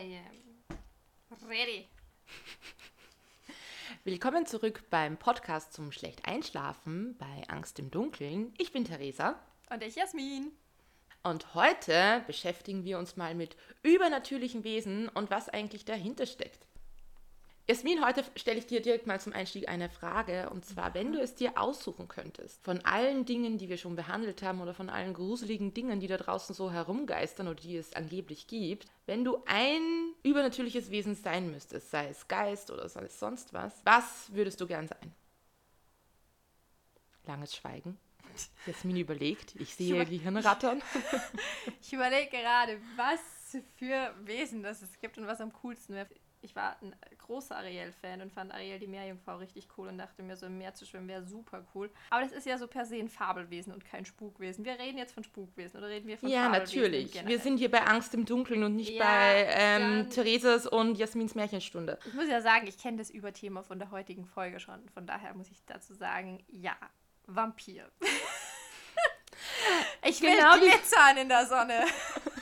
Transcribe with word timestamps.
I 0.00 0.18
am 1.30 1.48
ready. 1.50 1.86
Willkommen 4.04 4.46
zurück 4.46 4.84
beim 4.88 5.18
Podcast 5.18 5.74
zum 5.74 5.92
Schlecht 5.92 6.26
Einschlafen 6.26 7.18
bei 7.18 7.42
Angst 7.48 7.78
im 7.78 7.90
Dunkeln. 7.90 8.54
Ich 8.56 8.72
bin 8.72 8.86
Theresa 8.86 9.38
Und 9.68 9.82
ich, 9.82 9.96
Jasmin. 9.96 10.52
und 11.22 11.54
heute 11.54 12.24
beschäftigen 12.26 12.84
wir 12.84 12.98
uns 12.98 13.16
mal 13.16 13.34
mit 13.34 13.58
übernatürlichen 13.82 14.64
Wesen 14.64 15.10
und 15.10 15.30
was 15.30 15.50
eigentlich 15.50 15.84
dahinter 15.84 16.24
steckt. 16.24 16.66
Jasmin, 17.70 18.04
heute 18.04 18.24
stelle 18.34 18.58
ich 18.58 18.66
dir 18.66 18.82
direkt 18.82 19.06
mal 19.06 19.20
zum 19.20 19.32
Einstieg 19.32 19.68
eine 19.68 19.88
Frage 19.88 20.50
und 20.50 20.64
zwar, 20.64 20.92
wenn 20.92 21.12
du 21.12 21.20
es 21.20 21.36
dir 21.36 21.56
aussuchen 21.56 22.08
könntest, 22.08 22.60
von 22.64 22.84
allen 22.84 23.24
Dingen, 23.26 23.58
die 23.58 23.68
wir 23.68 23.78
schon 23.78 23.94
behandelt 23.94 24.42
haben 24.42 24.60
oder 24.60 24.74
von 24.74 24.90
allen 24.90 25.14
gruseligen 25.14 25.72
Dingen, 25.72 26.00
die 26.00 26.08
da 26.08 26.16
draußen 26.16 26.52
so 26.52 26.72
herumgeistern 26.72 27.46
oder 27.46 27.60
die 27.60 27.76
es 27.76 27.92
angeblich 27.92 28.48
gibt, 28.48 28.86
wenn 29.06 29.24
du 29.24 29.40
ein 29.46 29.80
übernatürliches 30.24 30.90
Wesen 30.90 31.14
sein 31.14 31.52
müsstest, 31.52 31.92
sei 31.92 32.08
es 32.08 32.26
Geist 32.26 32.72
oder 32.72 32.88
sei 32.88 33.02
es 33.04 33.20
sonst 33.20 33.52
was, 33.52 33.72
was 33.84 34.34
würdest 34.34 34.60
du 34.60 34.66
gern 34.66 34.88
sein? 34.88 35.14
Langes 37.24 37.54
Schweigen. 37.54 37.96
Jasmin 38.66 38.96
überlegt. 38.96 39.54
Ich 39.60 39.76
sehe 39.76 39.94
über- 39.94 40.06
Gehirn 40.06 40.36
rattern. 40.38 40.82
Ich 41.82 41.92
überlege 41.92 42.30
gerade, 42.30 42.80
was 42.96 43.20
für 43.76 44.12
Wesen 44.24 44.64
das 44.64 44.82
es 44.82 44.98
gibt 44.98 45.18
und 45.18 45.28
was 45.28 45.40
am 45.40 45.52
coolsten 45.52 45.94
wäre. 45.94 46.08
Ich 46.42 46.56
war 46.56 46.76
ein 46.80 46.94
großer 47.18 47.54
Ariel-Fan 47.56 48.22
und 48.22 48.32
fand 48.32 48.52
Ariel 48.52 48.78
die 48.78 48.86
Meerjungfrau 48.86 49.36
richtig 49.36 49.68
cool 49.76 49.88
und 49.88 49.98
dachte 49.98 50.22
mir, 50.22 50.36
so 50.36 50.46
im 50.46 50.56
Meer 50.56 50.74
zu 50.74 50.86
schwimmen 50.86 51.06
wäre 51.06 51.22
super 51.22 51.66
cool. 51.74 51.90
Aber 52.08 52.22
das 52.22 52.32
ist 52.32 52.46
ja 52.46 52.56
so 52.56 52.66
per 52.66 52.86
se 52.86 52.96
ein 52.96 53.08
Fabelwesen 53.10 53.72
und 53.74 53.84
kein 53.84 54.06
Spukwesen. 54.06 54.64
Wir 54.64 54.78
reden 54.78 54.96
jetzt 54.96 55.12
von 55.12 55.22
Spukwesen 55.22 55.78
oder 55.78 55.88
reden 55.88 56.08
wir 56.08 56.16
von 56.16 56.30
Ja, 56.30 56.44
Fabelwesen 56.44 56.80
natürlich. 56.80 57.12
generell? 57.12 57.28
Wir 57.30 57.38
sind 57.40 57.58
hier 57.58 57.70
bei 57.70 57.82
Angst 57.82 58.14
im 58.14 58.24
Dunkeln 58.24 58.64
und 58.64 58.74
nicht 58.76 58.92
Ja, 58.94 59.04
bei 59.04 59.48
ähm, 59.50 60.08
Theresas 60.10 60.66
und 60.66 60.96
Jasmins 60.96 61.34
Märchenstunde. 61.34 61.98
Ich 62.06 62.14
muss 62.14 62.28
ja 62.28 62.40
sagen, 62.40 62.66
ich 62.66 62.78
kenne 62.78 62.96
das 62.96 63.10
Überthema 63.10 63.62
von 63.62 63.78
der 63.78 63.90
heutigen 63.90 64.24
Folge 64.24 64.60
schon. 64.60 64.88
Von 64.94 65.06
daher 65.06 65.34
muss 65.34 65.50
ich 65.50 65.62
dazu 65.66 65.92
sagen, 65.94 66.42
ja, 66.48 66.74
Vampir. 67.26 67.90
ich 70.08 70.20
will 70.22 70.34
Genau 70.36 70.58
glitzern 70.58 71.18
in 71.18 71.28
der 71.28 71.46
Sonne. 71.46 71.84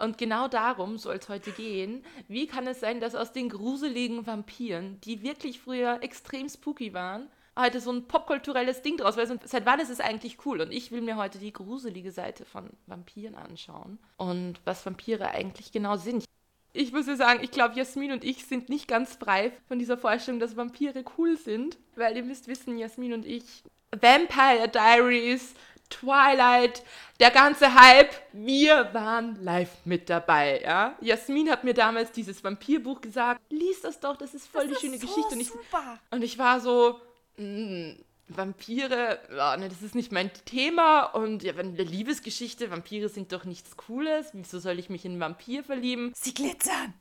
Und 0.00 0.18
genau 0.18 0.48
darum 0.48 0.98
soll 0.98 1.16
es 1.16 1.28
heute 1.28 1.52
gehen. 1.52 2.02
Wie 2.26 2.46
kann 2.46 2.66
es 2.66 2.80
sein, 2.80 3.00
dass 3.00 3.14
aus 3.14 3.32
den 3.32 3.48
gruseligen 3.50 4.26
Vampiren, 4.26 5.00
die 5.02 5.22
wirklich 5.22 5.60
früher 5.60 6.02
extrem 6.02 6.48
spooky 6.48 6.94
waren, 6.94 7.28
heute 7.58 7.80
so 7.80 7.92
ein 7.92 8.08
popkulturelles 8.08 8.82
Ding 8.82 8.96
draus 8.96 9.16
wird? 9.16 9.30
Und 9.30 9.46
seit 9.46 9.66
wann 9.66 9.78
ist 9.78 9.90
es 9.90 10.00
eigentlich 10.00 10.38
cool? 10.46 10.62
Und 10.62 10.72
ich 10.72 10.90
will 10.90 11.02
mir 11.02 11.16
heute 11.16 11.38
die 11.38 11.52
gruselige 11.52 12.12
Seite 12.12 12.44
von 12.44 12.70
Vampiren 12.86 13.34
anschauen 13.34 13.98
und 14.16 14.60
was 14.64 14.84
Vampire 14.86 15.30
eigentlich 15.30 15.70
genau 15.70 15.96
sind. 15.96 16.24
Ich 16.72 16.92
muss 16.92 17.06
ja 17.06 17.16
sagen, 17.16 17.40
ich 17.42 17.50
glaube, 17.50 17.74
Jasmin 17.74 18.12
und 18.12 18.24
ich 18.24 18.46
sind 18.46 18.68
nicht 18.68 18.86
ganz 18.86 19.16
frei 19.16 19.52
von 19.66 19.78
dieser 19.78 19.98
Vorstellung, 19.98 20.40
dass 20.40 20.56
Vampire 20.56 21.04
cool 21.18 21.36
sind. 21.36 21.78
Weil 21.96 22.16
ihr 22.16 22.22
müsst 22.22 22.46
wissen, 22.46 22.78
Jasmin 22.78 23.12
und 23.12 23.26
ich, 23.26 23.64
Vampire 23.90 24.68
Diaries, 24.68 25.54
Twilight, 25.90 26.82
der 27.18 27.30
ganze 27.30 27.74
Hype, 27.74 28.14
wir 28.32 28.92
waren 28.94 29.42
live 29.42 29.76
mit 29.84 30.08
dabei, 30.08 30.62
ja. 30.62 30.96
Jasmin 31.00 31.50
hat 31.50 31.64
mir 31.64 31.74
damals 31.74 32.12
dieses 32.12 32.42
Vampirbuch 32.42 33.00
gesagt, 33.00 33.40
lies 33.50 33.82
das 33.82 34.00
doch, 34.00 34.16
das 34.16 34.34
ist 34.34 34.46
voll 34.48 34.66
die 34.66 34.72
Das 34.72 34.80
schöne 34.80 34.94
ist 34.94 35.02
so 35.02 35.06
Geschichte. 35.08 35.34
Und 35.34 35.40
ich, 35.40 35.48
super. 35.48 35.98
und 36.10 36.22
ich 36.22 36.38
war 36.38 36.60
so, 36.60 37.00
mm, 37.36 37.92
Vampire, 38.36 39.18
ja, 39.36 39.56
ne, 39.56 39.68
das 39.68 39.82
ist 39.82 39.94
nicht 39.94 40.12
mein 40.12 40.30
Thema. 40.44 41.02
Und 41.02 41.42
ja, 41.42 41.56
wenn 41.56 41.74
eine 41.74 41.82
Liebesgeschichte, 41.82 42.70
Vampire 42.70 43.08
sind 43.08 43.32
doch 43.32 43.44
nichts 43.44 43.76
Cooles. 43.76 44.30
Wieso 44.32 44.58
soll 44.58 44.78
ich 44.78 44.88
mich 44.88 45.04
in 45.04 45.12
einen 45.12 45.20
Vampir 45.20 45.64
verlieben? 45.64 46.12
Sie 46.14 46.32
glitzern. 46.32 46.94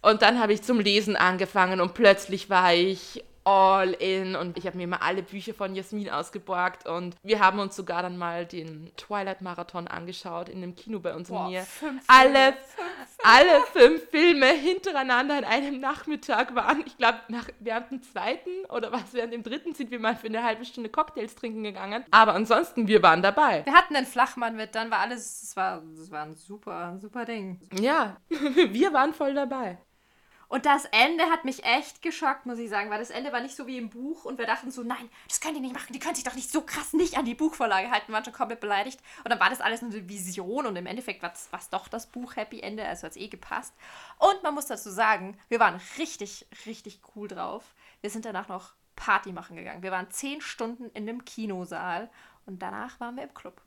Und 0.00 0.22
dann 0.22 0.38
habe 0.40 0.52
ich 0.52 0.62
zum 0.62 0.80
Lesen 0.80 1.16
angefangen 1.16 1.80
und 1.80 1.94
plötzlich 1.94 2.50
war 2.50 2.74
ich 2.74 3.24
all 3.44 3.90
in 3.92 4.36
und 4.36 4.56
ich 4.56 4.66
habe 4.66 4.76
mir 4.76 4.86
mal 4.86 4.98
alle 4.98 5.22
Bücher 5.22 5.54
von 5.54 5.74
Jasmin 5.74 6.10
ausgeborgt 6.10 6.86
und 6.86 7.16
wir 7.22 7.40
haben 7.40 7.58
uns 7.58 7.76
sogar 7.76 8.02
dann 8.02 8.16
mal 8.16 8.46
den 8.46 8.90
Twilight 8.96 9.40
Marathon 9.40 9.88
angeschaut 9.88 10.48
in 10.48 10.58
einem 10.62 10.74
Kino 10.74 11.00
bei 11.00 11.14
uns 11.14 11.28
in 11.28 11.34
Boah, 11.34 11.48
mir. 11.48 11.62
fünf 11.62 12.02
Alle, 12.06 12.54
alle 13.24 13.60
fünf 13.72 14.08
Filme 14.10 14.46
hintereinander 14.46 15.36
an 15.38 15.44
einem 15.44 15.80
Nachmittag 15.80 16.54
waren. 16.54 16.82
Ich 16.86 16.96
glaube, 16.96 17.18
nach 17.28 17.48
während 17.60 17.90
dem 17.90 18.02
zweiten 18.02 18.50
oder 18.68 18.92
was, 18.92 19.12
während 19.12 19.32
dem 19.32 19.42
dritten 19.42 19.74
sind 19.74 19.90
wir 19.90 19.98
mal 19.98 20.16
für 20.16 20.28
eine 20.28 20.44
halbe 20.44 20.64
Stunde 20.64 20.90
Cocktails 20.90 21.34
trinken 21.34 21.62
gegangen. 21.64 22.04
Aber 22.10 22.34
ansonsten, 22.34 22.86
wir 22.86 23.02
waren 23.02 23.22
dabei. 23.22 23.64
Wir 23.64 23.74
hatten 23.74 23.96
einen 23.96 24.06
Flachmann 24.06 24.56
mit, 24.56 24.74
dann 24.74 24.90
war 24.90 25.00
alles, 25.00 25.42
es 25.42 25.56
war, 25.56 25.82
es 26.00 26.10
war 26.10 26.22
ein 26.22 26.36
super, 26.36 26.88
ein 26.88 27.00
super 27.00 27.24
Ding. 27.24 27.60
Ja, 27.80 28.16
wir 28.28 28.92
waren 28.92 29.14
voll 29.14 29.34
dabei. 29.34 29.78
Und 30.52 30.66
das 30.66 30.84
Ende 30.90 31.24
hat 31.30 31.46
mich 31.46 31.64
echt 31.64 32.02
geschockt, 32.02 32.44
muss 32.44 32.58
ich 32.58 32.68
sagen, 32.68 32.90
weil 32.90 32.98
das 32.98 33.08
Ende 33.08 33.32
war 33.32 33.40
nicht 33.40 33.56
so 33.56 33.66
wie 33.66 33.78
im 33.78 33.88
Buch 33.88 34.26
und 34.26 34.36
wir 34.36 34.44
dachten 34.44 34.70
so, 34.70 34.82
nein, 34.82 35.08
das 35.26 35.40
können 35.40 35.54
die 35.54 35.60
nicht 35.60 35.72
machen, 35.72 35.94
die 35.94 35.98
können 35.98 36.14
sich 36.14 36.24
doch 36.24 36.34
nicht 36.34 36.52
so 36.52 36.60
krass 36.60 36.92
nicht 36.92 37.16
an 37.16 37.24
die 37.24 37.34
Buchvorlage 37.34 37.90
halten, 37.90 38.08
wir 38.08 38.16
waren 38.16 38.24
schon 38.24 38.34
komplett 38.34 38.60
beleidigt. 38.60 39.00
Und 39.24 39.30
dann 39.30 39.40
war 39.40 39.48
das 39.48 39.62
alles 39.62 39.80
nur 39.80 39.90
eine 39.90 40.06
Vision 40.10 40.66
und 40.66 40.76
im 40.76 40.84
Endeffekt 40.84 41.22
war 41.22 41.32
es 41.32 41.70
doch 41.70 41.88
das 41.88 42.06
Buch 42.06 42.36
Happy 42.36 42.60
Ende, 42.60 42.84
also 42.84 43.04
hat 43.04 43.12
es 43.12 43.16
eh 43.16 43.28
gepasst. 43.28 43.72
Und 44.18 44.42
man 44.42 44.52
muss 44.52 44.66
dazu 44.66 44.90
sagen, 44.90 45.38
wir 45.48 45.58
waren 45.58 45.80
richtig, 45.96 46.46
richtig 46.66 47.00
cool 47.16 47.28
drauf. 47.28 47.74
Wir 48.02 48.10
sind 48.10 48.26
danach 48.26 48.48
noch 48.48 48.74
Party 48.94 49.32
machen 49.32 49.56
gegangen. 49.56 49.82
Wir 49.82 49.90
waren 49.90 50.10
zehn 50.10 50.42
Stunden 50.42 50.90
in 50.90 51.08
einem 51.08 51.24
Kinosaal 51.24 52.10
und 52.44 52.60
danach 52.60 53.00
waren 53.00 53.16
wir 53.16 53.22
im 53.22 53.32
Club. 53.32 53.62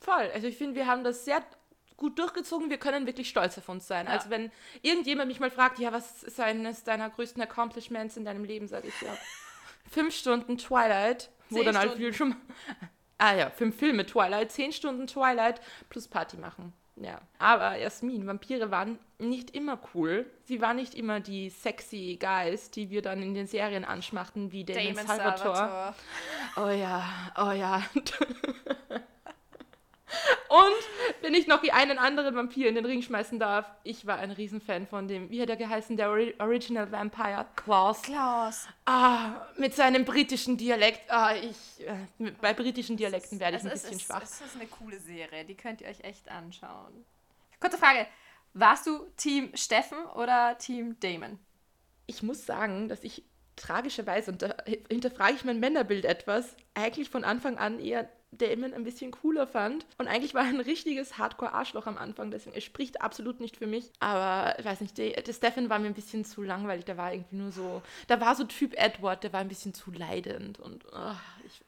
Voll. 0.00 0.32
Also 0.34 0.48
ich 0.48 0.58
finde, 0.58 0.74
wir 0.74 0.88
haben 0.88 1.04
das 1.04 1.24
sehr 1.24 1.44
gut 1.98 2.18
durchgezogen. 2.18 2.70
Wir 2.70 2.78
können 2.78 3.06
wirklich 3.06 3.28
stolz 3.28 3.58
auf 3.58 3.68
uns 3.68 3.86
sein. 3.86 4.06
Ja. 4.06 4.12
Also 4.12 4.30
wenn 4.30 4.50
irgendjemand 4.80 5.28
mich 5.28 5.40
mal 5.40 5.50
fragt, 5.50 5.78
ja, 5.78 5.92
was 5.92 6.22
ist 6.22 6.40
eines 6.40 6.84
deiner 6.84 7.10
größten 7.10 7.42
Accomplishments 7.42 8.16
in 8.16 8.24
deinem 8.24 8.44
Leben, 8.44 8.66
sage 8.66 8.88
ich 8.88 9.00
ja. 9.02 9.14
Fünf 9.90 10.14
Stunden 10.14 10.56
Twilight, 10.56 11.30
wo 11.50 11.62
dann 11.62 11.76
halt 11.76 11.94
viel 11.94 12.14
schon. 12.14 12.34
Ah 13.20 13.34
ja, 13.34 13.50
fünf 13.50 13.76
Filme 13.76 14.06
Twilight, 14.06 14.52
zehn 14.52 14.70
Stunden 14.70 15.08
Twilight 15.08 15.60
plus 15.88 16.06
Party 16.06 16.36
machen. 16.36 16.72
Ja. 16.94 17.20
Aber 17.40 17.76
Jasmin, 17.76 18.28
Vampire 18.28 18.70
waren 18.70 19.00
nicht 19.18 19.56
immer 19.56 19.80
cool. 19.92 20.26
Sie 20.44 20.60
waren 20.60 20.76
nicht 20.76 20.94
immer 20.94 21.18
die 21.18 21.50
sexy 21.50 22.16
Guys, 22.20 22.70
die 22.70 22.90
wir 22.90 23.02
dann 23.02 23.20
in 23.20 23.34
den 23.34 23.48
Serien 23.48 23.84
anschmachten, 23.84 24.52
wie 24.52 24.64
Damon, 24.64 24.94
Damon 24.94 25.06
Salvatore. 25.08 25.56
Salvatore. 25.56 25.94
Oh 26.56 26.70
ja, 26.70 27.04
oh 27.36 27.50
ja. 27.50 27.82
Und 30.48 31.22
wenn 31.22 31.34
ich 31.34 31.46
noch 31.46 31.60
die 31.60 31.72
einen 31.72 31.98
anderen 31.98 32.34
Vampir 32.34 32.68
in 32.68 32.74
den 32.74 32.84
Ring 32.86 33.02
schmeißen 33.02 33.38
darf, 33.38 33.70
ich 33.84 34.06
war 34.06 34.18
ein 34.18 34.30
Riesenfan 34.30 34.86
von 34.86 35.06
dem, 35.06 35.30
wie 35.30 35.40
hat 35.42 35.50
er 35.50 35.56
geheißen, 35.56 35.96
der 35.96 36.10
Ori 36.10 36.34
Original 36.38 36.90
Vampire, 36.90 37.46
Klaus. 37.56 38.02
Klaus. 38.02 38.66
Ah, 38.86 39.46
mit 39.56 39.74
seinem 39.74 40.04
britischen 40.04 40.56
Dialekt. 40.56 41.10
Ah, 41.10 41.34
ich, 41.34 41.86
äh, 41.86 42.30
bei 42.40 42.54
britischen 42.54 42.96
Dialekten 42.96 43.38
werde 43.40 43.58
ich 43.58 43.62
ein 43.64 43.68
ist- 43.70 43.82
bisschen 43.82 43.96
es, 43.98 44.02
schwach. 44.04 44.22
Es 44.22 44.40
ist 44.40 44.56
eine 44.56 44.66
coole 44.66 44.98
Serie, 44.98 45.44
die 45.44 45.54
könnt 45.54 45.80
ihr 45.82 45.88
euch 45.88 46.00
echt 46.00 46.30
anschauen. 46.30 47.04
Kurze 47.60 47.76
Frage, 47.78 48.06
warst 48.54 48.86
du 48.86 49.06
Team 49.16 49.50
Steffen 49.54 49.98
oder 50.14 50.56
Team 50.58 50.96
Damon? 51.00 51.38
Ich 52.06 52.22
muss 52.22 52.46
sagen, 52.46 52.88
dass 52.88 53.04
ich 53.04 53.22
tragischerweise, 53.56 54.30
und 54.30 54.40
da 54.40 54.54
hinterfrage 54.88 55.34
ich 55.34 55.44
mein 55.44 55.60
Männerbild 55.60 56.04
etwas, 56.04 56.56
eigentlich 56.74 57.10
von 57.10 57.24
Anfang 57.24 57.58
an 57.58 57.80
eher 57.80 58.08
Damon 58.32 58.74
ein 58.74 58.84
bisschen 58.84 59.10
cooler 59.10 59.46
fand. 59.46 59.86
Und 59.98 60.08
eigentlich 60.08 60.34
war 60.34 60.42
er 60.42 60.48
ein 60.48 60.60
richtiges 60.60 61.18
Hardcore-Arschloch 61.18 61.86
am 61.86 61.98
Anfang, 61.98 62.30
deswegen 62.30 62.54
er 62.54 62.60
spricht 62.60 63.00
absolut 63.00 63.40
nicht 63.40 63.56
für 63.56 63.66
mich. 63.66 63.90
Aber 64.00 64.58
ich 64.58 64.64
weiß 64.64 64.80
nicht, 64.80 64.98
der, 64.98 65.22
der 65.22 65.32
Stefan 65.32 65.70
war 65.70 65.78
mir 65.78 65.86
ein 65.86 65.94
bisschen 65.94 66.24
zu 66.24 66.42
langweilig. 66.42 66.84
Der 66.84 66.96
war 66.96 67.12
irgendwie 67.12 67.36
nur 67.36 67.52
so, 67.52 67.82
da 68.06 68.20
war 68.20 68.34
so 68.34 68.44
Typ 68.44 68.74
Edward, 68.76 69.24
der 69.24 69.32
war 69.32 69.40
ein 69.40 69.48
bisschen 69.48 69.74
zu 69.74 69.90
leidend 69.90 70.58
und 70.60 70.84
nicht. 71.48 71.62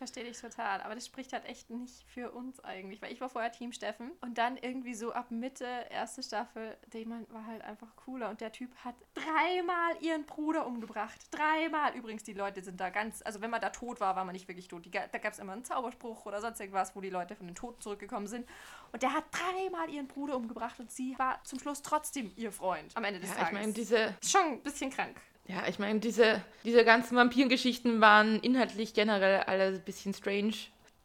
verstehe 0.00 0.24
dich 0.24 0.40
total, 0.40 0.80
aber 0.80 0.94
das 0.94 1.04
spricht 1.04 1.34
halt 1.34 1.44
echt 1.44 1.68
nicht 1.68 2.04
für 2.08 2.30
uns 2.30 2.58
eigentlich, 2.64 3.02
weil 3.02 3.12
ich 3.12 3.20
war 3.20 3.28
vorher 3.28 3.52
Team 3.52 3.70
Steffen 3.70 4.10
und 4.22 4.38
dann 4.38 4.56
irgendwie 4.56 4.94
so 4.94 5.12
ab 5.12 5.30
Mitte, 5.30 5.66
erste 5.90 6.22
Staffel, 6.22 6.74
Damon 6.88 7.26
war 7.28 7.44
halt 7.44 7.60
einfach 7.60 7.94
cooler 7.96 8.30
und 8.30 8.40
der 8.40 8.50
Typ 8.50 8.74
hat 8.82 8.94
dreimal 9.12 9.92
ihren 10.00 10.24
Bruder 10.24 10.66
umgebracht. 10.66 11.20
Dreimal. 11.30 11.94
Übrigens, 11.94 12.22
die 12.22 12.32
Leute 12.32 12.62
sind 12.62 12.80
da 12.80 12.88
ganz, 12.88 13.20
also 13.26 13.42
wenn 13.42 13.50
man 13.50 13.60
da 13.60 13.68
tot 13.68 14.00
war, 14.00 14.16
war 14.16 14.24
man 14.24 14.32
nicht 14.32 14.48
wirklich 14.48 14.68
tot. 14.68 14.86
Die, 14.86 14.90
da 14.90 15.06
gab 15.06 15.34
es 15.34 15.38
immer 15.38 15.52
einen 15.52 15.64
Zauberspruch 15.64 16.24
oder 16.24 16.40
sonst 16.40 16.60
irgendwas, 16.60 16.96
wo 16.96 17.02
die 17.02 17.10
Leute 17.10 17.36
von 17.36 17.46
den 17.46 17.54
Toten 17.54 17.82
zurückgekommen 17.82 18.26
sind. 18.26 18.48
Und 18.92 19.02
der 19.02 19.12
hat 19.12 19.24
dreimal 19.32 19.90
ihren 19.90 20.06
Bruder 20.08 20.34
umgebracht 20.34 20.80
und 20.80 20.90
sie 20.90 21.14
war 21.18 21.44
zum 21.44 21.58
Schluss 21.58 21.82
trotzdem 21.82 22.32
ihr 22.36 22.52
Freund 22.52 22.96
am 22.96 23.04
Ende 23.04 23.20
des 23.20 23.28
Ja, 23.28 23.34
Tages. 23.36 23.48
ich 23.50 23.58
meine, 23.60 23.72
diese, 23.74 23.96
ist 24.18 24.32
schon 24.32 24.46
ein 24.52 24.62
bisschen 24.62 24.90
krank. 24.90 25.20
Ja, 25.46 25.66
ich 25.68 25.78
meine, 25.78 26.00
diese, 26.00 26.42
diese 26.64 26.84
ganzen 26.84 27.16
Vampirgeschichten 27.16 28.00
waren 28.00 28.40
inhaltlich 28.40 28.94
generell 28.94 29.40
alle 29.40 29.66
ein 29.66 29.84
bisschen 29.84 30.14
strange. 30.14 30.54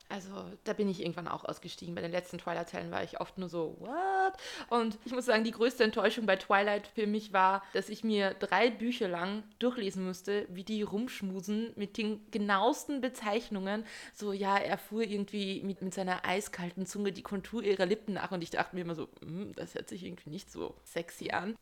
Also, 0.08 0.30
da 0.66 0.74
bin 0.74 0.88
ich 0.88 1.02
irgendwann 1.02 1.28
auch 1.28 1.46
ausgestiegen. 1.46 1.96
Bei 1.96 2.02
den 2.02 2.12
letzten 2.12 2.38
Twilight-Teilen 2.38 2.92
war 2.92 3.04
ich 3.04 3.20
oft 3.20 3.40
nur 3.40 3.50
so, 3.50 3.76
what? 3.80 4.34
Und 4.70 5.00
ich 5.04 5.14
muss 5.14 5.26
sagen, 5.26 5.44
die 5.44 5.52
größte 5.52 5.84
Enttäuschung 5.84 6.28
bei 6.28 6.36
Twilight 6.36 6.86
für 6.86 7.08
mich 7.08 7.34
war, 7.34 7.64
dass 7.74 7.90
ich 7.90 8.04
mir 8.04 8.36
drei 8.36 8.70
Bücher 8.70 9.08
lang 9.08 9.44
durchlesen 9.58 10.06
musste, 10.06 10.46
wie 10.50 10.64
die 10.64 10.84
rumschmusen 10.84 11.74
mit 11.76 11.98
den 11.98 12.30
genauesten 12.30 13.02
Bezeichnungen. 13.02 13.84
So, 14.14 14.32
ja, 14.32 14.58
er 14.58 14.78
fuhr 14.78 15.02
irgendwie 15.02 15.64
mit, 15.64 15.82
mit 15.82 15.96
seiner 15.96 16.24
eiskalten 16.24 16.86
Zunge 16.86 17.12
die 17.12 17.24
Kontur 17.24 17.64
ihrer 17.64 17.88
Lippen 17.88 18.14
nach 18.14 18.32
und 18.32 18.44
ich 18.44 18.52
dachte 18.52 18.76
mir 18.76 18.84
immer 18.84 18.96
so, 18.96 19.10
hm, 19.22 19.54
das 19.56 19.74
hört 19.74 19.90
sich 19.90 20.04
irgendwie 20.04 20.30
nicht 20.30 20.52
so 20.52 20.76
sexy 20.84 21.32
an. 21.32 21.56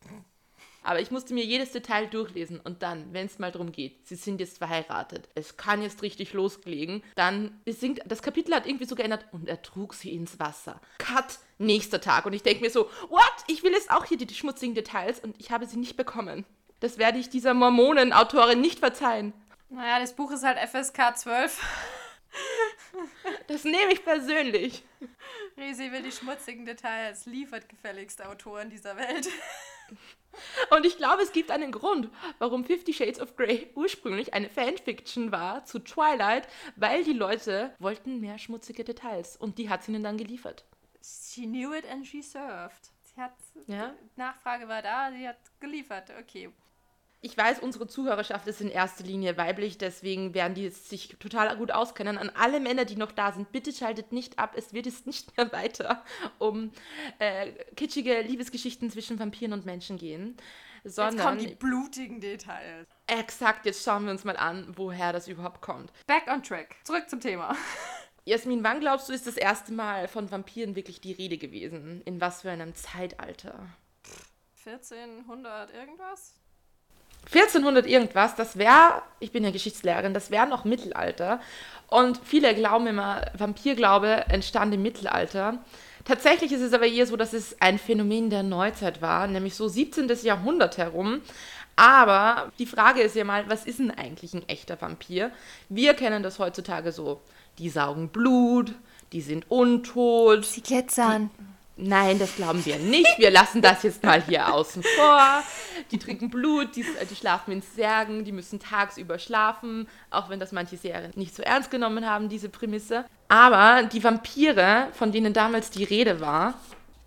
Aber 0.84 1.00
ich 1.00 1.10
musste 1.10 1.32
mir 1.34 1.44
jedes 1.44 1.72
Detail 1.72 2.06
durchlesen 2.06 2.60
und 2.60 2.82
dann, 2.82 3.12
wenn 3.12 3.26
es 3.26 3.38
mal 3.38 3.50
darum 3.50 3.72
geht, 3.72 4.06
sie 4.06 4.16
sind 4.16 4.38
jetzt 4.38 4.58
verheiratet, 4.58 5.28
es 5.34 5.56
kann 5.56 5.82
jetzt 5.82 6.02
richtig 6.02 6.34
loslegen, 6.34 7.02
dann 7.16 7.60
singt, 7.66 8.00
das 8.06 8.22
Kapitel 8.22 8.54
hat 8.54 8.66
irgendwie 8.66 8.84
so 8.84 8.94
geändert 8.94 9.24
und 9.32 9.48
er 9.48 9.62
trug 9.62 9.94
sie 9.94 10.14
ins 10.14 10.38
Wasser. 10.38 10.80
Cut, 10.98 11.38
nächster 11.58 12.02
Tag. 12.02 12.26
Und 12.26 12.34
ich 12.34 12.42
denke 12.42 12.62
mir 12.62 12.70
so, 12.70 12.90
what? 13.08 13.34
Ich 13.46 13.62
will 13.62 13.72
jetzt 13.72 13.90
auch 13.90 14.04
hier 14.04 14.18
die, 14.18 14.26
die 14.26 14.34
schmutzigen 14.34 14.74
Details 14.74 15.20
und 15.20 15.40
ich 15.40 15.50
habe 15.50 15.66
sie 15.66 15.78
nicht 15.78 15.96
bekommen. 15.96 16.44
Das 16.80 16.98
werde 16.98 17.18
ich 17.18 17.30
dieser 17.30 17.54
Mormonen-Autorin 17.54 18.60
nicht 18.60 18.80
verzeihen. 18.80 19.32
Naja, 19.70 19.98
das 19.98 20.14
Buch 20.14 20.30
ist 20.30 20.44
halt 20.44 20.58
FSK 20.58 21.16
12. 21.16 21.62
Das 23.48 23.64
nehme 23.64 23.92
ich 23.92 24.04
persönlich. 24.04 24.84
Resi 25.56 25.92
will 25.92 26.02
die 26.02 26.12
schmutzigen 26.12 26.64
Details, 26.64 27.26
liefert 27.26 27.68
gefälligst 27.68 28.24
Autoren 28.24 28.70
dieser 28.70 28.96
Welt. 28.96 29.28
Und 30.70 30.84
ich 30.84 30.96
glaube, 30.96 31.22
es 31.22 31.32
gibt 31.32 31.50
einen 31.50 31.70
Grund, 31.70 32.10
warum 32.38 32.64
Fifty 32.64 32.92
Shades 32.92 33.20
of 33.20 33.36
Grey 33.36 33.70
ursprünglich 33.76 34.34
eine 34.34 34.48
Fanfiction 34.48 35.30
war 35.30 35.64
zu 35.64 35.78
Twilight, 35.78 36.48
weil 36.76 37.04
die 37.04 37.12
Leute 37.12 37.74
wollten 37.78 38.20
mehr 38.20 38.38
schmutzige 38.38 38.82
Details 38.82 39.36
und 39.36 39.58
die 39.58 39.68
hat 39.68 39.84
sie 39.84 39.92
ihnen 39.92 40.02
dann 40.02 40.18
geliefert. 40.18 40.64
She 41.02 41.46
knew 41.46 41.72
it 41.72 41.88
and 41.88 42.06
she 42.06 42.22
served. 42.22 42.90
Sie 43.02 43.20
hat, 43.20 43.34
Ja. 43.66 43.94
Nachfrage 44.16 44.66
war 44.66 44.82
da, 44.82 45.12
sie 45.12 45.28
hat 45.28 45.38
geliefert. 45.60 46.10
Okay. 46.18 46.50
Ich 47.24 47.38
weiß, 47.38 47.60
unsere 47.60 47.86
Zuhörerschaft 47.86 48.46
ist 48.48 48.60
in 48.60 48.68
erster 48.68 49.02
Linie 49.02 49.38
weiblich, 49.38 49.78
deswegen 49.78 50.34
werden 50.34 50.52
die 50.52 50.68
sich 50.68 51.16
total 51.18 51.56
gut 51.56 51.70
auskennen. 51.70 52.18
An 52.18 52.28
alle 52.28 52.60
Männer, 52.60 52.84
die 52.84 52.96
noch 52.96 53.12
da 53.12 53.32
sind, 53.32 53.50
bitte 53.50 53.72
schaltet 53.72 54.12
nicht 54.12 54.38
ab. 54.38 54.52
Es 54.56 54.74
wird 54.74 54.84
jetzt 54.84 55.06
nicht 55.06 55.34
mehr 55.34 55.50
weiter 55.50 56.04
um 56.38 56.70
äh, 57.20 57.52
kitschige 57.76 58.20
Liebesgeschichten 58.20 58.90
zwischen 58.90 59.18
Vampiren 59.18 59.54
und 59.54 59.64
Menschen 59.64 59.96
gehen, 59.96 60.36
Jetzt 60.82 60.96
kommen 60.98 61.16
sondern 61.16 61.38
die 61.38 61.54
blutigen 61.54 62.20
Details. 62.20 62.86
exakt, 63.06 63.64
jetzt 63.64 63.82
schauen 63.82 64.04
wir 64.04 64.10
uns 64.10 64.24
mal 64.24 64.36
an, 64.36 64.74
woher 64.76 65.14
das 65.14 65.26
überhaupt 65.26 65.62
kommt. 65.62 65.94
Back 66.06 66.24
on 66.30 66.42
track. 66.42 66.76
Zurück 66.84 67.08
zum 67.08 67.20
Thema. 67.20 67.56
Jasmin, 68.26 68.62
wann 68.64 68.80
glaubst 68.80 69.08
du, 69.08 69.14
ist 69.14 69.26
das 69.26 69.38
erste 69.38 69.72
Mal 69.72 70.08
von 70.08 70.30
Vampiren 70.30 70.76
wirklich 70.76 71.00
die 71.00 71.12
Rede 71.12 71.38
gewesen? 71.38 72.02
In 72.04 72.20
was 72.20 72.42
für 72.42 72.50
einem 72.50 72.74
Zeitalter? 72.74 73.66
1400 74.66 75.72
irgendwas? 75.72 76.34
1400 77.26 77.86
irgendwas, 77.86 78.34
das 78.36 78.58
wäre, 78.58 79.02
ich 79.20 79.32
bin 79.32 79.44
ja 79.44 79.50
Geschichtslehrerin, 79.50 80.14
das 80.14 80.30
wäre 80.30 80.46
noch 80.46 80.64
Mittelalter. 80.64 81.40
Und 81.88 82.20
viele 82.24 82.54
glauben 82.54 82.86
immer, 82.86 83.22
Vampirglaube 83.36 84.26
entstand 84.28 84.74
im 84.74 84.82
Mittelalter. 84.82 85.58
Tatsächlich 86.04 86.52
ist 86.52 86.60
es 86.60 86.72
aber 86.72 86.86
eher 86.86 87.06
so, 87.06 87.16
dass 87.16 87.32
es 87.32 87.56
ein 87.60 87.78
Phänomen 87.78 88.28
der 88.28 88.42
Neuzeit 88.42 89.00
war, 89.00 89.26
nämlich 89.26 89.54
so 89.54 89.68
17. 89.68 90.10
Jahrhundert 90.22 90.76
herum. 90.76 91.22
Aber 91.76 92.52
die 92.58 92.66
Frage 92.66 93.00
ist 93.00 93.16
ja 93.16 93.24
mal, 93.24 93.48
was 93.48 93.64
ist 93.64 93.78
denn 93.78 93.90
eigentlich 93.90 94.34
ein 94.34 94.48
echter 94.48 94.80
Vampir? 94.80 95.30
Wir 95.68 95.94
kennen 95.94 96.22
das 96.22 96.38
heutzutage 96.38 96.92
so. 96.92 97.20
Die 97.58 97.70
saugen 97.70 98.08
Blut, 98.08 98.74
die 99.12 99.22
sind 99.22 99.50
untot, 99.50 100.44
Sie 100.44 100.60
glitzern. 100.60 101.30
Nein, 101.76 102.20
das 102.20 102.36
glauben 102.36 102.64
wir 102.64 102.78
nicht. 102.78 103.18
Wir 103.18 103.32
lassen 103.32 103.60
das 103.60 103.82
jetzt 103.82 104.02
mal 104.04 104.22
hier 104.22 104.52
außen 104.54 104.82
vor. 104.96 105.42
Die 105.90 105.98
trinken 105.98 106.30
Blut, 106.30 106.76
die, 106.76 106.84
die 107.10 107.16
schlafen 107.16 107.50
in 107.50 107.62
Särgen, 107.62 108.24
die 108.24 108.30
müssen 108.30 108.60
tagsüber 108.60 109.18
schlafen, 109.18 109.88
auch 110.10 110.28
wenn 110.28 110.38
das 110.38 110.52
manche 110.52 110.76
Serien 110.76 111.10
nicht 111.16 111.34
so 111.34 111.42
ernst 111.42 111.72
genommen 111.72 112.08
haben, 112.08 112.28
diese 112.28 112.48
Prämisse. 112.48 113.04
Aber 113.28 113.82
die 113.82 114.04
Vampire, 114.04 114.88
von 114.92 115.10
denen 115.10 115.32
damals 115.32 115.70
die 115.70 115.82
Rede 115.82 116.20
war, 116.20 116.54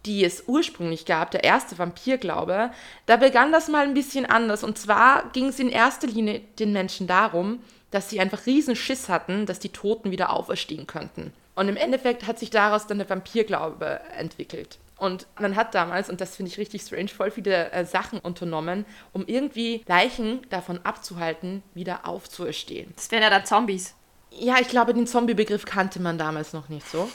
die 0.05 0.25
es 0.25 0.43
ursprünglich 0.47 1.05
gab, 1.05 1.31
der 1.31 1.45
erste 1.45 1.77
Vampirglaube, 1.77 2.71
da 3.05 3.15
begann 3.15 3.53
das 3.53 3.69
mal 3.69 3.85
ein 3.85 3.93
bisschen 3.93 4.25
anders. 4.25 4.65
Und 4.65 4.77
zwar 4.77 5.29
ging 5.31 5.47
es 5.47 5.59
in 5.59 5.69
erster 5.69 6.07
Linie 6.07 6.41
den 6.59 6.73
Menschen 6.73 7.07
darum, 7.07 7.59
dass 7.91 8.09
sie 8.09 8.19
einfach 8.19 8.45
riesen 8.45 8.75
Schiss 8.75 9.07
hatten, 9.07 9.45
dass 9.45 9.59
die 9.59 9.69
Toten 9.69 10.11
wieder 10.11 10.31
auferstehen 10.31 10.87
könnten. 10.87 11.33
Und 11.57 11.69
im 11.69 11.75
Endeffekt 11.75 12.27
hat 12.27 12.37
sich 12.37 12.51
daraus 12.51 12.85
dann 12.85 12.99
der 12.99 13.09
Vampirglaube 13.09 13.99
entwickelt. 14.15 14.77
Und 14.95 15.25
man 15.39 15.55
hat 15.55 15.73
damals, 15.73 16.07
und 16.07 16.21
das 16.21 16.35
finde 16.35 16.51
ich 16.51 16.59
richtig 16.59 16.83
strange, 16.83 17.07
voll 17.07 17.31
viele 17.31 17.71
äh, 17.71 17.83
Sachen 17.83 18.19
unternommen, 18.19 18.85
um 19.11 19.25
irgendwie 19.25 19.83
Leichen 19.87 20.45
davon 20.51 20.79
abzuhalten, 20.83 21.63
wieder 21.73 22.07
aufzuerstehen. 22.07 22.93
Das 22.95 23.09
wären 23.09 23.23
ja 23.23 23.31
dann 23.31 23.43
Zombies. 23.43 23.95
Ja, 24.29 24.57
ich 24.61 24.67
glaube, 24.67 24.93
den 24.93 25.07
Zombie-Begriff 25.07 25.65
kannte 25.65 25.99
man 25.99 26.19
damals 26.19 26.53
noch 26.53 26.69
nicht 26.69 26.87
so. 26.87 27.09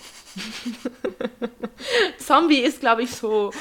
Zombie 2.19 2.63
ist, 2.63 2.81
glaube 2.81 3.05
ich, 3.05 3.13
so. 3.13 3.53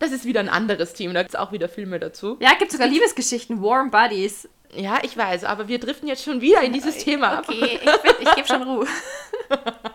Das 0.00 0.10
ist 0.10 0.24
wieder 0.24 0.40
ein 0.40 0.48
anderes 0.48 0.92
Thema. 0.92 1.14
Da 1.14 1.22
gibt 1.22 1.34
es 1.36 1.40
auch 1.40 1.52
wieder 1.52 1.68
Filme 1.68 2.00
dazu. 2.00 2.36
Ja, 2.40 2.54
gibt 2.58 2.72
sogar 2.72 2.88
Liebesgeschichten, 2.88 3.62
Warm 3.62 3.92
Buddies. 3.92 4.48
Ja, 4.74 4.98
ich 5.02 5.16
weiß, 5.16 5.44
aber 5.44 5.68
wir 5.68 5.78
driften 5.78 6.08
jetzt 6.08 6.24
schon 6.24 6.40
wieder 6.40 6.62
in 6.62 6.72
dieses 6.72 6.98
Thema. 6.98 7.38
ab. 7.38 7.44
Okay, 7.48 7.78
ich, 7.80 8.26
ich 8.26 8.34
gebe 8.34 8.48
schon 8.48 8.62
Ruhe. 8.62 8.86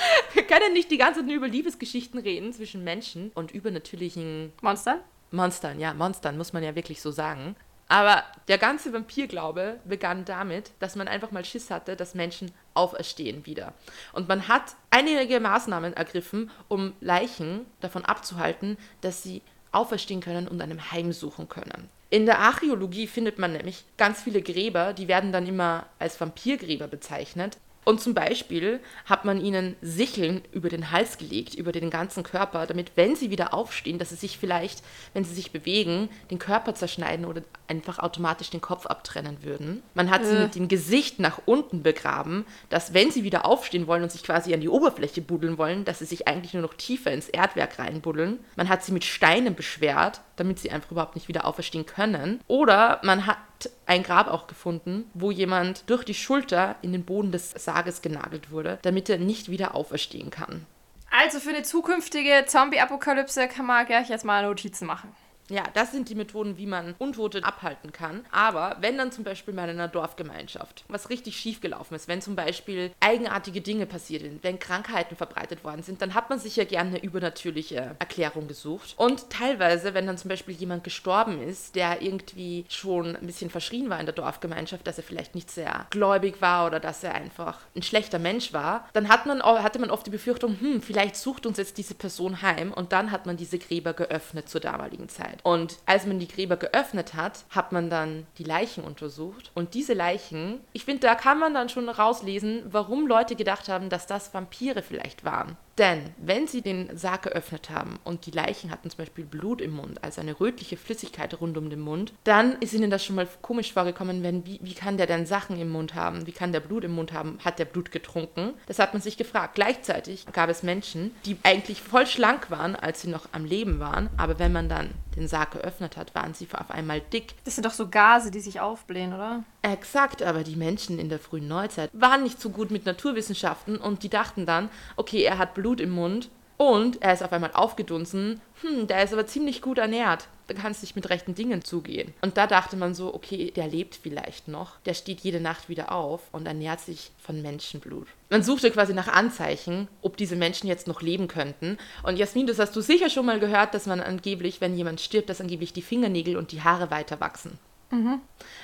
Wir 0.32 0.42
können 0.44 0.72
nicht 0.72 0.90
die 0.90 0.98
ganze 0.98 1.20
Zeit 1.20 1.30
über 1.30 1.48
Liebesgeschichten 1.48 2.20
reden 2.20 2.52
zwischen 2.52 2.84
Menschen 2.84 3.30
und 3.34 3.52
übernatürlichen 3.52 4.52
Monster? 4.62 5.00
Monstern. 5.30 5.78
Ja, 5.78 5.94
Monstern 5.94 6.36
muss 6.36 6.52
man 6.52 6.62
ja 6.62 6.74
wirklich 6.74 7.00
so 7.00 7.10
sagen. 7.10 7.56
Aber 7.88 8.22
der 8.46 8.58
ganze 8.58 8.92
Vampirglaube 8.92 9.80
begann 9.84 10.24
damit, 10.24 10.70
dass 10.78 10.94
man 10.94 11.08
einfach 11.08 11.32
mal 11.32 11.44
Schiss 11.44 11.70
hatte, 11.70 11.96
dass 11.96 12.14
Menschen 12.14 12.52
auferstehen 12.72 13.46
wieder. 13.46 13.74
Und 14.12 14.28
man 14.28 14.46
hat 14.46 14.76
einige 14.90 15.40
Maßnahmen 15.40 15.94
ergriffen, 15.94 16.50
um 16.68 16.92
Leichen 17.00 17.66
davon 17.80 18.04
abzuhalten, 18.04 18.78
dass 19.00 19.24
sie 19.24 19.42
auferstehen 19.72 20.20
können 20.20 20.46
und 20.46 20.62
einem 20.62 20.92
Heim 20.92 21.12
suchen 21.12 21.48
können. 21.48 21.88
In 22.10 22.26
der 22.26 22.38
Archäologie 22.38 23.06
findet 23.08 23.38
man 23.38 23.52
nämlich 23.52 23.84
ganz 23.96 24.22
viele 24.22 24.42
Gräber, 24.42 24.92
die 24.92 25.08
werden 25.08 25.32
dann 25.32 25.46
immer 25.46 25.86
als 25.98 26.20
Vampirgräber 26.20 26.86
bezeichnet. 26.86 27.58
Und 27.84 28.00
zum 28.00 28.12
Beispiel 28.14 28.80
hat 29.06 29.24
man 29.24 29.40
ihnen 29.40 29.74
Sicheln 29.80 30.42
über 30.52 30.68
den 30.68 30.90
Hals 30.90 31.16
gelegt, 31.18 31.54
über 31.54 31.72
den 31.72 31.88
ganzen 31.90 32.22
Körper, 32.22 32.66
damit, 32.66 32.92
wenn 32.94 33.16
sie 33.16 33.30
wieder 33.30 33.54
aufstehen, 33.54 33.98
dass 33.98 34.10
sie 34.10 34.16
sich 34.16 34.38
vielleicht, 34.38 34.82
wenn 35.14 35.24
sie 35.24 35.34
sich 35.34 35.50
bewegen, 35.50 36.10
den 36.30 36.38
Körper 36.38 36.74
zerschneiden 36.74 37.24
oder 37.24 37.42
einfach 37.68 37.98
automatisch 37.98 38.50
den 38.50 38.60
Kopf 38.60 38.86
abtrennen 38.86 39.38
würden. 39.42 39.82
Man 39.94 40.10
hat 40.10 40.24
sie 40.26 40.36
Äh. 40.36 40.42
mit 40.42 40.54
dem 40.54 40.68
Gesicht 40.68 41.18
nach 41.20 41.40
unten 41.46 41.82
begraben, 41.82 42.44
dass, 42.68 42.92
wenn 42.92 43.10
sie 43.10 43.24
wieder 43.24 43.46
aufstehen 43.46 43.86
wollen 43.86 44.02
und 44.02 44.12
sich 44.12 44.22
quasi 44.22 44.52
an 44.52 44.60
die 44.60 44.68
Oberfläche 44.68 45.22
buddeln 45.22 45.56
wollen, 45.56 45.84
dass 45.84 46.00
sie 46.00 46.04
sich 46.06 46.28
eigentlich 46.28 46.52
nur 46.52 46.62
noch 46.62 46.74
tiefer 46.74 47.10
ins 47.12 47.28
Erdwerk 47.28 47.78
reinbuddeln. 47.78 48.40
Man 48.56 48.68
hat 48.68 48.84
sie 48.84 48.92
mit 48.92 49.04
Steinen 49.04 49.54
beschwert, 49.54 50.20
damit 50.36 50.58
sie 50.58 50.70
einfach 50.70 50.90
überhaupt 50.90 51.14
nicht 51.14 51.28
wieder 51.28 51.44
auferstehen 51.46 51.86
können. 51.86 52.40
Oder 52.46 53.00
man 53.04 53.26
hat 53.26 53.38
ein 53.86 54.02
Grab 54.02 54.28
auch 54.28 54.46
gefunden, 54.46 55.10
wo 55.14 55.30
jemand 55.30 55.88
durch 55.90 56.04
die 56.04 56.14
Schulter 56.14 56.76
in 56.82 56.92
den 56.92 57.04
Boden 57.04 57.32
des 57.32 57.50
Sarges 57.50 58.02
genagelt 58.02 58.50
wurde, 58.50 58.78
damit 58.82 59.08
er 59.08 59.18
nicht 59.18 59.50
wieder 59.50 59.74
auferstehen 59.74 60.30
kann. 60.30 60.66
Also 61.10 61.40
für 61.40 61.50
eine 61.50 61.62
zukünftige 61.62 62.44
Zombie-Apokalypse 62.46 63.48
kann 63.48 63.66
man 63.66 63.84
gleich 63.86 64.08
jetzt 64.08 64.24
mal 64.24 64.44
Notizen 64.44 64.86
machen. 64.86 65.14
Ja, 65.50 65.64
das 65.74 65.90
sind 65.92 66.08
die 66.08 66.14
Methoden, 66.14 66.56
wie 66.56 66.66
man 66.66 66.94
Untote 66.98 67.44
abhalten 67.44 67.92
kann. 67.92 68.24
Aber 68.30 68.76
wenn 68.80 68.96
dann 68.96 69.12
zum 69.12 69.24
Beispiel 69.24 69.52
mal 69.52 69.68
in 69.68 69.78
einer 69.78 69.88
Dorfgemeinschaft 69.88 70.84
was 70.88 71.10
richtig 71.10 71.36
schief 71.36 71.60
gelaufen 71.60 71.94
ist, 71.94 72.08
wenn 72.08 72.22
zum 72.22 72.36
Beispiel 72.36 72.92
eigenartige 73.00 73.60
Dinge 73.60 73.86
passiert 73.86 74.22
sind, 74.22 74.42
wenn 74.42 74.58
Krankheiten 74.58 75.16
verbreitet 75.16 75.64
worden 75.64 75.82
sind, 75.82 76.02
dann 76.02 76.14
hat 76.14 76.30
man 76.30 76.38
sich 76.38 76.56
ja 76.56 76.64
gerne 76.64 76.90
eine 76.90 77.02
übernatürliche 77.02 77.96
Erklärung 77.98 78.48
gesucht. 78.48 78.94
Und 78.96 79.30
teilweise, 79.30 79.94
wenn 79.94 80.06
dann 80.06 80.18
zum 80.18 80.28
Beispiel 80.28 80.54
jemand 80.54 80.84
gestorben 80.84 81.42
ist, 81.42 81.74
der 81.74 82.02
irgendwie 82.02 82.64
schon 82.68 83.16
ein 83.16 83.26
bisschen 83.26 83.50
verschrien 83.50 83.90
war 83.90 83.98
in 83.98 84.06
der 84.06 84.14
Dorfgemeinschaft, 84.14 84.86
dass 84.86 84.98
er 84.98 85.04
vielleicht 85.04 85.34
nicht 85.34 85.50
sehr 85.50 85.86
gläubig 85.90 86.40
war 86.40 86.66
oder 86.66 86.80
dass 86.80 87.02
er 87.02 87.14
einfach 87.14 87.58
ein 87.74 87.82
schlechter 87.82 88.18
Mensch 88.18 88.52
war, 88.52 88.88
dann 88.92 89.08
hat 89.08 89.26
man, 89.26 89.42
hatte 89.42 89.78
man 89.78 89.90
oft 89.90 90.06
die 90.06 90.10
Befürchtung, 90.10 90.58
hm, 90.60 90.82
vielleicht 90.82 91.16
sucht 91.16 91.46
uns 91.46 91.58
jetzt 91.58 91.78
diese 91.78 91.94
Person 91.94 92.42
heim 92.42 92.72
und 92.72 92.92
dann 92.92 93.10
hat 93.10 93.26
man 93.26 93.36
diese 93.36 93.58
Gräber 93.58 93.92
geöffnet 93.92 94.48
zur 94.48 94.60
damaligen 94.60 95.08
Zeit. 95.08 95.39
Und 95.42 95.78
als 95.86 96.06
man 96.06 96.18
die 96.18 96.28
Gräber 96.28 96.56
geöffnet 96.56 97.14
hat, 97.14 97.44
hat 97.50 97.72
man 97.72 97.90
dann 97.90 98.26
die 98.38 98.44
Leichen 98.44 98.84
untersucht. 98.84 99.50
Und 99.54 99.74
diese 99.74 99.94
Leichen, 99.94 100.60
ich 100.72 100.84
finde, 100.84 101.06
da 101.06 101.14
kann 101.14 101.38
man 101.38 101.54
dann 101.54 101.68
schon 101.68 101.88
rauslesen, 101.88 102.62
warum 102.66 103.06
Leute 103.06 103.36
gedacht 103.36 103.68
haben, 103.68 103.88
dass 103.88 104.06
das 104.06 104.32
Vampire 104.34 104.82
vielleicht 104.82 105.24
waren. 105.24 105.56
Denn 105.78 106.10
wenn 106.18 106.46
sie 106.46 106.62
den 106.62 106.96
Sarg 106.96 107.22
geöffnet 107.22 107.70
haben 107.70 107.98
und 108.04 108.26
die 108.26 108.30
Leichen 108.30 108.70
hatten 108.70 108.90
zum 108.90 108.98
Beispiel 108.98 109.24
Blut 109.24 109.60
im 109.60 109.72
Mund, 109.72 110.02
also 110.04 110.20
eine 110.20 110.38
rötliche 110.38 110.76
Flüssigkeit 110.76 111.40
rund 111.40 111.56
um 111.56 111.70
den 111.70 111.80
Mund, 111.80 112.12
dann 112.24 112.58
ist 112.60 112.74
ihnen 112.74 112.90
das 112.90 113.04
schon 113.04 113.16
mal 113.16 113.28
komisch 113.40 113.72
vorgekommen, 113.72 114.22
wenn, 114.22 114.44
wie, 114.46 114.60
wie 114.62 114.74
kann 114.74 114.96
der 114.96 115.06
denn 115.06 115.26
Sachen 115.26 115.58
im 115.58 115.70
Mund 115.70 115.94
haben? 115.94 116.26
Wie 116.26 116.32
kann 116.32 116.52
der 116.52 116.60
Blut 116.60 116.84
im 116.84 116.92
Mund 116.92 117.12
haben? 117.12 117.38
Hat 117.44 117.58
der 117.58 117.64
Blut 117.64 117.92
getrunken? 117.92 118.54
Das 118.66 118.78
hat 118.78 118.92
man 118.92 119.02
sich 119.02 119.16
gefragt. 119.16 119.54
Gleichzeitig 119.54 120.26
gab 120.32 120.50
es 120.50 120.62
Menschen, 120.62 121.12
die 121.24 121.38
eigentlich 121.44 121.80
voll 121.80 122.06
schlank 122.06 122.50
waren, 122.50 122.76
als 122.76 123.02
sie 123.02 123.08
noch 123.08 123.28
am 123.32 123.44
Leben 123.44 123.80
waren, 123.80 124.10
aber 124.16 124.38
wenn 124.38 124.52
man 124.52 124.68
dann 124.68 124.90
den 125.16 125.28
Sarg 125.28 125.52
geöffnet 125.52 125.96
hat, 125.96 126.14
waren 126.14 126.34
sie 126.34 126.48
auf 126.52 126.70
einmal 126.70 127.00
dick. 127.00 127.34
Das 127.44 127.54
sind 127.54 127.64
doch 127.64 127.72
so 127.72 127.88
Gase, 127.88 128.30
die 128.30 128.40
sich 128.40 128.60
aufblähen, 128.60 129.12
oder? 129.12 129.44
Exakt, 129.62 130.22
aber 130.22 130.42
die 130.42 130.56
Menschen 130.56 130.98
in 130.98 131.08
der 131.08 131.18
frühen 131.18 131.46
Neuzeit 131.46 131.90
waren 131.92 132.22
nicht 132.22 132.40
so 132.40 132.50
gut 132.50 132.70
mit 132.70 132.86
Naturwissenschaften 132.86 133.76
und 133.76 134.02
die 134.02 134.08
dachten 134.08 134.46
dann, 134.46 134.70
okay, 134.96 135.22
er 135.22 135.38
hat 135.38 135.54
Blut 135.54 135.69
im 135.78 135.90
Mund 135.90 136.30
und 136.60 137.00
er 137.00 137.14
ist 137.14 137.22
auf 137.22 137.32
einmal 137.32 137.52
aufgedunsen, 137.54 138.38
hm, 138.60 138.86
der 138.86 139.02
ist 139.02 139.14
aber 139.14 139.26
ziemlich 139.26 139.62
gut 139.62 139.78
ernährt. 139.78 140.28
Da 140.46 140.52
kann 140.52 140.72
es 140.72 140.82
nicht 140.82 140.94
mit 140.94 141.08
rechten 141.08 141.34
Dingen 141.34 141.64
zugehen. 141.64 142.12
Und 142.20 142.36
da 142.36 142.46
dachte 142.46 142.76
man 142.76 142.92
so, 142.92 143.14
okay, 143.14 143.50
der 143.50 143.66
lebt 143.66 143.94
vielleicht 143.94 144.46
noch, 144.46 144.78
der 144.80 144.92
steht 144.92 145.20
jede 145.20 145.40
Nacht 145.40 145.70
wieder 145.70 145.90
auf 145.90 146.20
und 146.32 146.46
ernährt 146.46 146.80
sich 146.80 147.12
von 147.18 147.40
Menschenblut. 147.40 148.08
Man 148.28 148.42
suchte 148.42 148.70
quasi 148.70 148.92
nach 148.92 149.08
Anzeichen, 149.08 149.88
ob 150.02 150.18
diese 150.18 150.36
Menschen 150.36 150.66
jetzt 150.66 150.86
noch 150.86 151.00
leben 151.00 151.28
könnten. 151.28 151.78
Und 152.02 152.18
Jasmin, 152.18 152.46
das 152.46 152.58
hast 152.58 152.76
du 152.76 152.82
sicher 152.82 153.08
schon 153.08 153.24
mal 153.24 153.40
gehört, 153.40 153.72
dass 153.72 153.86
man 153.86 154.00
angeblich, 154.00 154.60
wenn 154.60 154.76
jemand 154.76 155.00
stirbt, 155.00 155.30
dass 155.30 155.40
angeblich 155.40 155.72
die 155.72 155.80
Fingernägel 155.80 156.36
und 156.36 156.52
die 156.52 156.60
Haare 156.60 156.90
weiter 156.90 157.20
wachsen. 157.20 157.58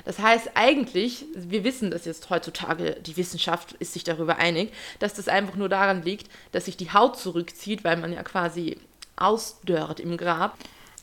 Das 0.05 0.19
heißt 0.19 0.53
eigentlich, 0.55 1.25
wir 1.35 1.65
wissen 1.65 1.91
das 1.91 2.05
jetzt 2.05 2.31
heutzutage, 2.31 2.93
die 3.01 3.17
Wissenschaft 3.17 3.73
ist 3.73 3.93
sich 3.93 4.05
darüber 4.05 4.37
einig, 4.37 4.73
dass 5.01 5.15
das 5.15 5.29
einfach 5.29 5.57
nur 5.57 5.69
daran 5.69 6.03
liegt, 6.03 6.31
dass 6.53 6.67
sich 6.67 6.77
die 6.77 6.93
Haut 6.93 7.19
zurückzieht, 7.19 7.85
weil 7.85 7.97
man 7.97 8.13
ja 8.13 8.23
quasi 8.23 8.79
ausdörrt 9.17 10.01
im 10.01 10.17
Grab. 10.17 10.57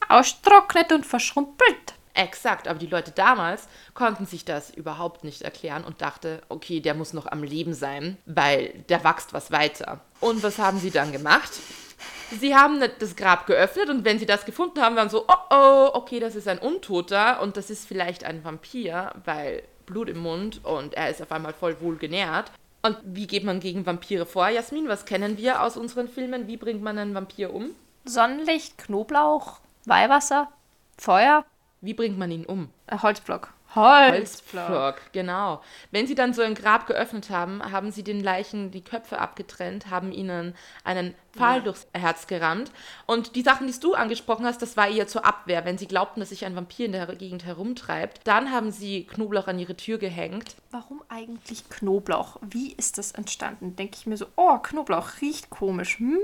Austrocknet 0.10 0.92
und 0.92 1.06
verschrumpelt. 1.06 1.94
Exakt, 2.14 2.68
aber 2.68 2.78
die 2.78 2.88
Leute 2.88 3.12
damals 3.12 3.68
konnten 3.96 4.28
sich 4.28 4.46
das 4.46 4.70
überhaupt 4.70 5.24
nicht 5.24 5.42
erklären 5.42 5.84
und 5.84 6.02
dachte, 6.02 6.42
okay, 6.48 6.80
der 6.80 6.94
muss 6.94 7.14
noch 7.14 7.26
am 7.26 7.42
Leben 7.42 7.74
sein, 7.74 8.18
weil 8.26 8.84
der 8.90 9.04
wächst 9.04 9.34
was 9.34 9.52
weiter. 9.52 10.02
Und 10.20 10.44
was 10.44 10.60
haben 10.60 10.80
sie 10.80 10.92
dann 10.92 11.12
gemacht? 11.12 11.52
Sie 12.32 12.56
haben 12.56 12.82
das 13.00 13.16
Grab 13.16 13.46
geöffnet 13.46 13.90
und 13.90 14.06
wenn 14.06 14.20
sie 14.20 14.26
das 14.26 14.46
gefunden 14.46 14.82
haben, 14.82 14.96
waren 14.96 15.10
so, 15.10 15.26
oh 15.28 15.34
oh, 15.50 15.90
okay, 15.94 16.20
das 16.20 16.36
ist 16.36 16.48
ein 16.48 16.60
Untoter 16.60 17.42
und 17.42 17.58
das 17.58 17.70
ist 17.70 17.88
vielleicht 17.88 18.24
ein 18.24 18.44
Vampir, 18.44 19.14
weil 19.26 19.64
Blut 19.86 20.10
im 20.10 20.20
Mund 20.20 20.64
und 20.64 20.94
er 20.96 21.10
ist 21.10 21.22
auf 21.22 21.32
einmal 21.32 21.54
voll 21.54 21.80
wohl 21.82 21.98
genährt. 21.98 22.52
Und 22.82 22.98
wie 23.04 23.28
geht 23.28 23.44
man 23.46 23.60
gegen 23.60 23.86
Vampire 23.86 24.26
vor, 24.26 24.50
Jasmin? 24.50 24.88
Was 24.90 25.06
kennen 25.06 25.38
wir 25.38 25.62
aus 25.62 25.78
unseren 25.78 26.10
Filmen? 26.10 26.48
Wie 26.48 26.58
bringt 26.58 26.82
man 26.82 26.98
einen 26.98 27.14
Vampir 27.16 27.54
um? 27.54 27.70
Sonnenlicht, 28.06 28.78
Knoblauch, 28.78 29.60
Weihwasser, 29.86 30.52
Feuer, 30.98 31.46
Wie 31.82 31.94
bringt 31.94 32.18
man 32.18 32.32
ihn 32.32 32.46
um? 32.46 32.70
äh, 32.88 32.98
Holzblock. 32.98 33.53
Holzpflock, 33.76 35.12
genau. 35.12 35.62
Wenn 35.92 36.08
sie 36.08 36.16
dann 36.16 36.34
so 36.34 36.42
ein 36.42 36.56
Grab 36.56 36.88
geöffnet 36.88 37.30
haben, 37.30 37.72
haben 37.72 37.92
sie 37.92 38.04
den 38.04 38.22
Leichen 38.22 38.72
die 38.72 38.84
Köpfe 38.84 39.20
abgetrennt, 39.20 39.90
haben 39.90 40.12
ihnen 40.12 40.56
einen 40.84 41.16
Pfahl 41.32 41.62
durchs 41.62 41.88
Herz 41.94 42.28
gerammt. 42.28 42.72
Und 43.06 43.36
die 43.36 43.42
Sachen, 43.42 43.68
die 43.68 43.80
du 43.80 43.94
angesprochen 43.96 44.46
hast, 44.46 44.62
das 44.62 44.78
war 44.78 44.88
eher 44.88 45.08
zur 45.08 45.26
Abwehr. 45.26 45.66
Wenn 45.66 45.78
sie 45.78 45.88
glaubten, 45.88 46.20
dass 46.20 46.30
sich 46.30 46.46
ein 46.46 46.56
Vampir 46.56 46.86
in 46.86 46.92
der 46.92 47.08
Gegend 47.08 47.46
herumtreibt, 47.46 48.22
dann 48.26 48.52
haben 48.52 48.72
sie 48.72 49.06
Knoblauch 49.06 49.48
an 49.48 49.60
ihre 49.60 49.76
Tür 49.76 49.98
gehängt. 49.98 50.56
Warum 50.72 51.02
eigentlich 51.10 51.70
Knoblauch? 51.70 52.38
Wie 52.42 52.74
ist 52.74 52.98
das 52.98 53.12
entstanden? 53.12 53.76
Denke 53.76 53.98
ich 53.98 54.06
mir 54.06 54.18
so, 54.18 54.28
oh, 54.36 54.58
Knoblauch 54.60 55.22
riecht 55.22 55.50
komisch. 55.50 56.00
Hm? 56.00 56.20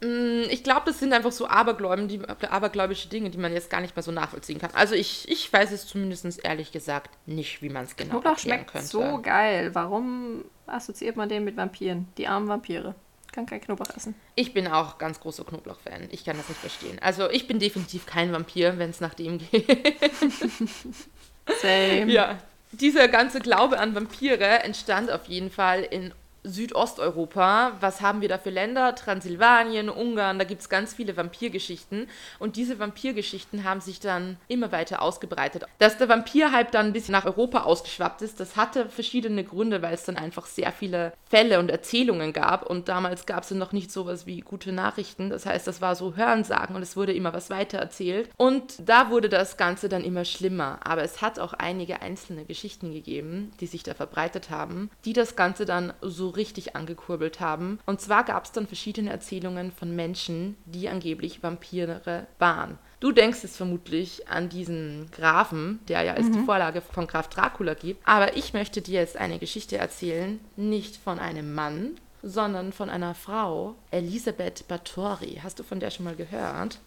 Mm, 0.00 0.42
Ich 0.50 0.62
glaube, 0.62 0.82
das 0.86 0.98
sind 0.98 1.12
einfach 1.12 1.32
so 1.32 1.46
Abergläuben, 1.48 2.08
die, 2.08 2.20
abergläubische 2.28 3.08
Dinge, 3.08 3.30
die 3.30 3.38
man 3.38 3.52
jetzt 3.52 3.70
gar 3.70 3.80
nicht 3.80 3.96
mehr 3.96 4.02
so 4.02 4.12
nachvollziehen 4.12 4.58
kann. 4.58 4.70
Also 4.74 4.94
ich, 4.94 5.28
ich 5.28 5.52
weiß 5.52 5.72
es 5.72 5.86
zumindest 5.86 6.44
ehrlich 6.44 6.72
gesagt 6.72 7.10
nicht, 7.26 7.62
wie 7.62 7.68
man 7.70 7.84
es 7.84 7.96
genau 7.96 8.12
Knoblauch 8.20 8.38
schmeckt 8.38 8.72
könnte. 8.72 8.86
so 8.86 9.20
geil. 9.22 9.74
Warum 9.74 10.44
assoziiert 10.66 11.16
man 11.16 11.28
den 11.28 11.44
mit 11.44 11.56
Vampiren? 11.56 12.08
Die 12.18 12.26
armen 12.28 12.48
Vampire. 12.48 12.94
Kann 13.32 13.44
kein 13.46 13.60
Knoblauch 13.60 13.94
essen. 13.94 14.14
Ich 14.34 14.54
bin 14.54 14.66
auch 14.66 14.96
ganz 14.98 15.20
großer 15.20 15.44
Knoblauch-Fan. 15.44 16.08
Ich 16.10 16.24
kann 16.24 16.36
das 16.38 16.48
nicht 16.48 16.60
verstehen. 16.60 16.98
Also 17.02 17.28
ich 17.30 17.46
bin 17.46 17.58
definitiv 17.58 18.06
kein 18.06 18.32
Vampir, 18.32 18.78
wenn 18.78 18.90
es 18.90 19.00
nach 19.00 19.12
dem 19.14 19.38
geht. 19.38 19.66
Same. 21.60 22.10
ja. 22.10 22.38
Dieser 22.72 23.08
ganze 23.08 23.40
Glaube 23.40 23.78
an 23.78 23.94
Vampire 23.94 24.62
entstand 24.62 25.10
auf 25.10 25.26
jeden 25.26 25.50
Fall 25.50 25.82
in 25.82 26.12
Südosteuropa. 26.46 27.72
Was 27.80 28.00
haben 28.00 28.20
wir 28.20 28.28
da 28.28 28.38
für 28.38 28.50
Länder? 28.50 28.94
Transsilvanien, 28.94 29.88
Ungarn, 29.88 30.38
da 30.38 30.44
gibt 30.44 30.62
es 30.62 30.68
ganz 30.68 30.94
viele 30.94 31.16
Vampirgeschichten. 31.16 32.08
Und 32.38 32.56
diese 32.56 32.78
Vampirgeschichten 32.78 33.64
haben 33.64 33.80
sich 33.80 34.00
dann 34.00 34.36
immer 34.48 34.72
weiter 34.72 35.02
ausgebreitet. 35.02 35.64
Dass 35.78 35.98
der 35.98 36.08
Vampirhype 36.08 36.70
dann 36.70 36.86
ein 36.86 36.92
bisschen 36.92 37.12
nach 37.12 37.26
Europa 37.26 37.62
ausgeschwappt 37.62 38.22
ist, 38.22 38.40
das 38.40 38.56
hatte 38.56 38.88
verschiedene 38.88 39.44
Gründe, 39.44 39.82
weil 39.82 39.94
es 39.94 40.04
dann 40.04 40.16
einfach 40.16 40.46
sehr 40.46 40.72
viele 40.72 41.12
Fälle 41.28 41.58
und 41.58 41.70
Erzählungen 41.70 42.32
gab. 42.32 42.64
Und 42.68 42.88
damals 42.88 43.26
gab 43.26 43.42
es 43.42 43.50
ja 43.50 43.56
noch 43.56 43.72
nicht 43.72 43.90
sowas 43.90 44.26
wie 44.26 44.40
gute 44.40 44.72
Nachrichten. 44.72 45.30
Das 45.30 45.46
heißt, 45.46 45.66
das 45.66 45.80
war 45.80 45.96
so 45.96 46.14
Hörensagen 46.16 46.76
und 46.76 46.82
es 46.82 46.96
wurde 46.96 47.12
immer 47.12 47.32
was 47.32 47.50
weiter 47.50 47.78
erzählt. 47.78 48.30
Und 48.36 48.74
da 48.88 49.10
wurde 49.10 49.28
das 49.28 49.56
Ganze 49.56 49.88
dann 49.88 50.04
immer 50.04 50.24
schlimmer. 50.24 50.78
Aber 50.84 51.02
es 51.02 51.20
hat 51.20 51.38
auch 51.38 51.52
einige 51.52 52.02
einzelne 52.02 52.44
Geschichten 52.44 52.92
gegeben, 52.92 53.52
die 53.60 53.66
sich 53.66 53.82
da 53.82 53.94
verbreitet 53.94 54.50
haben, 54.50 54.90
die 55.04 55.12
das 55.12 55.36
Ganze 55.36 55.64
dann 55.64 55.92
so 56.00 56.35
richtig 56.36 56.76
angekurbelt 56.76 57.40
haben. 57.40 57.78
Und 57.86 58.00
zwar 58.00 58.24
gab 58.24 58.44
es 58.44 58.52
dann 58.52 58.66
verschiedene 58.66 59.10
Erzählungen 59.10 59.72
von 59.72 59.94
Menschen, 59.94 60.56
die 60.64 60.88
angeblich 60.88 61.42
Vampire 61.42 62.26
waren. 62.38 62.78
Du 63.00 63.12
denkst 63.12 63.42
jetzt 63.42 63.56
vermutlich 63.56 64.28
an 64.28 64.48
diesen 64.48 65.10
Grafen, 65.10 65.80
der 65.88 66.02
ja 66.02 66.14
als 66.14 66.30
die 66.30 66.38
Vorlage 66.40 66.80
von 66.80 67.06
Graf 67.06 67.28
Dracula 67.28 67.74
gibt. 67.74 68.06
Aber 68.08 68.36
ich 68.36 68.54
möchte 68.54 68.80
dir 68.80 69.00
jetzt 69.00 69.18
eine 69.18 69.38
Geschichte 69.38 69.76
erzählen, 69.76 70.40
nicht 70.56 70.96
von 70.96 71.18
einem 71.18 71.54
Mann, 71.54 71.96
sondern 72.22 72.72
von 72.72 72.90
einer 72.90 73.14
Frau, 73.14 73.74
Elisabeth 73.90 74.66
Bathory. 74.68 75.40
Hast 75.42 75.58
du 75.58 75.62
von 75.62 75.80
der 75.80 75.90
schon 75.90 76.04
mal 76.04 76.16
gehört? 76.16 76.78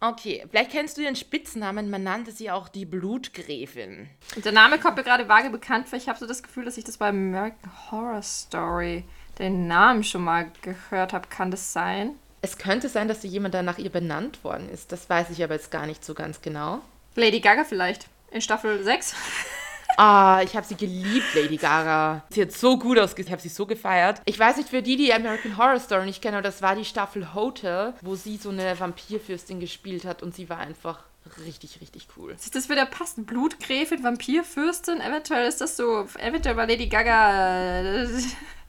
Okay, 0.00 0.44
vielleicht 0.50 0.70
kennst 0.70 0.96
du 0.96 1.02
ihren 1.02 1.16
Spitznamen. 1.16 1.90
Man 1.90 2.02
nannte 2.02 2.32
sie 2.32 2.50
auch 2.50 2.68
die 2.68 2.84
Blutgräfin. 2.84 4.08
Der 4.44 4.52
Name 4.52 4.78
kommt 4.78 4.96
mir 4.96 5.04
gerade 5.04 5.28
vage 5.28 5.50
bekannt 5.50 5.88
vor. 5.88 5.98
Ich 5.98 6.08
habe 6.08 6.18
so 6.18 6.26
das 6.26 6.42
Gefühl, 6.42 6.64
dass 6.64 6.78
ich 6.78 6.84
das 6.84 6.98
bei 6.98 7.08
American 7.08 7.70
Horror 7.90 8.22
Story 8.22 9.04
den 9.38 9.66
Namen 9.66 10.04
schon 10.04 10.24
mal 10.24 10.50
gehört 10.62 11.12
habe. 11.12 11.28
Kann 11.28 11.50
das 11.50 11.72
sein? 11.72 12.12
Es 12.42 12.58
könnte 12.58 12.88
sein, 12.88 13.08
dass 13.08 13.22
jemand 13.22 13.54
da 13.54 13.62
nach 13.62 13.78
ihr 13.78 13.90
benannt 13.90 14.42
worden 14.42 14.68
ist. 14.68 14.90
Das 14.90 15.08
weiß 15.08 15.30
ich 15.30 15.42
aber 15.44 15.54
jetzt 15.54 15.70
gar 15.70 15.86
nicht 15.86 16.04
so 16.04 16.12
ganz 16.14 16.42
genau. 16.42 16.80
Lady 17.14 17.40
Gaga 17.40 17.64
vielleicht. 17.64 18.08
In 18.30 18.40
Staffel 18.40 18.82
6. 18.82 19.14
Ah, 19.96 20.40
ich 20.42 20.56
habe 20.56 20.66
sie 20.66 20.76
geliebt, 20.76 21.34
Lady 21.34 21.56
Gaga. 21.56 22.24
Sie 22.30 22.42
hat 22.42 22.52
so 22.52 22.78
gut 22.78 22.98
ausgesehen. 22.98 23.28
Ich 23.28 23.32
habe 23.32 23.42
sie 23.42 23.48
so 23.48 23.66
gefeiert. 23.66 24.20
Ich 24.24 24.38
weiß 24.38 24.56
nicht, 24.56 24.68
für 24.68 24.82
die, 24.82 24.96
die 24.96 25.12
American 25.12 25.56
Horror 25.56 25.78
Story 25.80 26.06
nicht 26.06 26.22
kennen, 26.22 26.34
aber 26.34 26.42
das 26.42 26.62
war 26.62 26.74
die 26.74 26.84
Staffel 26.84 27.34
Hotel, 27.34 27.94
wo 28.00 28.14
sie 28.14 28.36
so 28.36 28.50
eine 28.50 28.78
Vampirfürstin 28.78 29.60
gespielt 29.60 30.04
hat 30.04 30.22
und 30.22 30.34
sie 30.34 30.48
war 30.48 30.58
einfach 30.58 31.00
richtig, 31.44 31.80
richtig 31.80 32.08
cool. 32.16 32.34
Sieht 32.38 32.54
das 32.54 32.68
wieder 32.68 32.86
passen? 32.86 33.24
Blutgräfin, 33.24 34.02
Vampirfürstin? 34.02 35.00
Eventuell 35.00 35.46
ist 35.46 35.60
das 35.60 35.76
so. 35.76 36.06
Eventuell 36.18 36.56
war 36.56 36.66
Lady 36.66 36.88
Gaga 36.88 38.02
äh, 38.02 38.08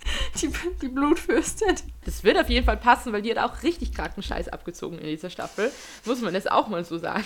die, 0.41 0.51
die 0.81 0.87
Blutfürstin. 0.87 1.75
Das 2.05 2.23
wird 2.23 2.37
auf 2.37 2.49
jeden 2.49 2.65
Fall 2.65 2.77
passen, 2.77 3.13
weil 3.13 3.21
die 3.21 3.31
hat 3.31 3.37
auch 3.37 3.63
richtig 3.63 3.93
kranken 3.93 4.21
Scheiß 4.21 4.49
abgezogen 4.49 4.97
in 4.99 5.07
dieser 5.07 5.29
Staffel. 5.29 5.71
Muss 6.05 6.21
man 6.21 6.33
das 6.33 6.47
auch 6.47 6.67
mal 6.67 6.83
so 6.83 6.97
sagen. 6.97 7.25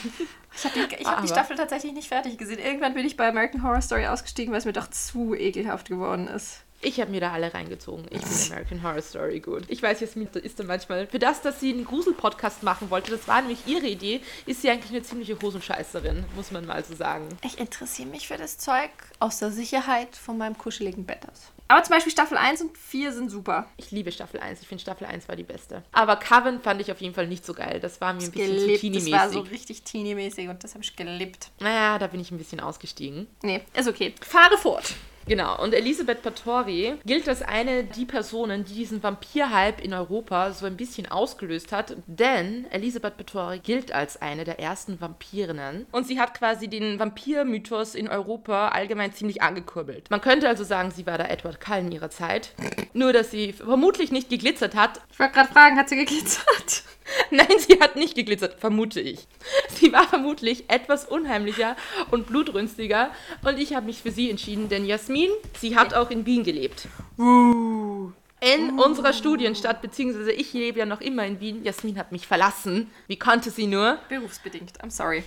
Ich 0.55 0.63
habe 0.63 0.75
die, 0.75 1.05
hab 1.05 1.21
die 1.21 1.27
Staffel 1.27 1.55
tatsächlich 1.55 1.93
nicht 1.93 2.07
fertig 2.07 2.37
gesehen. 2.37 2.59
Irgendwann 2.59 2.93
bin 2.93 3.05
ich 3.05 3.17
bei 3.17 3.27
American 3.27 3.63
Horror 3.63 3.81
Story 3.81 4.07
ausgestiegen, 4.07 4.51
weil 4.51 4.59
es 4.59 4.65
mir 4.65 4.73
doch 4.73 4.89
zu 4.89 5.35
ekelhaft 5.35 5.89
geworden 5.89 6.27
ist. 6.27 6.63
Ich 6.81 7.01
habe 7.01 7.09
mir 7.09 7.19
da 7.21 7.31
alle 7.33 7.53
reingezogen. 7.53 8.05
Ich 8.11 8.21
bin 8.21 8.51
American 8.51 8.83
Horror 8.83 9.01
Story 9.01 9.39
gut. 9.39 9.63
Ich 9.67 9.81
weiß, 9.81 9.99
Jasmin 9.99 10.27
ist 10.33 10.59
dann 10.59 10.67
manchmal. 10.67 11.07
Für 11.07 11.19
das, 11.19 11.41
dass 11.41 11.59
sie 11.59 11.73
einen 11.73 11.85
Grusel-Podcast 11.85 12.61
machen 12.61 12.91
wollte, 12.91 13.11
das 13.11 13.27
war 13.27 13.41
nämlich 13.41 13.65
ihre 13.65 13.87
Idee, 13.87 14.21
ist 14.45 14.61
sie 14.61 14.69
eigentlich 14.69 14.91
eine 14.91 15.01
ziemliche 15.01 15.39
Hosenscheißerin, 15.41 16.25
muss 16.35 16.51
man 16.51 16.65
mal 16.65 16.83
so 16.85 16.95
sagen. 16.95 17.27
Ich 17.43 17.59
interessiere 17.59 18.07
mich 18.09 18.27
für 18.27 18.37
das 18.37 18.57
Zeug 18.59 18.91
aus 19.19 19.39
der 19.39 19.51
Sicherheit 19.51 20.15
von 20.15 20.37
meinem 20.37 20.57
kuscheligen 20.57 21.05
Bett 21.05 21.27
aus. 21.31 21.51
Aber 21.69 21.83
zum 21.83 21.95
Beispiel 21.95 22.11
Staffel 22.11 22.37
1 22.37 22.61
und 22.61 22.77
4 22.77 23.11
sind 23.11 23.29
super. 23.29 23.67
Ich 23.75 23.91
liebe 23.91 24.11
Staffel 24.11 24.39
1. 24.39 24.61
Ich 24.61 24.67
finde 24.67 24.81
Staffel 24.81 25.05
1 25.05 25.27
war 25.27 25.35
die 25.35 25.43
beste. 25.43 25.83
Aber 25.91 26.15
Coven 26.15 26.61
fand 26.61 26.79
ich 26.79 26.91
auf 26.91 27.01
jeden 27.01 27.13
Fall 27.13 27.27
nicht 27.27 27.45
so 27.45 27.53
geil. 27.53 27.79
Das 27.81 27.99
war 27.99 28.13
mir 28.13 28.23
ein 28.23 28.31
bisschen 28.31 28.57
zu 28.57 28.65
Geliebt. 28.67 28.95
Das 28.95 29.11
war 29.11 29.29
so 29.29 29.39
richtig 29.41 29.83
teenie-mäßig 29.83 30.47
und 30.47 30.63
das 30.63 30.75
habe 30.75 30.83
ich 30.83 30.95
geliebt. 30.95 31.49
naja, 31.59 31.99
da 31.99 32.07
bin 32.07 32.21
ich 32.21 32.31
ein 32.31 32.37
bisschen 32.37 32.59
ausgestiegen. 32.61 33.27
Nee, 33.41 33.61
ist 33.73 33.89
okay. 33.89 34.13
Fahre 34.21 34.57
fort. 34.57 34.93
Genau, 35.27 35.61
und 35.61 35.73
Elisabeth 35.73 36.21
Bathory 36.21 36.93
gilt 37.05 37.27
als 37.27 37.41
eine 37.41 37.83
die 37.83 38.05
Personen, 38.05 38.63
die 38.63 38.75
diesen 38.75 39.03
Vampir-Hype 39.03 39.81
in 39.83 39.93
Europa 39.93 40.53
so 40.53 40.65
ein 40.65 40.77
bisschen 40.77 41.05
ausgelöst 41.11 41.73
hat, 41.73 41.97
denn 42.07 42.65
Elisabeth 42.71 43.17
Bathory 43.17 43.59
gilt 43.59 43.91
als 43.91 44.21
eine 44.21 44.45
der 44.45 44.61
ersten 44.61 45.01
Vampirinnen 45.01 45.85
und 45.91 46.07
sie 46.07 46.17
hat 46.17 46.33
quasi 46.33 46.69
den 46.69 46.97
Vampir-Mythos 46.97 47.93
in 47.93 48.07
Europa 48.07 48.69
allgemein 48.69 49.11
ziemlich 49.11 49.41
angekurbelt. 49.41 50.09
Man 50.09 50.21
könnte 50.21 50.47
also 50.47 50.63
sagen, 50.63 50.91
sie 50.91 51.05
war 51.05 51.17
der 51.17 51.29
Edward 51.29 51.59
Cullen 51.59 51.91
ihrer 51.91 52.09
Zeit, 52.09 52.53
nur 52.93 53.11
dass 53.11 53.29
sie 53.29 53.51
vermutlich 53.51 54.13
nicht 54.13 54.29
geglitzert 54.29 54.75
hat. 54.75 55.01
Ich 55.11 55.19
wollte 55.19 55.33
gerade 55.33 55.51
fragen, 55.51 55.77
hat 55.77 55.89
sie 55.89 55.97
geglitzert? 55.97 56.83
Nein, 57.31 57.47
sie 57.59 57.79
hat 57.79 57.95
nicht 57.95 58.15
geglitzert, 58.15 58.59
vermute 58.59 58.99
ich. 58.99 59.27
Sie 59.69 59.91
war 59.91 60.07
vermutlich 60.07 60.69
etwas 60.69 61.05
unheimlicher 61.05 61.75
und 62.11 62.27
blutrünstiger 62.27 63.11
und 63.43 63.59
ich 63.59 63.75
habe 63.75 63.85
mich 63.85 64.01
für 64.01 64.11
sie 64.11 64.29
entschieden, 64.29 64.69
denn 64.69 64.85
Jasmin, 64.85 65.16
sie 65.59 65.75
hat 65.75 65.93
auch 65.93 66.09
in 66.09 66.25
Wien 66.25 66.43
gelebt. 66.43 66.87
Uh. 67.17 68.11
In 68.39 68.79
unserer 68.79 69.13
Studienstadt, 69.13 69.81
beziehungsweise 69.81 70.31
ich 70.31 70.53
lebe 70.53 70.79
ja 70.79 70.85
noch 70.85 71.01
immer 71.01 71.25
in 71.25 71.39
Wien. 71.39 71.63
Jasmin 71.63 71.97
hat 71.97 72.11
mich 72.11 72.27
verlassen. 72.27 72.91
Wie 73.07 73.17
konnte 73.17 73.49
sie 73.49 73.65
nur? 73.65 73.97
Berufsbedingt, 74.09 74.79
I'm 74.81 74.91
sorry. 74.91 75.23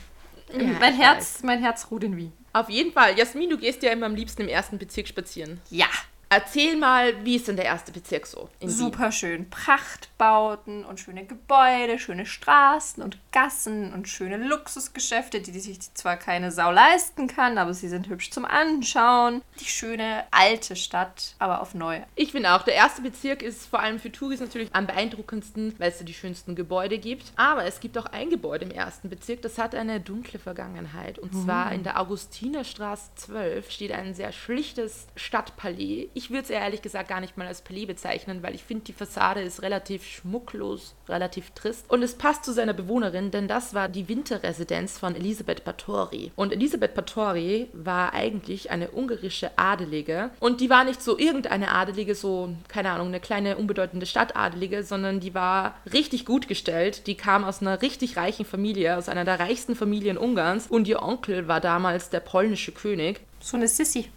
Ja, 0.53 0.65
mein, 0.79 0.95
Herz, 0.95 1.43
mein 1.43 1.61
Herz 1.61 1.89
ruht 1.91 2.05
in 2.05 2.17
Wien. 2.17 2.33
Auf 2.53 2.69
jeden 2.69 2.93
Fall. 2.93 3.17
Jasmin, 3.19 3.51
du 3.51 3.59
gehst 3.59 3.83
ja 3.83 3.91
immer 3.93 4.07
am 4.07 4.15
liebsten 4.15 4.43
im 4.43 4.49
ersten 4.49 4.79
Bezirk 4.79 5.09
spazieren. 5.09 5.61
Ja. 5.71 5.87
Erzähl 6.33 6.77
mal, 6.77 7.25
wie 7.25 7.35
ist 7.35 7.49
denn 7.49 7.57
der 7.57 7.65
erste 7.65 7.91
Bezirk 7.91 8.25
so? 8.25 8.49
Super 8.65 9.11
schön. 9.11 9.51
Prachtbauten 9.51 10.85
und 10.85 11.01
schöne 11.01 11.25
Gebäude, 11.27 11.99
schöne 11.99 12.25
Straßen 12.25 13.03
und 13.03 13.19
Gassen 13.33 13.93
und 13.93 14.09
schöne 14.09 14.37
Luxusgeschäfte, 14.37 15.41
die 15.41 15.59
sich 15.59 15.81
zwar 15.93 16.17
keine 16.17 16.53
Sau 16.53 16.71
leisten 16.71 17.27
kann, 17.27 17.59
aber 17.59 17.75
sie 17.75 17.89
sind 17.89 18.09
hübsch 18.09 18.31
zum 18.31 18.45
Anschauen. 18.45 19.43
Die 19.59 19.65
schöne 19.65 20.23
alte 20.31 20.77
Stadt, 20.77 21.35
aber 21.41 21.61
auf 21.61 21.75
neu. 21.75 22.01
Ich 22.15 22.31
finde 22.31 22.53
auch, 22.53 22.63
der 22.63 22.75
erste 22.75 23.03
Bezirk 23.03 23.43
ist 23.43 23.67
vor 23.67 23.81
allem 23.81 23.99
für 23.99 24.13
Touris 24.13 24.39
natürlich 24.39 24.73
am 24.73 24.87
beeindruckendsten, 24.87 25.75
weil 25.79 25.91
es 25.91 25.99
da 25.99 26.05
die 26.05 26.15
schönsten 26.15 26.55
Gebäude 26.55 26.99
gibt. 26.99 27.33
Aber 27.35 27.65
es 27.65 27.81
gibt 27.81 27.99
auch 27.99 28.07
ein 28.07 28.31
Gebäude 28.31 28.67
im 28.67 28.71
ersten 28.71 29.11
Bezirk, 29.11 29.43
das 29.43 29.59
hat 29.59 29.75
eine 29.75 29.99
dunkle 29.99 30.39
Vergangenheit. 30.39 31.19
Und 31.19 31.35
zwar 31.35 31.73
in 31.73 31.83
der 31.83 32.01
Augustinerstraße 32.01 33.11
12 33.17 33.69
steht 33.69 33.91
ein 33.91 34.15
sehr 34.15 34.31
schlichtes 34.31 35.09
Stadtpalais. 35.17 36.09
Ich 36.21 36.29
würde 36.29 36.43
es 36.43 36.51
ehrlich 36.51 36.83
gesagt 36.83 37.09
gar 37.09 37.23
nicht 37.23 37.39
mal 37.39 37.47
als 37.47 37.63
Palais 37.63 37.87
bezeichnen, 37.87 38.43
weil 38.43 38.55
ich 38.55 38.63
finde, 38.63 38.85
die 38.85 38.93
Fassade 38.93 39.41
ist 39.41 39.63
relativ 39.63 40.05
schmucklos, 40.05 40.95
relativ 41.09 41.51
trist. 41.53 41.87
Und 41.89 42.03
es 42.03 42.15
passt 42.15 42.45
zu 42.45 42.53
seiner 42.53 42.75
Bewohnerin, 42.75 43.31
denn 43.31 43.49
das 43.49 43.73
war 43.73 43.89
die 43.89 44.07
Winterresidenz 44.07 44.99
von 44.99 45.17
Elisabeth 45.17 45.65
Báthory. 45.65 46.31
Und 46.37 46.53
Elisabeth 46.53 46.95
Báthory 46.95 47.69
war 47.73 48.13
eigentlich 48.13 48.71
eine 48.71 48.91
ungarische 48.91 49.57
Adelige. 49.57 50.29
Und 50.41 50.61
die 50.61 50.69
war 50.69 50.85
nicht 50.85 51.01
so 51.01 51.17
irgendeine 51.17 51.71
Adelige, 51.71 52.15
so, 52.15 52.55
keine 52.69 52.91
Ahnung, 52.91 53.09
eine 53.09 53.21
kleine 53.21 53.57
unbedeutende 53.57 54.05
Stadtadelige, 54.05 54.85
sondern 54.85 55.21
die 55.21 55.33
war 55.33 55.79
richtig 55.91 56.27
gut 56.27 56.49
gestellt. 56.49 57.07
Die 57.07 57.15
kam 57.15 57.45
aus 57.45 57.63
einer 57.63 57.81
richtig 57.81 58.19
reichen 58.19 58.45
Familie, 58.45 58.99
aus 58.99 59.09
einer 59.09 59.25
der 59.25 59.41
reichsten 59.41 59.75
Familien 59.75 60.19
Ungarns. 60.19 60.67
Und 60.67 60.87
ihr 60.87 61.03
Onkel 61.03 61.49
war 61.49 61.63
damals 61.63 62.11
der 62.11 62.21
polnische 62.21 62.73
König. 62.73 63.23
So 63.41 63.57
eine 63.57 63.69
Sissy. 63.69 64.11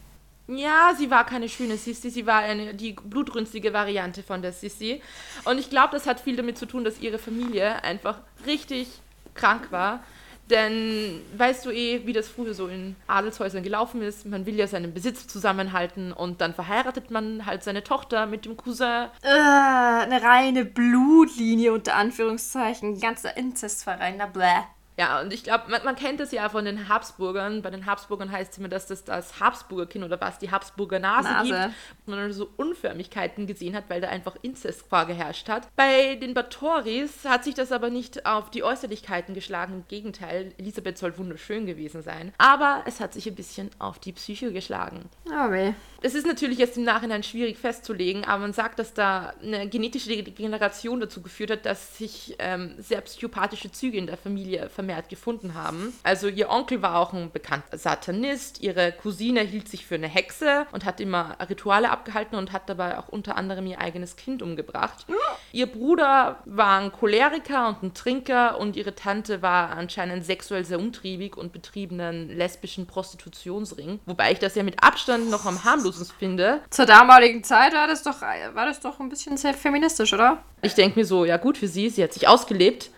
Ja, 0.58 0.94
sie 0.98 1.10
war 1.10 1.26
keine 1.26 1.50
schöne 1.50 1.78
Sissi, 1.78 2.10
sie 2.10 2.26
war 2.26 2.40
eine, 2.40 2.74
die 2.74 2.94
blutrünstige 2.94 3.74
Variante 3.74 4.24
von 4.24 4.42
der 4.42 4.54
Sissi. 4.54 5.02
Und 5.46 5.58
ich 5.58 5.70
glaube, 5.70 5.94
das 5.94 6.08
hat 6.08 6.20
viel 6.20 6.36
damit 6.36 6.58
zu 6.58 6.66
tun, 6.66 6.84
dass 6.84 7.00
ihre 7.00 7.20
Familie 7.20 7.84
einfach 7.84 8.20
richtig 8.46 8.88
krank 9.34 9.72
war. 9.72 10.04
Denn 10.50 11.22
weißt 11.38 11.66
du 11.66 11.72
eh, 11.72 12.06
wie 12.06 12.12
das 12.12 12.28
früher 12.28 12.54
so 12.54 12.68
in 12.68 12.98
Adelshäusern 13.08 13.64
gelaufen 13.64 14.02
ist? 14.02 14.26
Man 14.26 14.46
will 14.46 14.56
ja 14.56 14.68
seinen 14.68 14.94
Besitz 14.94 15.26
zusammenhalten 15.26 16.12
und 16.12 16.42
dann 16.42 16.54
verheiratet 16.54 17.12
man 17.12 17.46
halt 17.46 17.64
seine 17.64 17.84
Tochter 17.84 18.26
mit 18.26 18.46
dem 18.46 18.58
Cousin. 18.58 19.08
Äh, 19.22 19.30
eine 19.30 20.22
reine 20.22 20.66
Blutlinie 20.66 21.72
unter 21.72 21.96
Anführungszeichen. 21.96 22.94
Ein 22.94 23.00
ganzer 23.00 23.38
Inzestverein, 23.38 24.16
na 24.18 24.26
bläh. 24.26 24.64
Ja, 24.98 25.22
und 25.22 25.34
ich 25.34 25.44
glaube, 25.44 25.70
man, 25.70 25.84
man 25.84 25.96
kennt 25.96 26.20
das 26.20 26.32
ja 26.32 26.50
von 26.50 26.66
den 26.66 26.88
Habsburgern. 26.88 27.62
Bei 27.62 27.70
den 27.70 27.86
Habsburgern 27.86 28.32
heißt 28.32 28.54
es 28.54 28.58
immer, 28.60 28.70
dass 28.70 28.88
das 28.88 29.04
das 29.04 29.40
Habsburger 29.40 29.88
Kind 29.88 30.06
oder 30.06 30.22
was, 30.22 30.40
die 30.40 30.52
Habsburger 30.52 31.00
Nase, 31.00 31.30
Nase. 31.30 31.50
gibt. 31.50 32.08
Und 32.08 32.16
man 32.16 32.32
so 32.32 32.50
Unförmigkeiten 32.58 33.48
gesehen 33.48 33.76
hat, 33.76 33.86
weil 33.90 34.02
da 34.02 34.10
einfach 34.10 34.36
Inzest 34.42 34.88
vorgeherrscht 34.88 35.50
hat. 35.50 35.68
Bei 35.76 36.16
den 36.16 36.34
Bathoris 36.34 37.26
hat 37.26 37.44
sich 37.44 37.56
das 37.56 37.72
aber 37.72 37.90
nicht 37.90 38.26
auf 38.26 38.52
die 38.52 38.64
Äußerlichkeiten 38.64 39.34
geschlagen. 39.34 39.74
Im 39.74 39.88
Gegenteil, 39.88 40.54
Elisabeth 40.58 40.98
soll 40.98 41.18
wunderschön 41.18 41.66
gewesen 41.66 42.04
sein. 42.04 42.34
Aber 42.38 42.84
es 42.86 43.00
hat 43.00 43.14
sich 43.14 43.28
ein 43.28 43.36
bisschen 43.36 43.72
auf 43.80 44.00
die 44.00 44.14
Psyche 44.14 44.54
geschlagen. 44.54 45.10
Oh 45.26 45.52
weh. 45.52 45.74
Es 46.06 46.16
ist 46.16 46.28
natürlich 46.28 46.58
jetzt 46.58 46.76
im 46.76 46.84
Nachhinein 46.84 47.24
schwierig 47.24 47.58
festzulegen, 47.58 48.26
aber 48.26 48.42
man 48.42 48.52
sagt, 48.52 48.78
dass 48.78 48.94
da 48.94 49.34
eine 49.42 49.70
genetische 49.70 50.10
Degeneration 50.10 51.00
dazu 51.00 51.22
geführt 51.22 51.50
hat, 51.50 51.66
dass 51.66 51.98
sich 51.98 52.36
ähm, 52.40 52.76
sehr 52.78 53.00
psychopathische 53.00 53.72
Züge 53.72 53.98
in 53.98 54.08
der 54.08 54.18
Familie 54.18 54.68
vermehrt 54.68 55.08
gefunden 55.08 55.54
haben. 55.54 55.94
Also 56.04 56.28
ihr 56.28 56.50
Onkel 56.50 56.82
war 56.82 57.00
auch 57.00 57.14
ein 57.14 57.32
bekannter 57.32 57.78
Satanist, 57.78 58.62
ihre 58.62 58.92
Cousine 58.92 59.40
hielt 59.40 59.70
sich 59.70 59.86
für 59.86 59.96
eine 59.96 60.10
Hexe 60.10 60.68
und 60.74 60.84
hat 60.84 61.00
immer 61.00 61.38
Rituale 61.50 61.90
abgehalten 61.90 62.36
und 62.36 62.52
hat 62.52 62.68
dabei 62.68 62.98
auch 62.98 63.08
unter 63.08 63.38
anderem 63.38 63.66
ihr 63.66 63.80
eigenes 63.80 64.18
Kind 64.18 64.42
umgebracht. 64.42 65.06
Ihr 65.54 65.68
Bruder 65.68 66.42
war 66.44 66.82
ein 66.82 66.92
Choleriker 66.92 67.70
und 67.70 67.82
ein 67.82 67.94
Trinker 67.94 68.60
und 68.60 68.76
ihre 68.76 68.94
Tante 68.94 69.42
war 69.42 69.70
anscheinend 69.70 70.26
sexuell 70.26 70.66
sehr 70.66 70.80
umtriebig 70.80 71.38
und 71.38 71.54
betrieb 71.54 71.94
einen 71.94 72.28
lesbischen 72.28 72.88
Prostitutionsring. 72.88 74.02
Wobei 74.06 74.34
ich 74.34 74.40
das 74.40 74.56
ja 74.56 74.64
mit 74.64 74.84
Abstand 74.84 75.30
noch 75.30 75.46
am 75.46 75.64
harmlosesten 75.94 76.18
finde. 76.18 76.62
Zur 76.70 76.86
damaligen 76.86 77.44
Zeit 77.44 77.74
war 77.74 77.88
das 77.88 78.04
doch, 78.04 78.22
war 78.22 78.66
das 78.66 78.80
doch 78.80 79.00
ein 79.00 79.10
bisschen 79.10 79.38
sehr 79.38 79.54
feministisch, 79.54 80.14
oder? 80.14 80.44
Ich 80.62 80.74
denke 80.74 81.00
mir 81.00 81.06
so, 81.06 81.26
ja 81.26 81.38
gut 81.38 81.58
für 81.58 81.68
sie, 81.68 81.90
sie 81.90 82.04
hat 82.04 82.14
sich 82.14 82.28
ausgelebt. 82.28 82.90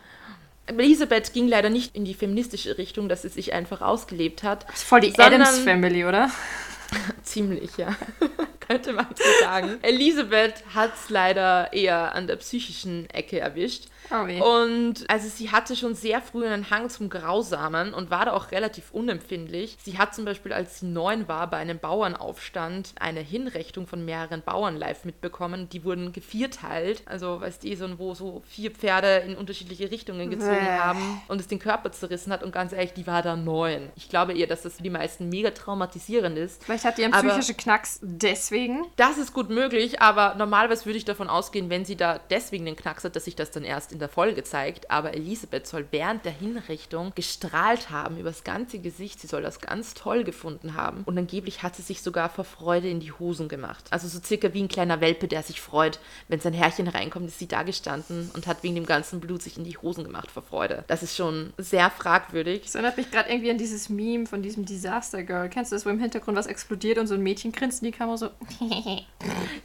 Elisabeth 0.67 1.33
ging 1.33 1.47
leider 1.47 1.69
nicht 1.69 1.95
in 1.95 2.05
die 2.05 2.15
feministische 2.15 2.77
Richtung, 2.77 3.07
dass 3.07 3.21
sie 3.21 3.29
sich 3.29 3.53
einfach 3.53 3.81
ausgelebt 3.81 4.41
hat. 4.41 4.67
Das 4.67 4.77
ist 4.77 4.83
voll 4.83 5.01
die 5.01 5.17
Adams 5.17 5.59
Family, 5.59 6.05
oder? 6.05 6.31
Ziemlich, 7.23 7.77
ja. 7.77 7.95
Könnte 8.67 8.93
man 8.93 9.05
so 9.15 9.23
sagen. 9.41 9.77
Elisabeth 9.83 10.63
hat 10.73 10.91
es 10.95 11.09
leider 11.09 11.71
eher 11.71 12.15
an 12.15 12.25
der 12.25 12.37
psychischen 12.37 13.07
Ecke 13.11 13.39
erwischt. 13.39 13.89
Oh 14.11 14.27
weh. 14.27 14.39
Und 14.39 15.09
also 15.09 15.27
sie 15.27 15.51
hatte 15.51 15.75
schon 15.75 15.95
sehr 15.95 16.21
früh 16.21 16.45
einen 16.45 16.69
Hang 16.69 16.89
zum 16.89 17.09
Grausamen 17.09 17.93
und 17.93 18.09
war 18.09 18.25
da 18.25 18.33
auch 18.33 18.51
relativ 18.51 18.91
unempfindlich. 18.91 19.77
Sie 19.81 19.97
hat 19.97 20.15
zum 20.15 20.25
Beispiel, 20.25 20.53
als 20.53 20.79
sie 20.79 20.87
neun 20.87 21.27
war, 21.27 21.49
bei 21.49 21.57
einem 21.57 21.79
Bauernaufstand 21.79 22.93
eine 22.99 23.19
Hinrichtung 23.19 23.87
von 23.87 24.05
mehreren 24.05 24.41
Bauern 24.41 24.75
live 24.75 25.05
mitbekommen. 25.05 25.69
Die 25.69 25.83
wurden 25.83 26.13
gevierteilt. 26.13 27.03
Also, 27.05 27.41
weißt 27.41 27.63
du, 27.63 27.75
so, 27.75 27.99
wo 27.99 28.13
so 28.13 28.43
vier 28.47 28.71
Pferde 28.71 29.23
in 29.25 29.35
unterschiedliche 29.35 29.91
Richtungen 29.91 30.29
gezogen 30.29 30.55
Bäh. 30.55 30.79
haben 30.79 31.21
und 31.27 31.39
es 31.39 31.47
den 31.47 31.59
Körper 31.59 31.91
zerrissen 31.91 32.31
hat. 32.31 32.43
Und 32.43 32.51
ganz 32.51 32.73
ehrlich, 32.73 32.93
die 32.93 33.07
war 33.07 33.21
da 33.21 33.35
neun. 33.35 33.89
Ich 33.95 34.09
glaube 34.09 34.33
eher, 34.33 34.47
dass 34.47 34.61
das 34.61 34.75
für 34.77 34.83
die 34.83 34.89
meisten 34.89 35.29
mega 35.29 35.51
traumatisierend 35.51 36.37
ist. 36.37 36.63
Vielleicht 36.63 36.85
hat 36.85 36.97
die 36.97 37.05
einen 37.05 37.13
psychischen 37.13 37.57
Knacks 37.57 37.99
deswegen. 38.01 38.85
Das 38.95 39.17
ist 39.17 39.33
gut 39.33 39.49
möglich, 39.49 40.01
aber 40.01 40.35
normalerweise 40.35 40.85
würde 40.85 40.97
ich 40.97 41.05
davon 41.05 41.29
ausgehen, 41.29 41.69
wenn 41.69 41.85
sie 41.85 41.95
da 41.95 42.19
deswegen 42.29 42.65
den 42.65 42.75
Knacks 42.75 43.03
hat, 43.03 43.15
dass 43.15 43.25
sich 43.25 43.35
das 43.35 43.51
dann 43.51 43.63
erst 43.63 43.91
in 43.95 43.99
der 43.99 44.09
Folge 44.09 44.43
zeigt. 44.43 44.91
Aber 44.91 45.13
Elisabeth 45.13 45.65
soll 45.65 45.87
während 45.91 46.25
der 46.25 46.31
Hinrichtung 46.31 47.11
gestrahlt 47.15 47.89
haben 47.89 48.17
übers 48.17 48.43
ganze 48.43 48.79
Gesicht. 48.79 49.19
Sie 49.19 49.27
soll 49.27 49.41
das 49.41 49.59
ganz 49.59 49.93
toll 49.93 50.23
gefunden 50.23 50.75
haben. 50.75 51.03
Und 51.05 51.17
angeblich 51.17 51.63
hat 51.63 51.75
sie 51.75 51.81
sich 51.81 52.01
sogar 52.01 52.29
vor 52.29 52.45
Freude 52.45 52.89
in 52.89 52.99
die 52.99 53.11
Hosen 53.11 53.47
gemacht. 53.47 53.85
Also 53.89 54.07
so 54.07 54.19
circa 54.23 54.53
wie 54.53 54.61
ein 54.61 54.67
kleiner 54.67 55.01
Welpe, 55.01 55.27
der 55.27 55.43
sich 55.43 55.61
freut, 55.61 55.99
wenn 56.27 56.39
sein 56.39 56.53
Herrchen 56.53 56.87
reinkommt, 56.87 57.27
ist 57.27 57.39
sie 57.39 57.47
da 57.47 57.63
gestanden 57.63 58.29
und 58.33 58.47
hat 58.47 58.63
wegen 58.63 58.75
dem 58.75 58.85
ganzen 58.85 59.19
Blut 59.19 59.41
sich 59.41 59.57
in 59.57 59.63
die 59.63 59.77
Hosen 59.77 60.03
gemacht 60.03 60.29
vor 60.29 60.43
Freude. 60.43 60.83
Das 60.87 61.01
ist 61.01 61.15
schon 61.15 61.53
sehr 61.57 61.89
fragwürdig. 61.89 62.63
Das 62.63 62.75
erinnert 62.75 62.97
mich 62.97 63.09
gerade 63.09 63.29
irgendwie 63.29 63.49
an 63.49 63.57
dieses 63.57 63.89
Meme 63.89 64.25
von 64.25 64.43
diesem 64.43 64.65
Disaster 64.65 65.23
Girl. 65.23 65.49
Kennst 65.49 65.71
du 65.71 65.75
das, 65.75 65.85
wo 65.85 65.89
im 65.89 65.99
Hintergrund 65.99 66.37
was 66.37 66.47
explodiert 66.47 66.97
und 66.97 67.07
so 67.07 67.15
ein 67.15 67.23
Mädchen 67.23 67.51
grinst 67.51 67.81
in 67.81 67.91
die 67.91 67.97
Kamera 67.97 68.17
so. 68.17 68.29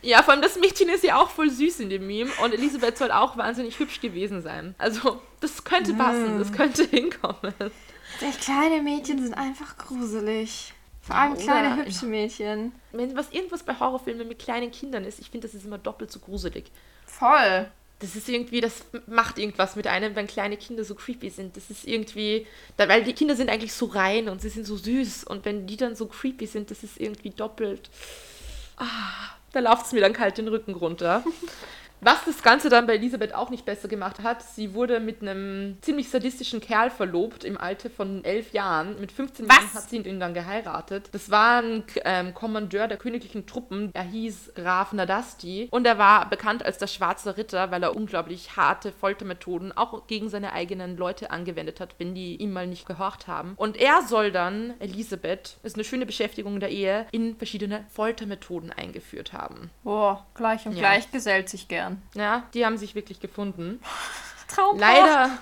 Ja, 0.03 0.23
vor 0.23 0.33
allem 0.33 0.43
das 0.43 0.59
Mädchen 0.59 0.89
ist 0.89 1.05
ja 1.05 1.21
auch 1.21 1.31
voll 1.31 1.51
süß 1.51 1.81
in 1.81 1.91
dem 1.91 2.07
Meme 2.07 2.31
und 2.43 2.55
Elisabeth 2.55 2.97
soll 2.97 3.11
auch 3.11 3.37
wahnsinnig 3.37 3.79
hübsch 3.79 4.01
gewesen 4.01 4.20
sein. 4.43 4.75
Also, 4.79 5.21
das 5.41 5.65
könnte 5.65 5.95
passen, 5.95 6.39
das 6.39 6.53
könnte 6.53 6.85
hinkommen. 6.91 7.55
Kleine 8.41 8.83
Mädchen 8.83 9.23
sind 9.23 9.35
einfach 9.35 9.77
gruselig. 9.79 10.73
Vor 11.03 11.17
allem 11.17 11.33
oder- 11.33 11.43
kleine 11.43 11.77
hübsche 11.77 12.07
Mädchen. 12.07 12.73
Wenn 12.93 13.17
was 13.17 13.31
irgendwas 13.31 13.63
bei 13.63 13.79
Horrorfilmen 13.79 14.29
mit 14.29 14.39
kleinen 14.39 14.71
Kindern 14.71 15.05
ist, 15.05 15.19
ich 15.21 15.31
finde, 15.31 15.47
das 15.47 15.55
ist 15.55 15.65
immer 15.65 15.79
doppelt 15.79 16.11
so 16.13 16.19
gruselig. 16.21 16.71
Voll. 17.07 17.71
Das 18.01 18.17
ist 18.17 18.29
irgendwie, 18.29 18.61
das 18.63 18.85
macht 19.07 19.39
irgendwas 19.39 19.77
mit 19.77 19.87
einem, 19.87 20.15
wenn 20.17 20.27
kleine 20.27 20.57
Kinder 20.57 20.85
so 20.85 20.95
creepy 20.95 21.29
sind. 21.31 21.57
Das 21.57 21.69
ist 21.71 21.87
irgendwie, 21.87 22.47
weil 22.77 23.05
die 23.05 23.13
Kinder 23.13 23.37
sind 23.37 23.51
eigentlich 23.51 23.75
so 23.75 23.87
rein 23.87 24.29
und 24.29 24.41
sie 24.41 24.49
sind 24.49 24.67
so 24.67 24.77
süß 24.77 25.25
und 25.25 25.45
wenn 25.45 25.67
die 25.67 25.77
dann 25.77 25.95
so 25.97 26.07
creepy 26.07 26.47
sind, 26.47 26.71
das 26.71 26.83
ist 26.83 26.99
irgendwie 26.99 27.31
doppelt. 27.31 27.91
Ah, 28.77 28.87
da 29.53 29.61
läuft 29.61 29.87
es 29.87 29.93
mir 29.93 30.01
dann 30.01 30.15
kalt 30.15 30.39
den 30.39 30.49
Rücken 30.49 30.75
runter. 30.75 31.25
Was 32.03 32.25
das 32.25 32.43
Ganze 32.43 32.69
dann 32.69 32.87
bei 32.87 32.95
Elisabeth 32.95 33.35
auch 33.35 33.51
nicht 33.51 33.65
besser 33.65 33.89
gemacht 33.89 34.23
hat, 34.23 34.43
sie 34.43 34.75
wurde 34.75 35.01
mit 35.01 35.21
einem 35.23 35.77
ziemlich 35.83 36.09
sadistischen 36.09 36.61
Kerl 36.61 36.91
verlobt 36.91 37.45
im 37.45 37.59
Alter 37.59 37.91
von 37.91 38.25
elf 38.25 38.53
Jahren. 38.53 38.99
Mit 39.01 39.13
15 39.13 39.49
Was? 39.49 39.57
Jahren 39.57 39.75
hat 39.75 39.91
sie 39.91 39.97
ihn 39.99 40.21
dann 40.21 40.33
geheiratet. 40.35 41.09
Das 41.13 41.31
war 41.31 41.63
ein 41.63 41.85
ähm, 42.05 42.33
Kommandeur 42.35 42.89
der 42.89 42.97
königlichen 42.97 43.47
Truppen. 43.47 43.91
Er 43.93 44.03
hieß 44.05 44.53
Graf 44.55 44.93
Nadasti 44.93 45.69
und 45.71 45.87
er 45.87 45.99
war 45.99 46.29
bekannt 46.31 46.65
als 46.65 46.79
der 46.79 46.87
Schwarze 46.87 47.37
Ritter, 47.37 47.71
weil 47.71 47.83
er 47.83 47.95
unglaublich 47.97 48.57
harte 48.57 48.93
Foltermethoden 48.93 49.77
auch 49.77 50.07
gegen 50.07 50.29
seine 50.31 50.53
eigenen 50.53 50.97
Leute 50.97 51.31
angewendet 51.31 51.81
hat, 51.81 51.97
wenn 51.99 52.15
die 52.15 52.37
ihm 52.37 52.53
mal 52.53 52.67
nicht 52.67 52.87
gehorcht 52.87 53.27
haben. 53.27 53.55
Und 53.57 53.77
er 53.77 54.03
soll 54.03 54.33
dann 54.33 54.75
Elisabeth, 54.81 55.59
ist 55.63 55.77
eine 55.77 55.85
schöne 55.85 56.07
Beschäftigung 56.07 56.61
der 56.61 56.71
Ehe, 56.71 57.07
in 57.13 57.37
verschiedene 57.37 57.85
Foltermethoden 57.91 58.73
eingeführt 58.73 59.33
haben. 59.33 59.71
Boah, 59.85 60.27
gleich 60.35 60.65
und 60.67 60.73
Ja. 60.73 60.79
gleich 60.81 61.11
gesellt 61.11 61.49
sich 61.49 61.69
gern. 61.69 61.90
Ja, 62.15 62.45
die 62.55 62.65
haben 62.65 62.77
sich 62.77 62.95
wirklich 62.95 63.21
gefunden. 63.21 63.81
Traum. 64.49 64.79
Leider, 64.79 65.39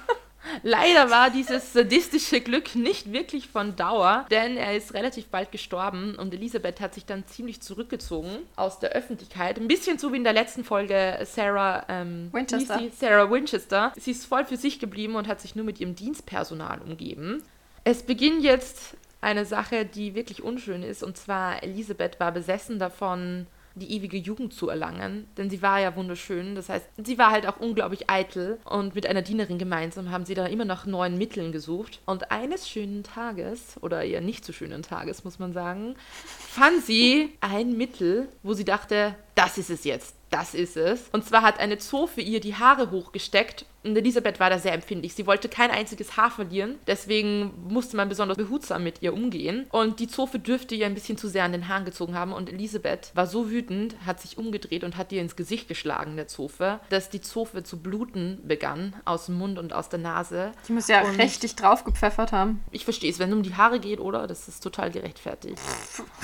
leider 0.63 1.11
war 1.11 1.31
dieses 1.31 1.73
sadistische 1.73 2.41
Glück 2.41 2.75
nicht 2.75 3.13
wirklich 3.13 3.49
von 3.49 3.77
Dauer, 3.77 4.27
denn 4.31 4.57
er 4.57 4.77
ist 4.77 4.95
relativ 4.95 5.27
bald 5.27 5.53
gestorben 5.53 6.15
und 6.17 6.35
Elisabeth 6.35 6.81
hat 6.81 6.95
sich 6.95 7.07
dann 7.07 7.27
ziemlich 7.27 7.61
zurückgezogen 7.61 8.39
aus 8.57 8.79
der 8.79 8.91
Öffentlichkeit. 8.91 9.59
Ein 9.59 9.69
bisschen 9.69 9.99
so 9.99 10.13
wie 10.13 10.17
in 10.17 10.25
der 10.25 10.33
letzten 10.33 10.65
Folge 10.65 11.19
Sarah 11.25 11.85
ähm, 11.89 12.29
Winchester. 12.33 12.79
sie? 12.79 12.91
Sarah 12.91 13.31
Winchester. 13.31 13.93
Sie 13.97 14.11
ist 14.11 14.27
voll 14.27 14.45
für 14.45 14.57
sich 14.57 14.79
geblieben 14.79 15.17
und 15.17 15.29
hat 15.29 15.41
sich 15.41 15.55
nur 15.57 15.65
mit 15.65 15.81
ihrem 15.81 15.95
Dienstpersonal 15.95 16.81
umgeben. 16.83 17.43
Es 17.85 18.03
beginnt 18.03 18.43
jetzt 18.43 18.97
eine 19.21 19.45
Sache, 19.45 19.85
die 19.85 20.15
wirklich 20.15 20.43
unschön 20.43 20.83
ist, 20.83 21.03
und 21.03 21.17
zwar 21.17 21.63
Elisabeth 21.63 22.21
war 22.21 22.33
besessen 22.33 22.79
davon, 22.79 23.47
die 23.79 23.93
ewige 23.93 24.17
Jugend 24.17 24.53
zu 24.53 24.69
erlangen, 24.69 25.27
denn 25.37 25.51
sie 25.51 25.63
war 25.63 25.81
ja 25.81 25.95
wunderschön. 25.97 26.55
Das 26.55 26.69
heißt, 26.69 26.87
sie 27.05 27.19
war 27.19 27.31
halt 27.31 27.47
auch 27.47 27.59
unglaublich 27.59 28.11
eitel 28.11 28.59
und 28.65 28.95
mit 28.95 29.07
einer 29.07 29.23
Dienerin 29.23 29.59
gemeinsam 29.59 30.11
haben 30.11 30.25
sie 30.25 30.35
da 30.35 30.47
immer 30.47 30.65
nach 30.65 30.87
neuen 30.87 31.19
Mitteln 31.19 31.53
gesucht. 31.53 32.01
Und 32.07 32.31
eines 32.31 32.69
schönen 32.69 33.03
Tages, 33.03 33.77
oder 33.81 34.05
eher 34.05 34.21
nicht 34.21 34.45
so 34.45 34.53
schönen 34.53 34.83
Tages, 34.83 35.25
muss 35.25 35.39
man 35.39 35.53
sagen, 35.53 35.95
fand 36.25 36.85
sie 36.85 37.31
ein 37.41 37.77
Mittel, 37.77 38.29
wo 38.43 38.55
sie 38.55 38.65
dachte, 38.65 39.15
das 39.39 39.57
ist 39.59 39.71
es 39.71 39.85
jetzt. 39.85 40.15
Das 40.31 40.53
ist 40.53 40.77
es. 40.77 41.09
Und 41.13 41.25
zwar 41.25 41.41
hat 41.41 41.59
eine 41.59 41.79
Zofe 41.79 42.21
ihr 42.21 42.41
die 42.41 42.55
Haare 42.55 42.91
hochgesteckt 42.91 43.65
und 43.83 43.97
Elisabeth 43.97 44.41
war 44.41 44.51
da 44.51 44.59
sehr 44.59 44.75
empfindlich. 44.75 45.15
Sie 45.15 45.27
wollte 45.27 45.49
kein 45.49 45.71
einziges 45.71 46.19
Haar 46.19 46.31
verlieren, 46.31 46.75
deswegen 46.87 47.55
musste 47.69 47.97
man 47.97 48.11
besonders 48.11 48.37
behutsam 48.37 48.85
mit 48.85 49.01
ihr 49.01 49.15
umgehen. 49.15 49.67
Und 49.71 50.01
die 50.01 50.09
Zofe 50.09 50.39
dürfte 50.39 50.75
ihr 50.75 50.85
ein 50.85 50.93
bisschen 50.93 51.17
zu 51.17 51.29
sehr 51.29 51.45
an 51.45 51.53
den 51.53 51.69
Haaren 51.69 51.87
gezogen 51.87 52.15
haben 52.15 52.35
und 52.35 52.51
Elisabeth 52.53 53.11
war 53.15 53.27
so 53.27 53.49
wütend, 53.51 53.97
hat 54.05 54.21
sich 54.21 54.37
umgedreht 54.37 54.85
und 54.85 54.99
hat 54.99 55.13
ihr 55.13 55.23
ins 55.23 55.35
Gesicht 55.37 55.67
geschlagen, 55.67 56.17
der 56.17 56.29
Zofe, 56.29 56.81
dass 56.91 57.09
die 57.09 57.23
Zofe 57.23 57.63
zu 57.63 57.79
bluten 57.81 58.41
begann, 58.45 58.95
aus 59.07 59.27
dem 59.27 59.37
Mund 59.39 59.59
und 59.59 59.73
aus 59.73 59.89
der 59.89 60.01
Nase. 60.01 60.53
Die 60.69 60.73
muss 60.73 60.89
ja 60.89 61.01
Und- 61.03 61.19
richtig 61.19 61.57
draufgepfeffert 61.57 62.33
haben. 62.33 62.63
Ich 62.71 62.85
verstehe 62.85 63.11
es, 63.11 63.19
wenn 63.19 63.31
es 63.31 63.35
um 63.37 63.43
die 63.45 63.55
Haare 63.55 63.81
geht, 63.81 64.01
oder? 64.01 64.27
Das 64.27 64.47
ist 64.49 64.63
total 64.63 64.91
gerechtfertigt. 64.91 65.59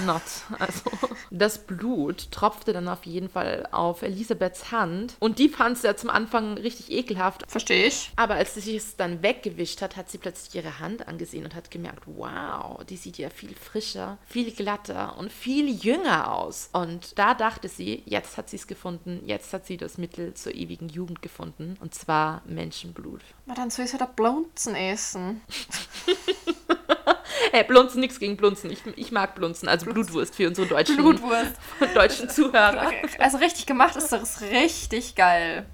Not. 0.04 0.20
Also, 0.58 0.90
das 1.30 1.58
Blut 1.58 2.30
tropfte 2.32 2.74
dann 2.74 2.88
auf 2.88 3.03
jeden 3.06 3.28
Fall 3.28 3.68
auf 3.70 4.02
Elisabeths 4.02 4.70
Hand 4.70 5.16
und 5.20 5.38
die 5.38 5.48
fand 5.48 5.78
sie 5.78 5.86
ja 5.86 5.96
zum 5.96 6.10
Anfang 6.10 6.58
richtig 6.58 6.90
ekelhaft. 6.90 7.44
Verstehe 7.48 7.86
ich. 7.86 8.10
Aber 8.16 8.34
als 8.34 8.54
sie 8.54 8.60
sich 8.60 8.76
es 8.76 8.96
dann 8.96 9.22
weggewischt 9.22 9.82
hat, 9.82 9.96
hat 9.96 10.10
sie 10.10 10.18
plötzlich 10.18 10.54
ihre 10.54 10.78
Hand 10.78 11.08
angesehen 11.08 11.44
und 11.44 11.54
hat 11.54 11.70
gemerkt, 11.70 12.04
wow, 12.06 12.82
die 12.84 12.96
sieht 12.96 13.18
ja 13.18 13.30
viel 13.30 13.54
frischer, 13.54 14.18
viel 14.26 14.50
glatter 14.50 15.16
und 15.18 15.32
viel 15.32 15.68
jünger 15.68 16.32
aus. 16.32 16.70
Und 16.72 17.18
da 17.18 17.34
dachte 17.34 17.68
sie, 17.68 18.02
jetzt 18.06 18.36
hat 18.36 18.50
sie 18.50 18.56
es 18.56 18.66
gefunden, 18.66 19.22
jetzt 19.26 19.52
hat 19.52 19.66
sie 19.66 19.76
das 19.76 19.98
Mittel 19.98 20.34
zur 20.34 20.54
ewigen 20.54 20.88
Jugend 20.88 21.22
gefunden. 21.22 21.76
Und 21.80 21.94
zwar 21.94 22.42
Menschenblut. 22.46 23.20
Aber 23.46 23.54
dann 23.54 23.70
soll 23.70 23.84
ich 23.84 23.92
wieder 23.92 24.06
Blunzen 24.06 24.74
essen. 24.74 25.40
Hey, 27.52 27.64
Blunzen, 27.64 28.00
nichts 28.00 28.18
gegen 28.18 28.36
Blunzen. 28.36 28.70
Ich, 28.70 28.80
ich 28.96 29.12
mag 29.12 29.34
Blunzen, 29.34 29.68
also 29.68 29.86
Blutwurst 29.86 30.34
für 30.34 30.48
unsere 30.48 30.66
deutschen, 30.66 30.96
Blutwurst. 30.96 31.52
deutschen 31.94 32.28
Zuhörer. 32.28 32.92
Also 33.18 33.38
richtig 33.38 33.66
gemacht 33.66 33.96
ist 33.96 34.12
das 34.12 34.40
richtig 34.42 35.14
geil. 35.14 35.66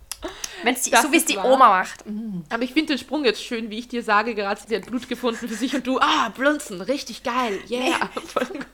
Wenn's 0.62 0.82
die, 0.82 0.90
Das 0.90 1.02
so 1.02 1.12
wie 1.12 1.16
es 1.16 1.24
die 1.24 1.36
wahr. 1.36 1.46
Oma 1.46 1.68
macht. 1.68 2.06
Mm. 2.06 2.42
Aber 2.48 2.62
ich 2.62 2.72
finde 2.72 2.94
den 2.94 2.98
Sprung 2.98 3.24
jetzt 3.24 3.42
schön, 3.42 3.70
wie 3.70 3.78
ich 3.78 3.88
dir 3.88 4.02
sage, 4.02 4.34
gerade 4.34 4.60
sie 4.66 4.76
hat 4.76 4.86
Blut 4.86 5.08
gefunden 5.08 5.48
für 5.48 5.54
sich 5.54 5.74
und 5.74 5.86
du, 5.86 5.98
ah, 6.00 6.30
Blunzen, 6.36 6.80
richtig 6.80 7.22
geil, 7.22 7.58
yeah. 7.70 8.10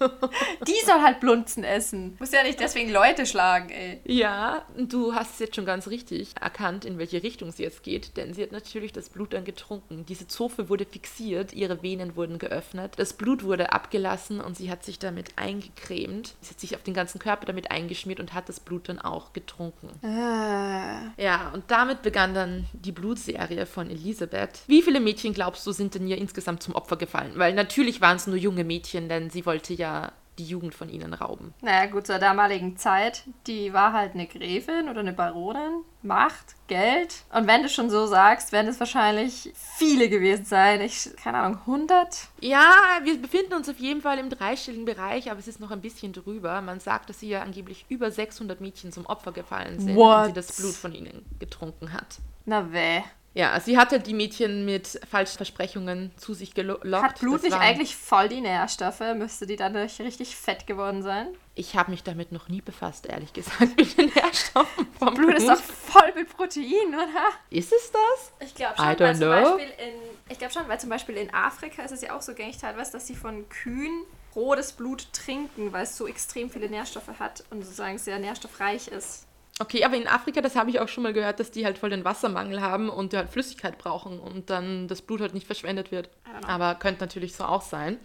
Die 0.66 0.86
soll 0.86 1.00
halt 1.02 1.20
Blunzen 1.20 1.64
essen. 1.64 2.16
Muss 2.18 2.32
ja 2.32 2.42
nicht 2.42 2.60
deswegen 2.60 2.90
Leute 2.90 3.26
schlagen, 3.26 3.70
ey. 3.70 4.00
Ja, 4.04 4.64
du 4.76 5.14
hast 5.14 5.34
es 5.34 5.38
jetzt 5.38 5.56
schon 5.56 5.66
ganz 5.66 5.88
richtig 5.88 6.30
erkannt, 6.40 6.84
in 6.84 6.98
welche 6.98 7.22
Richtung 7.22 7.52
sie 7.52 7.62
jetzt 7.62 7.82
geht, 7.82 8.16
denn 8.16 8.34
sie 8.34 8.42
hat 8.42 8.52
natürlich 8.52 8.92
das 8.92 9.08
Blut 9.08 9.32
dann 9.32 9.44
getrunken. 9.44 10.04
Diese 10.06 10.26
Zofe 10.26 10.68
wurde 10.68 10.84
fixiert, 10.86 11.52
ihre 11.52 11.82
Venen 11.82 12.16
wurden 12.16 12.38
geöffnet, 12.38 12.94
das 12.96 13.12
Blut 13.12 13.42
wurde 13.44 13.72
abgelassen 13.72 14.40
und 14.40 14.56
sie 14.56 14.70
hat 14.70 14.84
sich 14.84 14.98
damit 14.98 15.30
eingecremt. 15.36 16.34
Sie 16.40 16.50
hat 16.50 16.60
sich 16.60 16.74
auf 16.76 16.82
den 16.82 16.94
ganzen 16.94 17.18
Körper 17.18 17.46
damit 17.46 17.70
eingeschmiert 17.70 18.20
und 18.20 18.34
hat 18.34 18.48
das 18.48 18.60
Blut 18.60 18.88
dann 18.88 18.98
auch 18.98 19.32
getrunken. 19.32 19.88
Äh, 20.02 21.22
Ja, 21.22 21.50
und 21.54 21.64
damit 21.76 22.00
begann 22.00 22.32
dann 22.32 22.64
die 22.72 22.90
Blutserie 22.90 23.66
von 23.66 23.90
Elisabeth. 23.90 24.62
Wie 24.66 24.80
viele 24.80 24.98
Mädchen 24.98 25.34
glaubst 25.34 25.66
du 25.66 25.72
sind 25.72 25.94
denn 25.94 26.08
ihr 26.08 26.16
insgesamt 26.16 26.62
zum 26.62 26.74
Opfer 26.74 26.96
gefallen? 26.96 27.32
Weil 27.34 27.52
natürlich 27.52 28.00
waren 28.00 28.16
es 28.16 28.26
nur 28.26 28.38
junge 28.38 28.64
Mädchen, 28.64 29.10
denn 29.10 29.28
sie 29.28 29.44
wollte 29.44 29.74
ja 29.74 30.10
die 30.38 30.44
Jugend 30.44 30.74
von 30.74 30.88
ihnen 30.88 31.14
rauben. 31.14 31.54
naja, 31.62 31.86
gut, 31.86 32.06
zur 32.06 32.18
damaligen 32.18 32.76
Zeit, 32.76 33.24
die 33.46 33.72
war 33.72 33.92
halt 33.92 34.14
eine 34.14 34.26
Gräfin 34.26 34.88
oder 34.88 35.00
eine 35.00 35.12
Baronin. 35.12 35.82
Macht, 36.02 36.54
Geld. 36.68 37.24
Und 37.34 37.48
wenn 37.48 37.62
du 37.64 37.68
schon 37.68 37.90
so 37.90 38.06
sagst, 38.06 38.52
werden 38.52 38.68
es 38.68 38.78
wahrscheinlich 38.78 39.52
viele 39.54 40.08
gewesen 40.08 40.44
sein. 40.44 40.80
Ich, 40.80 41.10
keine 41.16 41.38
Ahnung, 41.38 41.58
100? 41.60 42.28
Ja, 42.40 42.70
wir 43.02 43.20
befinden 43.20 43.54
uns 43.54 43.68
auf 43.68 43.78
jeden 43.78 44.02
Fall 44.02 44.18
im 44.18 44.30
dreistelligen 44.30 44.84
Bereich, 44.84 45.30
aber 45.30 45.40
es 45.40 45.48
ist 45.48 45.58
noch 45.58 45.72
ein 45.72 45.80
bisschen 45.80 46.12
drüber. 46.12 46.60
Man 46.60 46.78
sagt, 46.78 47.08
dass 47.08 47.18
sie 47.20 47.28
ja 47.28 47.42
angeblich 47.42 47.86
über 47.88 48.10
600 48.12 48.60
Mädchen 48.60 48.92
zum 48.92 49.06
Opfer 49.06 49.32
gefallen 49.32 49.80
sind 49.80 49.96
What? 49.96 50.18
und 50.18 50.26
sie 50.26 50.32
das 50.34 50.52
Blut 50.56 50.74
von 50.74 50.92
ihnen 50.92 51.24
getrunken 51.40 51.92
hat. 51.92 52.18
Na 52.44 52.72
weh. 52.72 53.00
Ja, 53.36 53.60
sie 53.60 53.76
hatte 53.76 54.00
die 54.00 54.14
Mädchen 54.14 54.64
mit 54.64 54.98
falschen 55.10 55.36
Versprechungen 55.36 56.10
zu 56.16 56.32
sich 56.32 56.54
gelockt. 56.54 56.86
Hat 56.90 57.20
Blut 57.20 57.42
nicht 57.42 57.52
eigentlich 57.52 57.94
voll 57.94 58.30
die 58.30 58.40
Nährstoffe? 58.40 59.02
Müsste 59.14 59.46
die 59.46 59.56
dann 59.56 59.74
nicht 59.74 60.00
richtig 60.00 60.34
fett 60.34 60.66
geworden 60.66 61.02
sein? 61.02 61.28
Ich 61.54 61.76
habe 61.76 61.90
mich 61.90 62.02
damit 62.02 62.32
noch 62.32 62.48
nie 62.48 62.62
befasst, 62.62 63.04
ehrlich 63.04 63.34
gesagt, 63.34 63.60
mit 63.76 63.98
den 63.98 64.10
Nährstoffen 64.14 64.86
vom 64.98 65.12
Blut 65.12 65.34
ist 65.34 65.46
doch 65.46 65.60
voll 65.60 66.14
mit 66.14 66.34
Protein, 66.34 66.88
oder? 66.88 67.28
Ist 67.50 67.74
es 67.74 67.92
das? 67.92 68.48
Ich 68.48 68.54
glaube 68.54 68.72
I 68.78 68.82
schon, 68.82 68.86
don't 68.86 69.00
weil 69.00 69.16
zum 69.16 69.28
know. 69.28 69.56
Beispiel 69.56 69.86
in, 69.86 69.94
ich 70.30 70.38
glaube 70.38 70.54
schon, 70.54 70.68
weil 70.68 70.80
zum 70.80 70.88
Beispiel 70.88 71.16
in 71.18 71.34
Afrika 71.34 71.82
ist 71.82 71.92
es 71.92 72.00
ja 72.00 72.16
auch 72.16 72.22
so 72.22 72.32
gängig 72.32 72.56
teilweise, 72.56 72.92
dass 72.92 73.06
sie 73.06 73.16
von 73.16 73.46
Kühen 73.50 74.04
rohes 74.34 74.72
Blut 74.72 75.12
trinken, 75.12 75.74
weil 75.74 75.82
es 75.82 75.94
so 75.94 76.06
extrem 76.06 76.48
viele 76.48 76.70
Nährstoffe 76.70 77.18
hat 77.18 77.44
und 77.50 77.62
sozusagen 77.62 77.98
sehr 77.98 78.18
nährstoffreich 78.18 78.88
ist. 78.88 79.26
Okay, 79.58 79.84
aber 79.84 79.96
in 79.96 80.06
Afrika, 80.06 80.42
das 80.42 80.54
habe 80.54 80.68
ich 80.68 80.80
auch 80.80 80.88
schon 80.88 81.02
mal 81.02 81.14
gehört, 81.14 81.40
dass 81.40 81.50
die 81.50 81.64
halt 81.64 81.78
voll 81.78 81.88
den 81.88 82.04
Wassermangel 82.04 82.60
haben 82.60 82.90
und 82.90 83.12
die 83.12 83.16
halt 83.16 83.30
Flüssigkeit 83.30 83.78
brauchen 83.78 84.20
und 84.20 84.50
dann 84.50 84.86
das 84.86 85.00
Blut 85.00 85.20
halt 85.20 85.32
nicht 85.32 85.46
verschwendet 85.46 85.90
wird. 85.90 86.10
Know. 86.24 86.48
Aber 86.48 86.74
könnte 86.74 87.00
natürlich 87.00 87.34
so 87.34 87.44
auch 87.44 87.62
sein. 87.62 87.98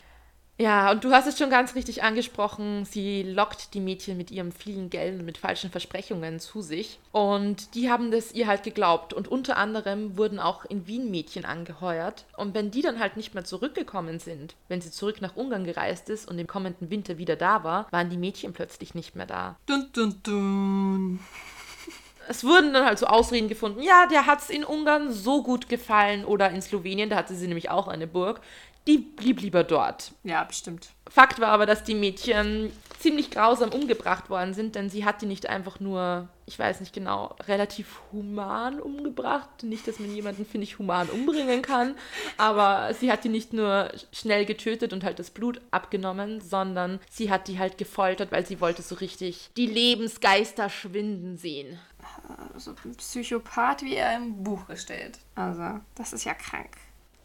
Ja, 0.58 0.92
und 0.92 1.04
du 1.04 1.12
hast 1.12 1.26
es 1.26 1.40
schon 1.40 1.50
ganz 1.50 1.74
richtig 1.74 2.04
angesprochen. 2.04 2.86
Sie 2.86 3.24
lockt 3.24 3.74
die 3.74 3.80
Mädchen 3.80 4.16
mit 4.16 4.30
ihrem 4.30 4.52
vielen 4.52 4.92
Geld 4.92 5.20
und 5.20 5.26
mit 5.26 5.40
falschen 5.40 5.72
Versprechungen 5.72 6.40
zu 6.40 6.62
sich. 6.62 7.00
Und 7.12 7.74
die 7.74 7.90
haben 7.90 8.12
das 8.12 8.32
ihr 8.32 8.46
halt 8.46 8.62
geglaubt. 8.62 9.12
Und 9.14 9.28
unter 9.28 9.58
anderem 9.58 10.18
wurden 10.18 10.40
auch 10.40 10.66
in 10.66 10.86
Wien 10.86 11.10
Mädchen 11.10 11.46
angeheuert. 11.46 12.26
Und 12.38 12.54
wenn 12.54 12.70
die 12.70 12.84
dann 12.84 13.00
halt 13.00 13.18
nicht 13.18 13.34
mehr 13.34 13.44
zurückgekommen 13.44 14.20
sind, 14.20 14.56
wenn 14.68 14.82
sie 14.82 14.92
zurück 14.92 15.20
nach 15.20 15.36
Ungarn 15.36 15.64
gereist 15.64 16.10
ist 16.10 16.28
und 16.30 16.38
im 16.38 16.48
kommenden 16.48 16.92
Winter 16.92 17.18
wieder 17.18 17.36
da 17.36 17.64
war, 17.64 17.88
waren 17.92 18.12
die 18.12 18.18
Mädchen 18.18 18.54
plötzlich 18.54 18.94
nicht 18.94 19.16
mehr 19.16 19.26
da. 19.26 19.58
Dun, 19.66 19.88
dun, 19.94 20.20
dun. 20.22 21.20
es 22.28 22.44
wurden 22.44 22.74
dann 22.74 22.86
halt 22.86 23.00
so 23.00 23.08
Ausreden 23.08 23.50
gefunden. 23.50 23.82
Ja, 23.82 24.06
der 24.06 24.26
hat 24.26 24.42
es 24.42 24.50
in 24.50 24.64
Ungarn 24.64 25.12
so 25.12 25.44
gut 25.44 25.70
gefallen 25.70 26.24
oder 26.24 26.50
in 26.52 26.62
Slowenien, 26.62 27.10
da 27.10 27.16
hatte 27.16 27.36
sie 27.36 27.48
nämlich 27.48 27.70
auch 27.70 27.88
eine 27.88 28.08
Burg. 28.08 28.42
Die 28.88 28.98
blieb 28.98 29.42
lieber 29.42 29.64
dort. 29.64 30.12
Ja, 30.24 30.44
bestimmt. 30.44 30.90
Fakt 31.08 31.40
war 31.40 31.50
aber, 31.50 31.66
dass 31.66 31.84
die 31.84 31.94
Mädchen 31.94 32.72
ziemlich 33.00 33.32
grausam 33.32 33.70
umgebracht 33.70 34.30
worden 34.30 34.54
sind, 34.54 34.76
denn 34.76 34.90
sie 34.90 35.06
hat 35.06 35.22
die 35.22 35.26
nicht 35.26 35.48
einfach 35.48 35.80
nur, 35.80 36.30
ich 36.46 36.58
weiß 36.58 36.80
nicht 36.80 36.94
genau, 36.94 37.36
relativ 37.48 38.00
human 38.12 38.80
umgebracht. 38.80 39.64
Nicht, 39.64 39.88
dass 39.88 40.00
man 40.00 40.14
jemanden, 40.14 40.46
finde 40.46 40.64
ich, 40.64 40.80
human 40.80 41.10
umbringen 41.10 41.62
kann, 41.62 41.96
aber 42.38 42.94
sie 42.94 43.12
hat 43.12 43.24
die 43.24 43.30
nicht 43.30 43.54
nur 43.54 43.92
schnell 44.12 44.46
getötet 44.46 44.94
und 44.94 45.04
halt 45.04 45.20
das 45.20 45.32
Blut 45.32 45.62
abgenommen, 45.72 46.42
sondern 46.42 47.00
sie 47.10 47.30
hat 47.30 47.48
die 47.48 47.60
halt 47.60 47.78
gefoltert, 47.78 48.32
weil 48.32 48.46
sie 48.46 48.62
wollte 48.62 48.82
so 48.82 48.96
richtig 48.96 49.50
die 49.58 49.68
Lebensgeister 49.68 50.70
schwinden 50.70 51.38
sehen. 51.38 51.80
So 52.56 52.72
ein 52.72 52.96
Psychopath, 52.96 53.84
wie 53.84 53.96
er 53.96 54.16
im 54.16 54.44
Buche 54.44 54.76
steht. 54.78 55.20
Also, 55.36 55.80
das 55.96 56.14
ist 56.14 56.24
ja 56.24 56.34
krank. 56.34 56.78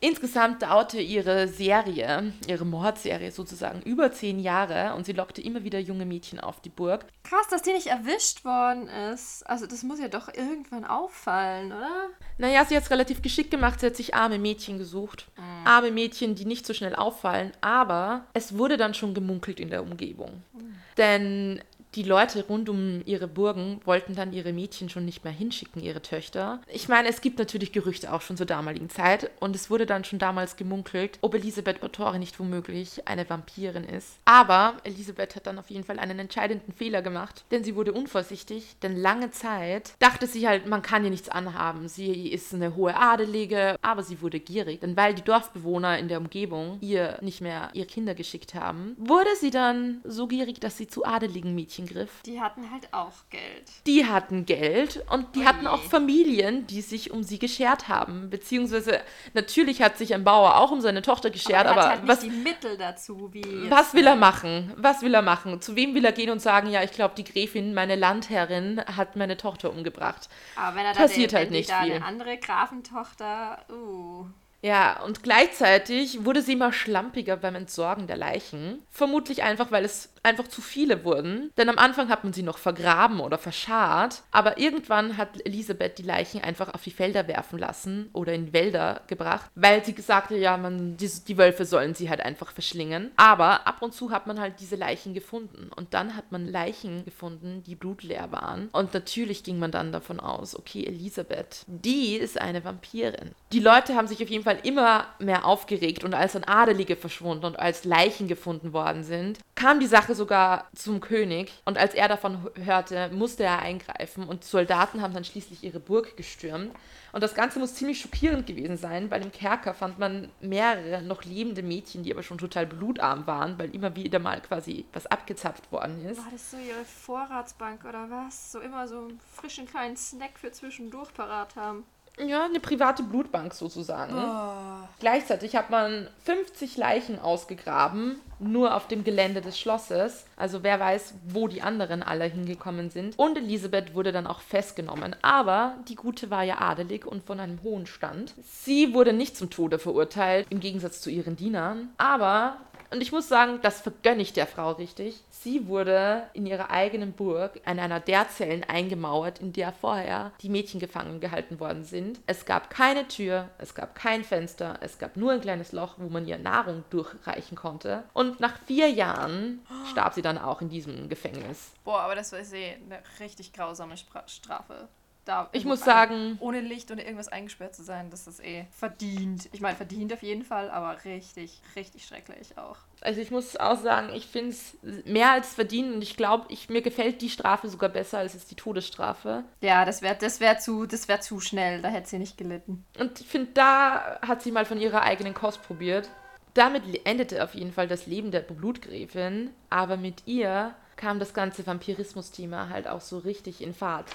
Insgesamt 0.06 0.62
dauerte 0.62 1.00
ihre 1.00 1.48
Serie, 1.48 2.32
ihre 2.46 2.64
Mordserie 2.64 3.32
sozusagen, 3.32 3.82
über 3.82 4.12
zehn 4.12 4.38
Jahre 4.38 4.94
und 4.94 5.04
sie 5.04 5.12
lockte 5.12 5.42
immer 5.42 5.64
wieder 5.64 5.80
junge 5.80 6.06
Mädchen 6.06 6.38
auf 6.38 6.60
die 6.60 6.68
Burg. 6.68 7.06
Krass, 7.24 7.48
dass 7.50 7.62
die 7.62 7.72
nicht 7.72 7.88
erwischt 7.88 8.44
worden 8.44 8.86
ist. 8.86 9.42
Also 9.48 9.66
das 9.66 9.82
muss 9.82 9.98
ja 9.98 10.06
doch 10.06 10.32
irgendwann 10.32 10.84
auffallen, 10.84 11.72
oder? 11.72 12.10
Naja, 12.38 12.64
sie 12.64 12.76
hat 12.76 12.84
es 12.84 12.90
relativ 12.92 13.20
geschickt 13.20 13.50
gemacht. 13.50 13.80
Sie 13.80 13.86
hat 13.86 13.96
sich 13.96 14.14
arme 14.14 14.38
Mädchen 14.38 14.78
gesucht. 14.78 15.26
Mhm. 15.36 15.66
Arme 15.66 15.90
Mädchen, 15.90 16.36
die 16.36 16.44
nicht 16.44 16.66
so 16.66 16.72
schnell 16.72 16.94
auffallen. 16.94 17.50
Aber 17.60 18.26
es 18.32 18.56
wurde 18.56 18.76
dann 18.76 18.94
schon 18.94 19.12
gemunkelt 19.12 19.58
in 19.58 19.70
der 19.70 19.82
Umgebung. 19.82 20.44
Mhm. 20.52 20.74
Denn 20.98 21.60
die 21.96 22.02
Leute 22.02 22.44
rund 22.46 22.68
um 22.68 23.00
ihre 23.06 23.26
Burgen 23.26 23.80
wollten 23.86 24.14
dann 24.14 24.34
ihre 24.34 24.52
Mädchen 24.52 24.90
schon 24.90 25.06
nicht 25.06 25.24
mehr 25.24 25.32
hinschicken, 25.32 25.82
ihre 25.82 26.02
Töchter. 26.02 26.60
Ich 26.68 26.88
meine, 26.88 27.08
es 27.08 27.22
gibt 27.22 27.38
natürlich 27.38 27.72
Gerüchte 27.72 28.12
auch 28.12 28.20
schon 28.20 28.36
zur 28.36 28.44
damaligen 28.44 28.90
Zeit 28.90 29.30
und 29.40 29.56
es 29.56 29.70
wurde 29.70 29.86
dann 29.86 30.04
schon 30.04 30.18
damals 30.18 30.56
gemunkelt, 30.56 31.18
ob 31.22 31.34
Elisabeth 31.34 31.80
Báthory 31.80 32.18
nicht 32.18 32.38
womöglich 32.38 33.08
eine 33.08 33.28
Vampirin 33.28 33.84
ist. 33.84 34.18
Aber 34.26 34.74
Elisabeth 34.84 35.36
hat 35.36 35.46
dann 35.46 35.58
auf 35.58 35.70
jeden 35.70 35.84
Fall 35.84 35.98
einen 35.98 36.18
entscheidenden 36.18 36.72
Fehler 36.72 37.00
gemacht, 37.00 37.44
denn 37.50 37.64
sie 37.64 37.74
wurde 37.74 37.94
unvorsichtig, 37.94 38.76
denn 38.82 38.96
lange 38.96 39.30
Zeit 39.30 39.94
dachte 39.98 40.26
sie 40.26 40.46
halt, 40.46 40.66
man 40.66 40.82
kann 40.82 41.04
ihr 41.04 41.10
nichts 41.10 41.30
anhaben. 41.30 41.88
Sie 41.88 42.28
ist 42.28 42.52
eine 42.52 42.76
hohe 42.76 42.94
Adelige, 42.94 43.76
aber 43.80 44.02
sie 44.02 44.20
wurde 44.20 44.38
gierig, 44.38 44.80
denn 44.80 44.98
weil 44.98 45.14
die 45.14 45.22
Dorfbewohner 45.22 45.98
in 45.98 46.08
der 46.08 46.18
Umgebung 46.18 46.76
ihr 46.82 47.16
nicht 47.22 47.40
mehr 47.40 47.70
ihre 47.72 47.86
Kinder 47.86 48.14
geschickt 48.14 48.54
haben, 48.54 48.94
wurde 48.98 49.34
sie 49.40 49.50
dann 49.50 50.02
so 50.04 50.26
gierig, 50.26 50.60
dass 50.60 50.76
sie 50.76 50.88
zu 50.88 51.06
adeligen 51.06 51.54
Mädchen 51.54 51.85
Griff. 51.86 52.10
Die 52.24 52.40
hatten 52.40 52.70
halt 52.70 52.92
auch 52.92 53.12
Geld. 53.30 53.70
Die 53.86 54.06
hatten 54.06 54.46
Geld 54.46 55.04
und 55.10 55.34
die 55.34 55.40
Oje. 55.40 55.48
hatten 55.48 55.66
auch 55.66 55.82
Familien, 55.82 56.66
die 56.66 56.80
sich 56.80 57.10
um 57.10 57.22
sie 57.22 57.38
geschert 57.38 57.88
haben. 57.88 58.30
Beziehungsweise 58.30 59.00
natürlich 59.34 59.82
hat 59.82 59.98
sich 59.98 60.14
ein 60.14 60.24
Bauer 60.24 60.56
auch 60.56 60.70
um 60.70 60.80
seine 60.80 61.02
Tochter 61.02 61.30
geschert, 61.30 61.66
aber, 61.66 61.82
aber 61.82 61.90
halt 61.90 62.08
was 62.08 62.20
die 62.20 62.30
Mittel 62.30 62.76
dazu? 62.76 63.30
Wie 63.32 63.70
was 63.70 63.94
will 63.94 64.06
er 64.06 64.16
machen? 64.16 64.72
Was 64.76 65.02
will 65.02 65.14
er 65.14 65.22
machen? 65.22 65.60
Zu 65.60 65.76
wem 65.76 65.94
will 65.94 66.04
er 66.04 66.12
gehen 66.12 66.30
und 66.30 66.40
sagen, 66.40 66.70
ja, 66.70 66.82
ich 66.82 66.92
glaube, 66.92 67.14
die 67.16 67.24
Gräfin, 67.24 67.74
meine 67.74 67.96
Landherrin, 67.96 68.80
hat 68.96 69.16
meine 69.16 69.36
Tochter 69.36 69.70
umgebracht? 69.70 70.28
Aber 70.56 70.76
wenn 70.76 70.86
er 70.86 70.94
da 70.94 71.00
passiert 71.00 71.32
den, 71.32 71.38
halt 71.38 71.50
nicht 71.50 71.70
viel. 71.70 71.92
Eine 71.92 72.04
andere 72.04 72.38
Grafentochter, 72.38 73.58
uh. 73.70 74.26
Ja, 74.62 75.00
und 75.04 75.22
gleichzeitig 75.22 76.24
wurde 76.24 76.42
sie 76.42 76.54
immer 76.54 76.72
schlampiger 76.72 77.36
beim 77.36 77.54
Entsorgen 77.54 78.06
der 78.06 78.16
Leichen. 78.16 78.82
Vermutlich 78.90 79.42
einfach, 79.42 79.70
weil 79.70 79.84
es 79.84 80.12
einfach 80.26 80.48
zu 80.48 80.60
viele 80.60 81.04
wurden. 81.04 81.50
Denn 81.56 81.68
am 81.68 81.78
Anfang 81.78 82.08
hat 82.08 82.24
man 82.24 82.32
sie 82.32 82.42
noch 82.42 82.58
vergraben 82.58 83.20
oder 83.20 83.38
verscharrt. 83.38 84.22
Aber 84.30 84.58
irgendwann 84.58 85.16
hat 85.16 85.46
Elisabeth 85.46 85.98
die 85.98 86.02
Leichen 86.02 86.42
einfach 86.42 86.74
auf 86.74 86.82
die 86.82 86.90
Felder 86.90 87.28
werfen 87.28 87.58
lassen 87.58 88.10
oder 88.12 88.34
in 88.34 88.52
Wälder 88.52 89.02
gebracht, 89.06 89.50
weil 89.54 89.84
sie 89.84 89.94
gesagt 89.94 90.30
hat, 90.30 90.36
ja, 90.36 90.56
man, 90.56 90.96
die, 90.96 91.10
die 91.26 91.38
Wölfe 91.38 91.64
sollen 91.64 91.94
sie 91.94 92.10
halt 92.10 92.20
einfach 92.20 92.52
verschlingen. 92.52 93.12
Aber 93.16 93.66
ab 93.66 93.80
und 93.80 93.94
zu 93.94 94.10
hat 94.10 94.26
man 94.26 94.40
halt 94.40 94.60
diese 94.60 94.76
Leichen 94.76 95.14
gefunden. 95.14 95.70
Und 95.74 95.94
dann 95.94 96.16
hat 96.16 96.32
man 96.32 96.46
Leichen 96.46 97.04
gefunden, 97.04 97.62
die 97.64 97.74
blutleer 97.74 98.32
waren. 98.32 98.68
Und 98.72 98.92
natürlich 98.92 99.44
ging 99.44 99.58
man 99.58 99.70
dann 99.70 99.92
davon 99.92 100.20
aus, 100.20 100.56
okay, 100.58 100.84
Elisabeth, 100.84 101.64
die 101.66 102.16
ist 102.16 102.40
eine 102.40 102.64
Vampirin. 102.64 103.30
Die 103.52 103.60
Leute 103.60 103.94
haben 103.94 104.08
sich 104.08 104.22
auf 104.22 104.28
jeden 104.28 104.44
Fall 104.44 104.58
immer 104.64 105.06
mehr 105.20 105.44
aufgeregt 105.44 106.02
und 106.02 106.14
als 106.14 106.32
dann 106.32 106.44
Adelige 106.44 106.96
verschwunden 106.96 107.44
und 107.44 107.58
als 107.58 107.84
Leichen 107.84 108.26
gefunden 108.26 108.72
worden 108.72 109.04
sind, 109.04 109.38
kam 109.54 109.80
die 109.80 109.86
Sache 109.86 110.15
sogar 110.16 110.68
zum 110.74 111.00
König 111.00 111.52
und 111.64 111.78
als 111.78 111.94
er 111.94 112.08
davon 112.08 112.50
hörte, 112.56 113.10
musste 113.10 113.44
er 113.44 113.60
eingreifen 113.60 114.24
und 114.24 114.42
Soldaten 114.42 115.02
haben 115.02 115.14
dann 115.14 115.24
schließlich 115.24 115.62
ihre 115.62 115.78
Burg 115.78 116.16
gestürmt. 116.16 116.72
Und 117.12 117.22
das 117.22 117.34
Ganze 117.34 117.58
muss 117.58 117.74
ziemlich 117.74 118.00
schockierend 118.00 118.46
gewesen 118.46 118.76
sein. 118.76 119.08
Bei 119.08 119.18
dem 119.18 119.32
Kerker 119.32 119.72
fand 119.72 119.98
man 119.98 120.30
mehrere 120.40 121.00
noch 121.02 121.24
lebende 121.24 121.62
Mädchen, 121.62 122.02
die 122.02 122.12
aber 122.12 122.22
schon 122.22 122.38
total 122.38 122.66
blutarm 122.66 123.26
waren, 123.26 123.58
weil 123.58 123.74
immer 123.74 123.94
wieder 123.96 124.18
mal 124.18 124.40
quasi 124.40 124.84
was 124.92 125.06
abgezapft 125.06 125.70
worden 125.70 126.04
ist. 126.04 126.18
War 126.18 126.32
das 126.32 126.50
so 126.50 126.56
ihre 126.58 126.84
Vorratsbank 126.84 127.84
oder 127.84 128.10
was? 128.10 128.52
So 128.52 128.60
immer 128.60 128.88
so 128.88 128.98
einen 128.98 129.20
frischen 129.34 129.66
kleinen 129.66 129.96
Snack 129.96 130.38
für 130.38 130.50
zwischendurch 130.52 131.14
parat 131.14 131.56
haben. 131.56 131.84
Ja, 132.18 132.46
eine 132.46 132.60
private 132.60 133.02
Blutbank 133.02 133.52
sozusagen. 133.52 134.14
Oh. 134.16 134.88
Gleichzeitig 135.00 135.54
hat 135.54 135.68
man 135.68 136.08
50 136.24 136.78
Leichen 136.78 137.18
ausgegraben, 137.18 138.18
nur 138.38 138.74
auf 138.74 138.88
dem 138.88 139.04
Gelände 139.04 139.42
des 139.42 139.58
Schlosses. 139.58 140.24
Also 140.36 140.62
wer 140.62 140.80
weiß, 140.80 141.14
wo 141.28 141.46
die 141.46 141.60
anderen 141.60 142.02
alle 142.02 142.24
hingekommen 142.24 142.88
sind. 142.90 143.18
Und 143.18 143.36
Elisabeth 143.36 143.94
wurde 143.94 144.12
dann 144.12 144.26
auch 144.26 144.40
festgenommen. 144.40 145.14
Aber 145.20 145.74
die 145.88 145.94
Gute 145.94 146.30
war 146.30 146.42
ja 146.42 146.58
adelig 146.58 147.06
und 147.06 147.24
von 147.24 147.38
einem 147.38 147.62
hohen 147.62 147.86
Stand. 147.86 148.32
Sie 148.42 148.94
wurde 148.94 149.12
nicht 149.12 149.36
zum 149.36 149.50
Tode 149.50 149.78
verurteilt, 149.78 150.46
im 150.48 150.60
Gegensatz 150.60 151.02
zu 151.02 151.10
ihren 151.10 151.36
Dienern. 151.36 151.90
Aber 151.98 152.56
und 152.90 153.00
ich 153.00 153.12
muss 153.12 153.28
sagen, 153.28 153.60
das 153.62 153.80
vergönne 153.80 154.22
ich 154.22 154.32
der 154.32 154.46
Frau 154.46 154.72
richtig. 154.72 155.22
Sie 155.30 155.66
wurde 155.68 156.24
in 156.32 156.46
ihrer 156.46 156.70
eigenen 156.70 157.12
Burg 157.12 157.60
in 157.64 157.78
einer 157.78 158.00
der 158.00 158.28
Zellen 158.28 158.64
eingemauert, 158.64 159.40
in 159.40 159.52
der 159.52 159.72
vorher 159.72 160.32
die 160.42 160.48
Mädchen 160.48 160.80
gefangen 160.80 161.20
gehalten 161.20 161.60
worden 161.60 161.84
sind. 161.84 162.20
Es 162.26 162.46
gab 162.46 162.70
keine 162.70 163.08
Tür, 163.08 163.48
es 163.58 163.74
gab 163.74 163.94
kein 163.94 164.24
Fenster, 164.24 164.78
es 164.80 164.98
gab 164.98 165.16
nur 165.16 165.32
ein 165.32 165.40
kleines 165.40 165.72
Loch, 165.72 165.94
wo 165.98 166.08
man 166.08 166.26
ihr 166.26 166.38
Nahrung 166.38 166.84
durchreichen 166.90 167.56
konnte. 167.56 168.04
Und 168.12 168.40
nach 168.40 168.58
vier 168.66 168.90
Jahren 168.90 169.60
starb 169.90 170.14
sie 170.14 170.22
dann 170.22 170.38
auch 170.38 170.60
in 170.60 170.68
diesem 170.68 171.08
Gefängnis. 171.08 171.72
Boah, 171.84 172.00
aber 172.00 172.14
das 172.14 172.32
war 172.32 172.40
eh 172.40 172.74
eine 172.74 173.02
richtig 173.20 173.52
grausame 173.52 173.96
Strafe 173.96 174.88
da. 175.26 175.48
Ich 175.52 175.64
muss 175.64 175.80
sagen. 175.80 176.36
Ohne 176.40 176.60
Licht 176.60 176.90
und 176.90 176.98
irgendwas 176.98 177.28
eingesperrt 177.28 177.74
zu 177.74 177.82
sein, 177.82 178.10
das 178.10 178.26
ist 178.26 178.42
eh 178.42 178.66
verdient. 178.70 179.48
Ich 179.52 179.60
meine, 179.60 179.76
verdient 179.76 180.12
auf 180.12 180.22
jeden 180.22 180.44
Fall, 180.44 180.70
aber 180.70 181.04
richtig, 181.04 181.60
richtig 181.74 182.04
schrecklich 182.04 182.56
auch. 182.56 182.76
Also 183.00 183.20
ich 183.20 183.30
muss 183.30 183.56
auch 183.56 183.78
sagen, 183.78 184.10
ich 184.14 184.26
finde 184.26 184.50
es 184.50 184.76
mehr 185.04 185.32
als 185.32 185.54
verdient 185.54 185.94
und 185.94 186.02
ich 186.02 186.16
glaube, 186.16 186.46
ich, 186.48 186.68
mir 186.68 186.82
gefällt 186.82 187.20
die 187.20 187.30
Strafe 187.30 187.68
sogar 187.68 187.90
besser 187.90 188.18
als 188.18 188.34
jetzt 188.34 188.50
die 188.50 188.54
Todesstrafe. 188.54 189.44
Ja, 189.60 189.84
das 189.84 190.02
wäre 190.02 190.16
das 190.18 190.40
wär 190.40 190.58
zu, 190.58 190.86
wär 190.90 191.20
zu 191.20 191.40
schnell, 191.40 191.82
da 191.82 191.88
hätte 191.88 192.08
sie 192.08 192.18
nicht 192.18 192.38
gelitten. 192.38 192.84
Und 192.98 193.20
ich 193.20 193.26
finde, 193.26 193.50
da 193.54 194.18
hat 194.22 194.42
sie 194.42 194.52
mal 194.52 194.64
von 194.64 194.80
ihrer 194.80 195.02
eigenen 195.02 195.34
Kost 195.34 195.62
probiert. 195.62 196.08
Damit 196.54 196.82
endete 197.04 197.44
auf 197.44 197.54
jeden 197.54 197.72
Fall 197.72 197.86
das 197.86 198.06
Leben 198.06 198.30
der 198.30 198.40
Blutgräfin, 198.40 199.50
aber 199.68 199.98
mit 199.98 200.22
ihr 200.26 200.74
kam 200.96 201.18
das 201.18 201.34
ganze 201.34 201.66
Vampirismus-Thema 201.66 202.70
halt 202.70 202.88
auch 202.88 203.02
so 203.02 203.18
richtig 203.18 203.60
in 203.60 203.74
Fahrt. 203.74 204.06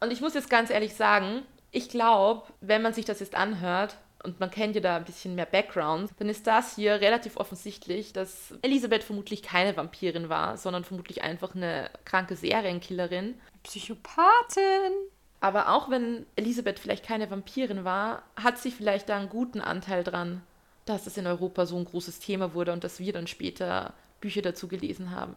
Und 0.00 0.12
ich 0.12 0.20
muss 0.20 0.34
jetzt 0.34 0.50
ganz 0.50 0.70
ehrlich 0.70 0.94
sagen, 0.94 1.42
ich 1.70 1.88
glaube, 1.88 2.46
wenn 2.60 2.82
man 2.82 2.92
sich 2.92 3.04
das 3.04 3.20
jetzt 3.20 3.34
anhört 3.34 3.96
und 4.22 4.40
man 4.40 4.50
kennt 4.50 4.74
ja 4.74 4.80
da 4.80 4.96
ein 4.96 5.04
bisschen 5.04 5.34
mehr 5.34 5.46
Background, 5.46 6.10
dann 6.18 6.28
ist 6.28 6.46
das 6.46 6.76
hier 6.76 7.00
relativ 7.00 7.36
offensichtlich, 7.36 8.12
dass 8.12 8.54
Elisabeth 8.62 9.04
vermutlich 9.04 9.42
keine 9.42 9.76
Vampirin 9.76 10.28
war, 10.28 10.56
sondern 10.56 10.84
vermutlich 10.84 11.22
einfach 11.22 11.54
eine 11.54 11.90
kranke 12.04 12.36
Serienkillerin. 12.36 13.34
Psychopathin. 13.62 14.92
Aber 15.40 15.68
auch 15.68 15.88
wenn 15.88 16.26
Elisabeth 16.34 16.80
vielleicht 16.80 17.06
keine 17.06 17.30
Vampirin 17.30 17.84
war, 17.84 18.22
hat 18.36 18.58
sie 18.58 18.72
vielleicht 18.72 19.08
da 19.08 19.16
einen 19.16 19.28
guten 19.28 19.60
Anteil 19.60 20.02
dran, 20.02 20.42
dass 20.84 21.06
es 21.06 21.16
in 21.16 21.26
Europa 21.26 21.66
so 21.66 21.76
ein 21.76 21.84
großes 21.84 22.18
Thema 22.18 22.54
wurde 22.54 22.72
und 22.72 22.82
dass 22.82 22.98
wir 22.98 23.12
dann 23.12 23.28
später 23.28 23.92
Bücher 24.20 24.42
dazu 24.42 24.66
gelesen 24.66 25.12
haben. 25.12 25.36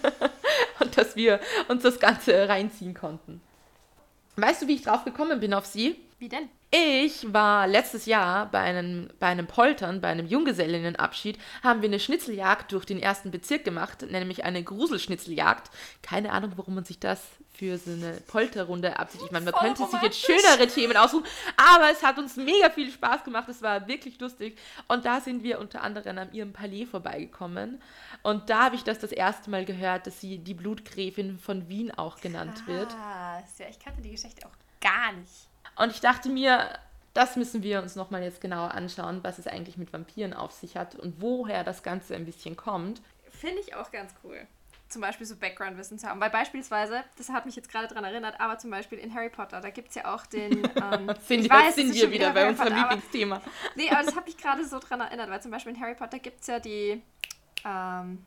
und 0.80 0.96
dass 0.96 1.14
wir 1.14 1.40
uns 1.68 1.82
das 1.82 2.00
Ganze 2.00 2.48
reinziehen 2.48 2.94
konnten. 2.94 3.42
Weißt 4.40 4.62
du, 4.62 4.68
wie 4.68 4.76
ich 4.76 4.82
drauf 4.82 5.04
gekommen 5.04 5.40
bin 5.40 5.52
auf 5.52 5.66
sie? 5.66 5.96
Wie 6.20 6.28
denn? 6.28 6.48
Ich 6.70 7.32
war 7.32 7.66
letztes 7.66 8.04
Jahr 8.04 8.46
bei 8.50 8.58
einem, 8.58 9.08
bei 9.18 9.28
einem 9.28 9.46
Poltern, 9.46 10.02
bei 10.02 10.08
einem 10.08 10.26
Junggesellinnenabschied, 10.26 11.38
haben 11.62 11.80
wir 11.80 11.88
eine 11.88 11.98
Schnitzeljagd 11.98 12.72
durch 12.72 12.84
den 12.84 13.00
ersten 13.00 13.30
Bezirk 13.30 13.64
gemacht, 13.64 14.02
nämlich 14.02 14.44
eine 14.44 14.62
Gruselschnitzeljagd. 14.62 15.70
Keine 16.02 16.30
Ahnung, 16.30 16.52
warum 16.56 16.74
man 16.74 16.84
sich 16.84 17.00
das 17.00 17.22
für 17.54 17.78
so 17.78 17.90
eine 17.90 18.12
Polterrunde 18.26 18.98
abzieht. 18.98 19.22
Ich 19.24 19.30
meine, 19.30 19.46
man 19.46 19.54
Voll 19.54 19.74
könnte 19.74 19.90
sich 19.90 20.02
jetzt 20.02 20.20
schönere 20.20 20.68
Themen 20.68 20.96
aussuchen, 20.96 21.24
aber 21.56 21.90
es 21.90 22.02
hat 22.02 22.18
uns 22.18 22.36
mega 22.36 22.68
viel 22.68 22.90
Spaß 22.92 23.24
gemacht. 23.24 23.48
Es 23.48 23.62
war 23.62 23.88
wirklich 23.88 24.20
lustig. 24.20 24.58
Und 24.88 25.06
da 25.06 25.22
sind 25.22 25.42
wir 25.42 25.58
unter 25.60 25.82
anderem 25.82 26.18
an 26.18 26.32
ihrem 26.34 26.52
Palais 26.52 26.84
vorbeigekommen. 26.84 27.80
Und 28.22 28.50
da 28.50 28.64
habe 28.64 28.76
ich 28.76 28.84
das 28.84 28.98
das 28.98 29.10
erste 29.10 29.48
Mal 29.48 29.64
gehört, 29.64 30.06
dass 30.06 30.20
sie 30.20 30.38
die 30.38 30.54
Blutgräfin 30.54 31.38
von 31.38 31.68
Wien 31.68 31.90
auch 31.90 32.20
genannt 32.20 32.66
wird. 32.66 32.92
Ja, 32.92 33.42
ich 33.70 33.78
kannte 33.78 34.02
die 34.02 34.10
Geschichte 34.10 34.46
auch 34.46 34.52
gar 34.80 35.12
nicht. 35.14 35.48
Und 35.78 35.90
ich 35.90 36.00
dachte 36.00 36.28
mir, 36.28 36.78
das 37.14 37.36
müssen 37.36 37.62
wir 37.62 37.82
uns 37.82 37.96
nochmal 37.96 38.22
jetzt 38.22 38.40
genauer 38.40 38.72
anschauen, 38.72 39.20
was 39.22 39.38
es 39.38 39.46
eigentlich 39.46 39.76
mit 39.76 39.92
Vampiren 39.92 40.34
auf 40.34 40.52
sich 40.52 40.76
hat 40.76 40.94
und 40.94 41.20
woher 41.20 41.64
das 41.64 41.82
Ganze 41.82 42.14
ein 42.14 42.24
bisschen 42.24 42.56
kommt. 42.56 43.00
Finde 43.30 43.60
ich 43.60 43.74
auch 43.74 43.90
ganz 43.90 44.14
cool. 44.24 44.46
Zum 44.88 45.02
Beispiel 45.02 45.26
so 45.26 45.36
Background-Wissen 45.36 45.98
zu 45.98 46.08
haben. 46.08 46.20
Weil 46.20 46.30
beispielsweise, 46.30 47.04
das 47.16 47.28
hat 47.28 47.44
mich 47.44 47.56
jetzt 47.56 47.70
gerade 47.70 47.88
daran 47.88 48.04
erinnert, 48.04 48.40
aber 48.40 48.58
zum 48.58 48.70
Beispiel 48.70 48.98
in 48.98 49.14
Harry 49.14 49.28
Potter, 49.28 49.60
da 49.60 49.70
gibt 49.70 49.90
es 49.90 49.96
ja 49.96 50.14
auch 50.14 50.26
den. 50.26 50.62
Ähm, 50.78 51.10
sind 51.26 51.44
ich 51.44 51.50
weiß, 51.50 51.74
sind 51.74 51.92
wir 51.92 52.10
wieder 52.10 52.32
bei 52.32 52.48
unserem 52.48 52.74
Lieblingsthema. 52.74 53.36
Aber, 53.36 53.44
nee, 53.74 53.90
aber 53.90 54.02
das 54.04 54.16
hat 54.16 54.24
mich 54.26 54.36
gerade 54.36 54.64
so 54.64 54.78
daran 54.78 55.00
erinnert, 55.00 55.28
weil 55.28 55.42
zum 55.42 55.50
Beispiel 55.50 55.74
in 55.74 55.80
Harry 55.80 55.94
Potter 55.94 56.18
gibt 56.18 56.40
es 56.40 56.46
ja 56.46 56.60
die. 56.60 57.02
Ähm, 57.64 58.24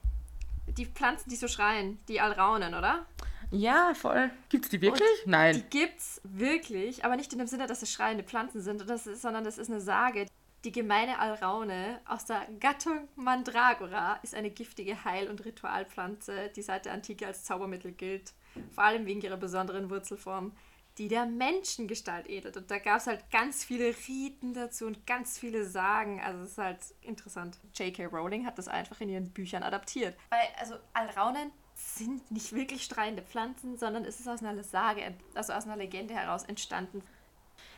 die 0.68 0.86
Pflanzen, 0.86 1.30
die 1.30 1.36
so 1.36 1.48
schreien, 1.48 2.00
die 2.08 2.22
Alraunen, 2.22 2.76
oder? 2.76 3.06
Ja, 3.52 3.94
voll. 3.94 4.32
Gibt's 4.50 4.70
die 4.70 4.82
wirklich? 4.82 5.26
Und 5.26 5.32
Nein. 5.32 5.56
Die 5.56 5.78
gibt's 5.80 6.22
wirklich, 6.24 7.04
aber 7.04 7.18
nicht 7.18 7.34
in 7.34 7.40
dem 7.40 7.48
Sinne, 7.48 7.68
dass 7.68 7.82
es 7.82 7.92
schreiende 7.92 8.24
Pflanzen 8.24 8.62
sind, 8.62 8.90
das 8.90 9.08
ist, 9.08 9.22
sondern 9.22 9.44
das 9.44 9.58
ist 9.58 9.70
eine 9.70 9.82
Sage. 9.82 10.26
Die 10.64 10.72
gemeine 10.72 11.20
Alraune 11.20 12.00
aus 12.06 12.26
der 12.26 12.48
Gattung 12.60 13.08
Mandragora 13.16 14.20
ist 14.22 14.36
eine 14.36 14.52
giftige 14.52 15.04
Heil- 15.04 15.30
und 15.30 15.44
Ritualpflanze, 15.44 16.52
die 16.56 16.62
seit 16.62 16.86
der 16.86 16.94
Antike 16.94 17.28
als 17.28 17.44
Zaubermittel 17.44 17.92
gilt, 17.92 18.34
vor 18.72 18.84
allem 18.84 19.06
wegen 19.06 19.22
ihrer 19.22 19.38
besonderen 19.38 19.90
Wurzelform, 19.90 20.54
die 20.98 21.08
der 21.08 21.26
Menschengestalt 21.26 22.30
edelt. 22.30 22.58
Und 22.58 22.70
da 22.70 22.78
gab 22.78 22.98
es 22.98 23.08
halt 23.08 23.30
ganz 23.32 23.64
viele 23.66 23.96
Riten 24.08 24.54
dazu 24.54 24.86
und 24.86 25.08
ganz 25.08 25.40
viele 25.40 25.66
Sagen. 25.66 26.22
Also 26.22 26.44
es 26.44 26.52
ist 26.52 26.58
halt 26.58 26.80
interessant. 27.02 27.58
J.K. 27.74 28.06
Rowling 28.06 28.46
hat 28.46 28.58
das 28.58 28.68
einfach 28.68 29.02
in 29.02 29.10
ihren 29.10 29.32
Büchern 29.32 29.64
adaptiert. 29.64 30.16
Weil, 30.30 30.48
also 30.60 30.76
Alraunen 30.94 31.52
sind 31.96 32.32
nicht 32.32 32.54
wirklich 32.54 32.84
streunende 32.84 33.24
Pflanzen, 33.24 33.78
sondern 33.78 34.06
es 34.06 34.20
ist 34.20 34.28
aus 34.28 34.44
einer 34.44 34.64
Sage, 34.64 35.14
also 35.34 35.54
aus 35.54 35.66
einer 35.66 35.78
Legende 35.78 36.14
heraus 36.14 36.44
entstanden. 36.44 37.02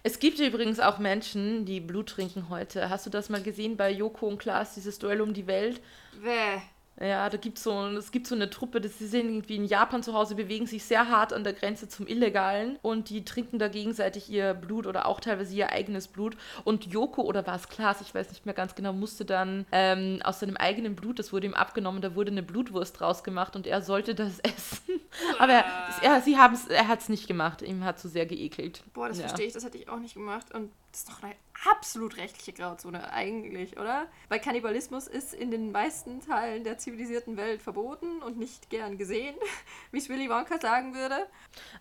Es 0.03 0.19
gibt 0.19 0.39
übrigens 0.39 0.79
auch 0.79 0.99
Menschen, 0.99 1.65
die 1.65 1.79
Blut 1.79 2.09
trinken 2.09 2.49
heute. 2.49 2.89
Hast 2.89 3.05
du 3.05 3.09
das 3.09 3.29
mal 3.29 3.41
gesehen 3.41 3.77
bei 3.77 3.89
Joko 3.89 4.27
und 4.27 4.37
Klaas, 4.37 4.73
dieses 4.73 4.99
Duell 4.99 5.21
um 5.21 5.33
die 5.33 5.47
Welt? 5.47 5.81
Bäh. 6.21 6.61
Ja, 7.01 7.27
da 7.27 7.37
gibt's 7.37 7.63
so, 7.63 7.87
es 7.87 8.11
gibt 8.11 8.27
so 8.27 8.35
eine 8.35 8.51
Truppe, 8.51 8.79
das 8.79 8.99
sie 8.99 9.07
sind 9.07 9.25
irgendwie 9.27 9.55
in 9.55 9.65
Japan 9.65 10.03
zu 10.03 10.13
Hause, 10.13 10.35
bewegen 10.35 10.67
sich 10.67 10.83
sehr 10.83 11.09
hart 11.09 11.33
an 11.33 11.43
der 11.43 11.53
Grenze 11.53 11.89
zum 11.89 12.05
Illegalen 12.05 12.77
und 12.83 13.09
die 13.09 13.25
trinken 13.25 13.57
da 13.57 13.67
gegenseitig 13.67 14.29
ihr 14.29 14.53
Blut 14.53 14.85
oder 14.85 15.07
auch 15.07 15.19
teilweise 15.19 15.55
ihr 15.55 15.71
eigenes 15.71 16.07
Blut. 16.07 16.37
Und 16.63 16.85
Joko 16.85 17.23
oder 17.23 17.47
war 17.47 17.55
es 17.55 17.67
Klaas, 17.67 17.99
ich 18.01 18.13
weiß 18.13 18.29
nicht 18.29 18.45
mehr 18.45 18.53
ganz 18.53 18.75
genau, 18.75 18.93
musste 18.93 19.25
dann 19.25 19.65
ähm, 19.71 20.19
aus 20.23 20.39
seinem 20.39 20.55
eigenen 20.55 20.95
Blut, 20.95 21.17
das 21.17 21.33
wurde 21.33 21.47
ihm 21.47 21.55
abgenommen, 21.55 22.01
da 22.01 22.13
wurde 22.13 22.31
eine 22.31 22.43
Blutwurst 22.43 22.99
draus 22.99 23.23
gemacht 23.23 23.55
und 23.55 23.65
er 23.65 23.81
sollte 23.81 24.13
das 24.13 24.39
essen. 24.43 25.01
Aber 25.39 25.53
er, 25.53 25.65
er, 26.03 26.21
sie 26.21 26.37
haben's, 26.37 26.67
er 26.67 26.87
hat 26.87 27.01
es 27.01 27.09
nicht 27.09 27.27
gemacht, 27.27 27.63
ihm 27.63 27.83
hat 27.83 27.99
zu 27.99 28.07
sehr 28.07 28.27
geekelt. 28.27 28.83
Boah, 28.93 29.07
das 29.07 29.17
Ja. 29.17 29.27
verstehe 29.27 29.47
ich, 29.47 29.53
das 29.53 29.65
hätte 29.65 29.77
ich 29.79 29.89
auch 29.89 29.99
nicht 29.99 30.13
gemacht. 30.13 30.53
Und 30.53 30.69
das 30.93 30.99
ist 31.01 31.09
doch 31.09 31.23
eine 31.23 31.33
absolut 31.71 32.17
rechtliche 32.17 32.53
Grauzone 32.53 33.11
eigentlich, 33.11 33.79
oder? 33.79 34.05
Weil 34.29 34.39
Kannibalismus 34.39 35.07
ist 35.07 35.33
in 35.33 35.49
den 35.49 35.71
meisten 35.71 36.21
Teilen 36.21 36.63
der 36.63 36.77
zivilisierten 36.77 37.35
Welt 37.35 37.63
verboten 37.63 38.21
und 38.21 38.37
nicht 38.37 38.69
gern 38.69 38.99
gesehen, 38.99 39.35
wie 39.91 39.97
es 39.97 40.07
Willy 40.07 40.29
Wonka 40.29 40.59
sagen 40.59 40.93
würde. 40.93 41.25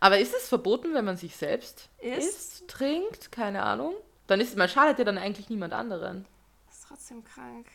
Aber 0.01 0.19
ist 0.19 0.35
es 0.35 0.49
verboten, 0.49 0.95
wenn 0.95 1.05
man 1.05 1.19
sich 1.19 1.37
selbst 1.37 1.91
Isst? 2.01 2.19
isst, 2.27 2.69
trinkt? 2.69 3.31
Keine 3.31 3.63
Ahnung. 3.63 3.93
Dann 4.29 4.41
ist 4.41 4.57
man 4.57 4.69
schadet 4.71 4.99
ja 4.99 5.05
dann 5.05 5.19
eigentlich 5.19 5.51
niemand 5.51 5.75
anderen. 5.75 6.25
Das 6.67 6.79
ist 6.79 6.89
trotzdem 6.89 7.23
krank. 7.23 7.67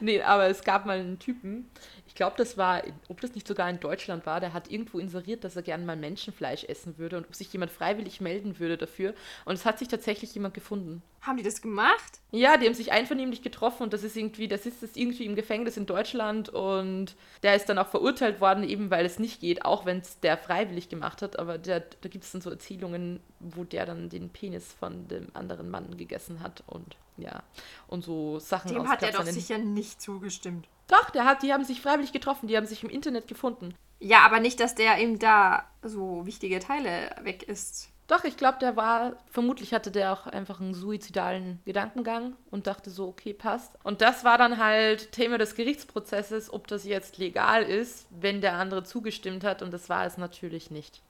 Nee, 0.00 0.22
aber 0.22 0.48
es 0.48 0.64
gab 0.64 0.86
mal 0.86 0.98
einen 0.98 1.20
Typen, 1.20 1.70
ich 2.06 2.14
glaube, 2.14 2.36
das 2.36 2.56
war, 2.58 2.82
ob 3.08 3.20
das 3.20 3.34
nicht 3.34 3.48
sogar 3.48 3.68
in 3.70 3.80
Deutschland 3.80 4.26
war, 4.26 4.40
der 4.40 4.52
hat 4.52 4.70
irgendwo 4.70 4.98
inseriert, 4.98 5.42
dass 5.42 5.56
er 5.56 5.62
gerne 5.62 5.84
mal 5.84 5.96
Menschenfleisch 5.96 6.64
essen 6.64 6.98
würde 6.98 7.16
und 7.16 7.26
ob 7.26 7.34
sich 7.34 7.52
jemand 7.52 7.72
freiwillig 7.72 8.20
melden 8.20 8.58
würde 8.58 8.76
dafür. 8.76 9.14
Und 9.44 9.54
es 9.54 9.64
hat 9.64 9.78
sich 9.78 9.88
tatsächlich 9.88 10.34
jemand 10.34 10.54
gefunden. 10.54 11.02
Haben 11.22 11.38
die 11.38 11.42
das 11.42 11.62
gemacht? 11.62 12.20
Ja, 12.30 12.56
die 12.58 12.66
haben 12.66 12.74
sich 12.74 12.92
einvernehmlich 12.92 13.42
getroffen 13.42 13.84
und 13.84 13.92
das 13.92 14.02
ist 14.02 14.16
irgendwie, 14.16 14.46
das 14.46 14.66
ist 14.66 14.82
das 14.82 14.90
irgendwie 14.94 15.24
im 15.24 15.34
Gefängnis 15.34 15.76
in 15.76 15.86
Deutschland 15.86 16.50
und 16.50 17.16
der 17.42 17.56
ist 17.56 17.68
dann 17.68 17.78
auch 17.78 17.88
verurteilt 17.88 18.40
worden, 18.40 18.62
eben 18.62 18.90
weil 18.90 19.06
es 19.06 19.18
nicht 19.18 19.40
geht, 19.40 19.64
auch 19.64 19.86
wenn 19.86 19.98
es 19.98 20.20
der 20.20 20.36
freiwillig 20.36 20.90
gemacht 20.90 21.22
hat. 21.22 21.38
Aber 21.38 21.56
der, 21.56 21.80
da 21.80 22.08
gibt 22.08 22.24
es 22.24 22.32
dann 22.32 22.42
so 22.42 22.50
Erzählungen, 22.50 23.20
wo 23.40 23.64
der 23.64 23.86
dann 23.86 24.10
den 24.10 24.28
Penis 24.28 24.74
von 24.78 25.08
dem 25.08 25.28
anderen 25.32 25.70
Mann 25.70 25.96
gegessen 25.96 26.40
hat 26.40 26.62
und 26.66 26.96
ja, 27.16 27.42
und 27.86 28.04
so 28.04 28.38
Sachen 28.40 28.72
Dem 28.72 28.88
hat 28.88 29.02
er 29.02 29.12
doch 29.12 29.24
sicher 29.24 29.58
nicht 29.58 30.02
zugestimmt. 30.02 30.68
Doch, 30.88 31.10
der 31.10 31.24
hat, 31.24 31.42
die 31.42 31.52
haben 31.52 31.64
sich 31.64 31.80
freiwillig 31.80 32.12
getroffen, 32.12 32.46
die 32.46 32.56
haben 32.56 32.66
sich 32.66 32.82
im 32.82 32.90
Internet 32.90 33.28
gefunden. 33.28 33.74
Ja, 34.00 34.20
aber 34.20 34.40
nicht, 34.40 34.60
dass 34.60 34.74
der 34.74 34.98
ihm 34.98 35.18
da 35.18 35.64
so 35.82 36.26
wichtige 36.26 36.58
Teile 36.58 37.10
weg 37.22 37.42
ist. 37.42 37.90
Doch, 38.06 38.24
ich 38.24 38.36
glaube, 38.36 38.58
der 38.58 38.76
war, 38.76 39.16
vermutlich 39.30 39.72
hatte 39.72 39.90
der 39.90 40.12
auch 40.12 40.26
einfach 40.26 40.60
einen 40.60 40.74
suizidalen 40.74 41.60
Gedankengang 41.64 42.36
und 42.50 42.66
dachte 42.66 42.90
so, 42.90 43.08
okay, 43.08 43.32
passt. 43.32 43.72
Und 43.82 44.02
das 44.02 44.24
war 44.24 44.36
dann 44.36 44.58
halt 44.58 45.12
Thema 45.12 45.38
des 45.38 45.54
Gerichtsprozesses, 45.54 46.52
ob 46.52 46.66
das 46.66 46.84
jetzt 46.84 47.16
legal 47.16 47.62
ist, 47.62 48.06
wenn 48.10 48.42
der 48.42 48.54
andere 48.54 48.84
zugestimmt 48.84 49.42
hat 49.42 49.62
und 49.62 49.72
das 49.72 49.88
war 49.88 50.04
es 50.04 50.18
natürlich 50.18 50.70
nicht. 50.70 51.00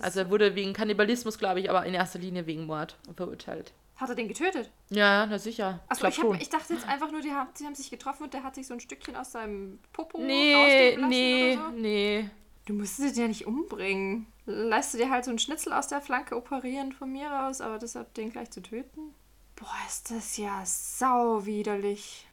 Also 0.00 0.20
er 0.20 0.30
wurde 0.30 0.54
wegen 0.54 0.72
Kannibalismus, 0.72 1.38
glaube 1.38 1.60
ich, 1.60 1.70
aber 1.70 1.84
in 1.84 1.94
erster 1.94 2.18
Linie 2.18 2.46
wegen 2.46 2.66
Mord 2.66 2.96
verurteilt. 3.14 3.72
Hat 3.98 4.08
er 4.08 4.14
den 4.14 4.28
getötet? 4.28 4.70
Ja, 4.90 5.26
na 5.26 5.38
sicher. 5.38 5.80
Achso, 5.88 6.06
ich, 6.06 6.18
hab, 6.22 6.40
ich 6.40 6.48
dachte 6.48 6.72
jetzt 6.72 6.88
einfach 6.88 7.10
nur, 7.10 7.20
die 7.20 7.32
haben, 7.32 7.48
die 7.58 7.64
haben 7.64 7.74
sich 7.74 7.90
getroffen 7.90 8.24
und 8.24 8.32
der 8.34 8.42
hat 8.44 8.54
sich 8.54 8.66
so 8.66 8.74
ein 8.74 8.80
Stückchen 8.80 9.16
aus 9.16 9.32
seinem 9.32 9.78
Popo 9.92 10.18
Nee, 10.18 10.96
nee, 11.08 11.56
oder 11.56 11.64
so. 11.64 11.70
nee. 11.76 12.30
Du 12.64 12.74
musstest 12.74 13.16
den 13.16 13.22
ja 13.22 13.28
nicht 13.28 13.46
umbringen. 13.46 14.26
Leist 14.46 14.94
du 14.94 14.98
dir 14.98 15.10
halt 15.10 15.24
so 15.24 15.30
einen 15.30 15.38
Schnitzel 15.38 15.72
aus 15.72 15.88
der 15.88 16.00
Flanke 16.00 16.36
operieren 16.36 16.92
von 16.92 17.10
mir 17.12 17.46
aus, 17.46 17.60
aber 17.60 17.78
deshalb 17.78 18.14
den 18.14 18.30
gleich 18.30 18.50
zu 18.50 18.62
töten? 18.62 19.14
Boah, 19.56 19.74
ist 19.86 20.10
das 20.10 20.36
ja 20.36 20.62
sau 20.64 21.44
widerlich. 21.44 22.26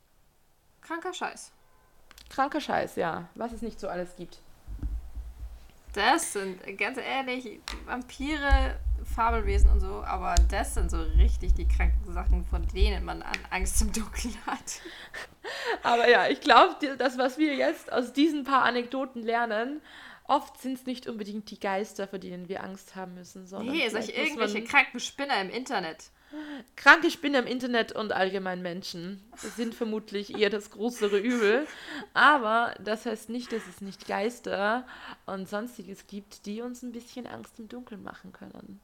Kranker 0.81 1.13
Scheiß. 1.13 1.51
Kranker 2.29 2.61
Scheiß, 2.61 2.95
ja. 2.97 3.27
Was 3.35 3.51
es 3.53 3.61
nicht 3.61 3.79
so 3.79 3.87
alles 3.87 4.15
gibt. 4.17 4.39
Das 5.93 6.33
sind, 6.33 6.59
ganz 6.77 6.97
ehrlich, 6.97 7.59
Vampire, 7.85 8.77
Fabelwesen 9.05 9.69
und 9.69 9.79
so, 9.79 10.03
aber 10.03 10.35
das 10.49 10.73
sind 10.73 10.91
so 10.91 11.01
richtig 11.01 11.53
die 11.53 11.67
kranken 11.67 12.11
Sachen, 12.13 12.43
von 12.45 12.67
denen 12.67 13.05
man 13.05 13.21
an 13.21 13.37
Angst 13.49 13.81
im 13.81 13.91
Dunkeln 13.93 14.35
hat. 14.45 14.81
Aber 15.83 16.09
ja, 16.09 16.27
ich 16.27 16.41
glaube, 16.41 16.75
das, 16.97 17.17
was 17.17 17.37
wir 17.37 17.55
jetzt 17.55 17.91
aus 17.91 18.13
diesen 18.13 18.43
paar 18.43 18.63
Anekdoten 18.63 19.21
lernen, 19.23 19.81
oft 20.25 20.59
sind 20.61 20.73
es 20.77 20.85
nicht 20.85 21.07
unbedingt 21.07 21.49
die 21.51 21.59
Geister, 21.59 22.07
vor 22.07 22.19
denen 22.19 22.49
wir 22.49 22.63
Angst 22.63 22.95
haben 22.95 23.13
müssen, 23.13 23.45
sondern 23.45 23.75
Nee, 23.75 23.89
solche 23.89 24.11
irgendwelche 24.11 24.63
kranken 24.63 24.99
Spinner 24.99 25.39
im 25.39 25.49
Internet. 25.49 26.09
kranke 26.75 27.11
Spinnen 27.11 27.43
im 27.43 27.47
Internet 27.47 27.91
und 27.93 28.11
allgemein 28.11 28.61
Menschen 28.61 29.21
sind 29.37 29.75
vermutlich 29.75 30.37
eher 30.37 30.49
das 30.49 30.71
größere 30.71 31.19
Übel. 31.19 31.67
Aber 32.13 32.73
das 32.83 33.05
heißt 33.05 33.29
nicht, 33.29 33.51
dass 33.51 33.61
es 33.67 33.81
nicht 33.81 34.07
Geister 34.07 34.85
und 35.27 35.47
sonstiges 35.47 36.07
gibt, 36.07 36.45
die 36.45 36.61
uns 36.61 36.81
ein 36.81 36.91
bisschen 36.91 37.27
Angst 37.27 37.59
im 37.59 37.69
Dunkeln 37.69 38.03
machen 38.03 38.33
können. 38.33 38.81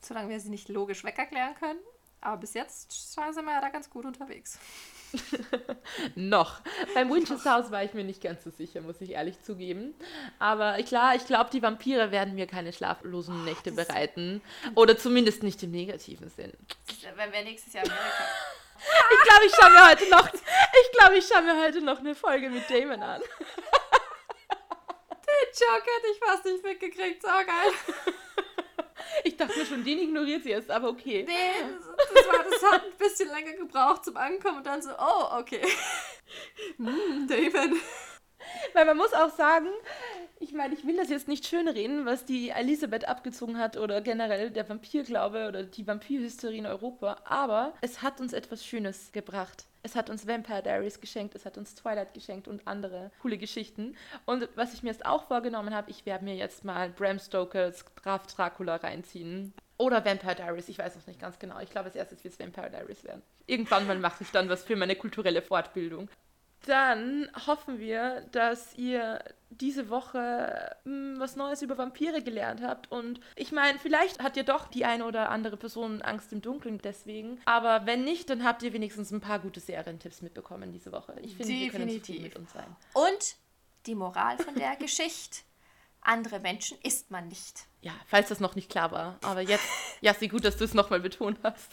Solange 0.00 0.28
wir 0.30 0.40
sie 0.40 0.50
nicht 0.50 0.68
logisch 0.68 1.04
wegerklären 1.04 1.54
können. 1.54 1.78
Aber 2.22 2.36
bis 2.36 2.52
jetzt 2.54 2.92
sind 3.14 3.44
wir 3.46 3.52
ja 3.52 3.60
da 3.60 3.68
ganz 3.70 3.88
gut 3.88 4.04
unterwegs. 4.04 4.58
Noch. 6.14 6.60
Beim 6.94 7.10
Winchester 7.10 7.54
House 7.54 7.70
war 7.70 7.82
ich 7.82 7.94
mir 7.94 8.04
nicht 8.04 8.22
ganz 8.22 8.44
so 8.44 8.50
sicher, 8.50 8.82
muss 8.82 9.00
ich 9.00 9.12
ehrlich 9.12 9.40
zugeben. 9.42 9.94
Aber 10.38 10.74
klar, 10.82 11.14
ich 11.16 11.24
glaube, 11.26 11.48
die 11.50 11.62
Vampire 11.62 12.10
werden 12.10 12.34
mir 12.34 12.46
keine 12.46 12.72
schlaflosen 12.74 13.44
Nächte 13.44 13.72
das- 13.72 13.86
bereiten. 13.88 14.42
Oder 14.74 14.98
zumindest 14.98 15.42
nicht 15.42 15.62
im 15.62 15.70
negativen 15.70 16.28
Sinn. 16.28 16.52
Wenn 17.16 17.32
wir 17.32 17.42
nächstes 17.42 17.72
Jahr 17.72 17.84
Amerika. 17.84 18.04
Ich 19.12 19.20
glaube, 19.28 19.44
ich 19.46 19.52
schaue 19.54 19.70
mir 19.70 19.88
heute 19.90 20.08
noch, 20.10 20.26
ich 20.32 20.92
glaube, 20.98 21.16
ich 21.18 21.26
schaue 21.26 21.42
mir 21.42 21.60
heute 21.62 21.82
noch 21.82 21.98
eine 21.98 22.14
Folge 22.14 22.48
mit 22.48 22.68
Damon 22.70 23.02
an. 23.02 23.20
Den 23.20 23.28
Joke 25.52 25.84
hätte 25.84 26.06
ich 26.12 26.18
fast 26.18 26.44
nicht 26.46 26.64
mitgekriegt. 26.64 27.20
So 27.22 27.28
geil. 27.28 27.72
Ich 29.24 29.36
dachte 29.36 29.58
mir 29.58 29.66
schon, 29.66 29.84
den 29.84 29.98
ignoriert 29.98 30.42
sie 30.44 30.50
jetzt, 30.50 30.70
aber 30.70 30.88
okay. 30.88 31.24
Nee, 31.26 31.68
das, 32.14 32.26
war, 32.26 32.44
das 32.44 32.72
hat 32.72 32.84
ein 32.84 32.98
bisschen 32.98 33.28
länger 33.28 33.52
gebraucht 33.54 34.04
zum 34.04 34.16
Ankommen 34.16 34.58
und 34.58 34.66
dann 34.66 34.82
so, 34.82 34.90
oh, 34.90 35.38
okay. 35.38 35.62
Hm, 36.76 37.26
David. 37.28 37.72
Weil 38.74 38.86
man 38.86 38.96
muss 38.96 39.12
auch 39.12 39.30
sagen, 39.30 39.68
ich 40.38 40.52
meine, 40.52 40.74
ich 40.74 40.86
will 40.86 40.96
das 40.96 41.10
jetzt 41.10 41.28
nicht 41.28 41.46
schönreden, 41.46 42.06
was 42.06 42.24
die 42.24 42.50
Elisabeth 42.50 43.06
abgezogen 43.06 43.58
hat 43.58 43.76
oder 43.76 44.00
generell 44.00 44.50
der 44.50 44.68
Vampirglaube 44.68 45.48
oder 45.48 45.64
die 45.64 45.86
Vampirhysterie 45.86 46.58
in 46.58 46.66
Europa, 46.66 47.18
aber 47.24 47.74
es 47.82 48.02
hat 48.02 48.20
uns 48.20 48.32
etwas 48.32 48.64
Schönes 48.64 49.12
gebracht. 49.12 49.64
Es 49.82 49.96
hat 49.96 50.10
uns 50.10 50.26
Vampire 50.26 50.62
Diaries 50.62 51.00
geschenkt, 51.00 51.34
es 51.34 51.46
hat 51.46 51.56
uns 51.56 51.74
Twilight 51.74 52.12
geschenkt 52.12 52.48
und 52.48 52.66
andere 52.66 53.10
coole 53.22 53.38
Geschichten. 53.38 53.96
Und 54.26 54.48
was 54.54 54.74
ich 54.74 54.82
mir 54.82 54.90
jetzt 54.90 55.06
auch 55.06 55.26
vorgenommen 55.26 55.74
habe, 55.74 55.90
ich 55.90 56.04
werde 56.04 56.24
mir 56.24 56.34
jetzt 56.34 56.64
mal 56.64 56.90
Bram 56.90 57.18
Stokers 57.18 57.84
Graf 57.96 58.26
Dracula 58.26 58.76
reinziehen. 58.76 59.54
Oder 59.78 60.04
Vampire 60.04 60.34
Diaries, 60.34 60.68
ich 60.68 60.78
weiß 60.78 60.96
noch 60.96 61.06
nicht 61.06 61.20
ganz 61.20 61.38
genau. 61.38 61.58
Ich 61.60 61.70
glaube, 61.70 61.86
als 61.86 61.96
erstes 61.96 62.22
wird 62.22 62.34
es 62.34 62.40
Vampire 62.40 62.68
Diaries 62.68 63.02
werden. 63.04 63.22
Irgendwann 63.46 63.86
mal 63.86 63.98
mache 63.98 64.22
ich 64.22 64.30
dann 64.30 64.50
was 64.50 64.62
für 64.64 64.76
meine 64.76 64.96
kulturelle 64.96 65.40
Fortbildung. 65.40 66.10
Dann 66.66 67.30
hoffen 67.46 67.78
wir, 67.78 68.22
dass 68.32 68.74
ihr 68.76 69.22
diese 69.50 69.88
Woche 69.88 70.76
mh, 70.84 71.18
was 71.18 71.36
Neues 71.36 71.62
über 71.62 71.76
Vampire 71.78 72.22
gelernt 72.22 72.62
habt. 72.62 72.90
Und 72.92 73.20
ich 73.34 73.50
meine, 73.52 73.78
vielleicht 73.78 74.22
hat 74.22 74.36
ihr 74.36 74.44
doch 74.44 74.68
die 74.68 74.84
eine 74.84 75.04
oder 75.04 75.30
andere 75.30 75.56
Person 75.56 76.02
Angst 76.02 76.32
im 76.32 76.42
Dunkeln 76.42 76.78
deswegen. 76.78 77.40
Aber 77.46 77.86
wenn 77.86 78.04
nicht, 78.04 78.30
dann 78.30 78.44
habt 78.44 78.62
ihr 78.62 78.72
wenigstens 78.72 79.10
ein 79.10 79.20
paar 79.20 79.38
gute 79.38 79.60
Serientipps 79.60 80.22
mitbekommen 80.22 80.72
diese 80.72 80.92
Woche. 80.92 81.14
Ich 81.22 81.34
finde, 81.36 81.52
wir 81.52 81.70
können 81.70 81.88
zufrieden 81.88 82.02
Definitiv. 82.04 82.22
mit 82.22 82.36
uns 82.36 82.52
sein. 82.52 82.76
Und 82.94 83.36
die 83.86 83.94
Moral 83.94 84.38
von 84.38 84.54
der 84.54 84.76
Geschichte. 84.78 85.38
Andere 86.02 86.40
Menschen 86.40 86.78
isst 86.82 87.10
man 87.10 87.28
nicht. 87.28 87.66
Ja, 87.82 87.92
falls 88.06 88.28
das 88.30 88.40
noch 88.40 88.54
nicht 88.54 88.70
klar 88.70 88.90
war. 88.90 89.18
Aber 89.22 89.42
jetzt, 89.42 89.64
Jassi, 90.00 90.28
gut, 90.28 90.44
dass 90.44 90.56
du 90.56 90.64
es 90.64 90.72
nochmal 90.72 91.00
betont 91.00 91.38
hast. 91.42 91.72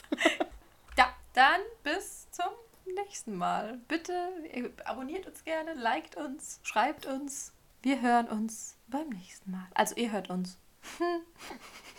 Ja, 0.97 1.15
dann 1.34 1.62
bis 1.84 2.30
zum 2.32 2.47
nächsten 2.95 3.36
Mal. 3.36 3.80
Bitte 3.88 4.13
äh, 4.52 4.69
abonniert 4.86 5.28
uns 5.28 5.43
gerne, 5.43 5.73
liked 5.73 6.15
uns, 6.17 6.60
schreibt 6.63 7.06
uns, 7.06 7.54
Wir 7.82 8.02
hören 8.02 8.28
uns 8.28 8.78
beim 8.88 9.10
nächsten 9.10 9.52
Mal. 9.52 9.67
Also 9.73 9.95
ihr 9.95 10.12
hört 10.12 10.30
uns. 10.30 10.58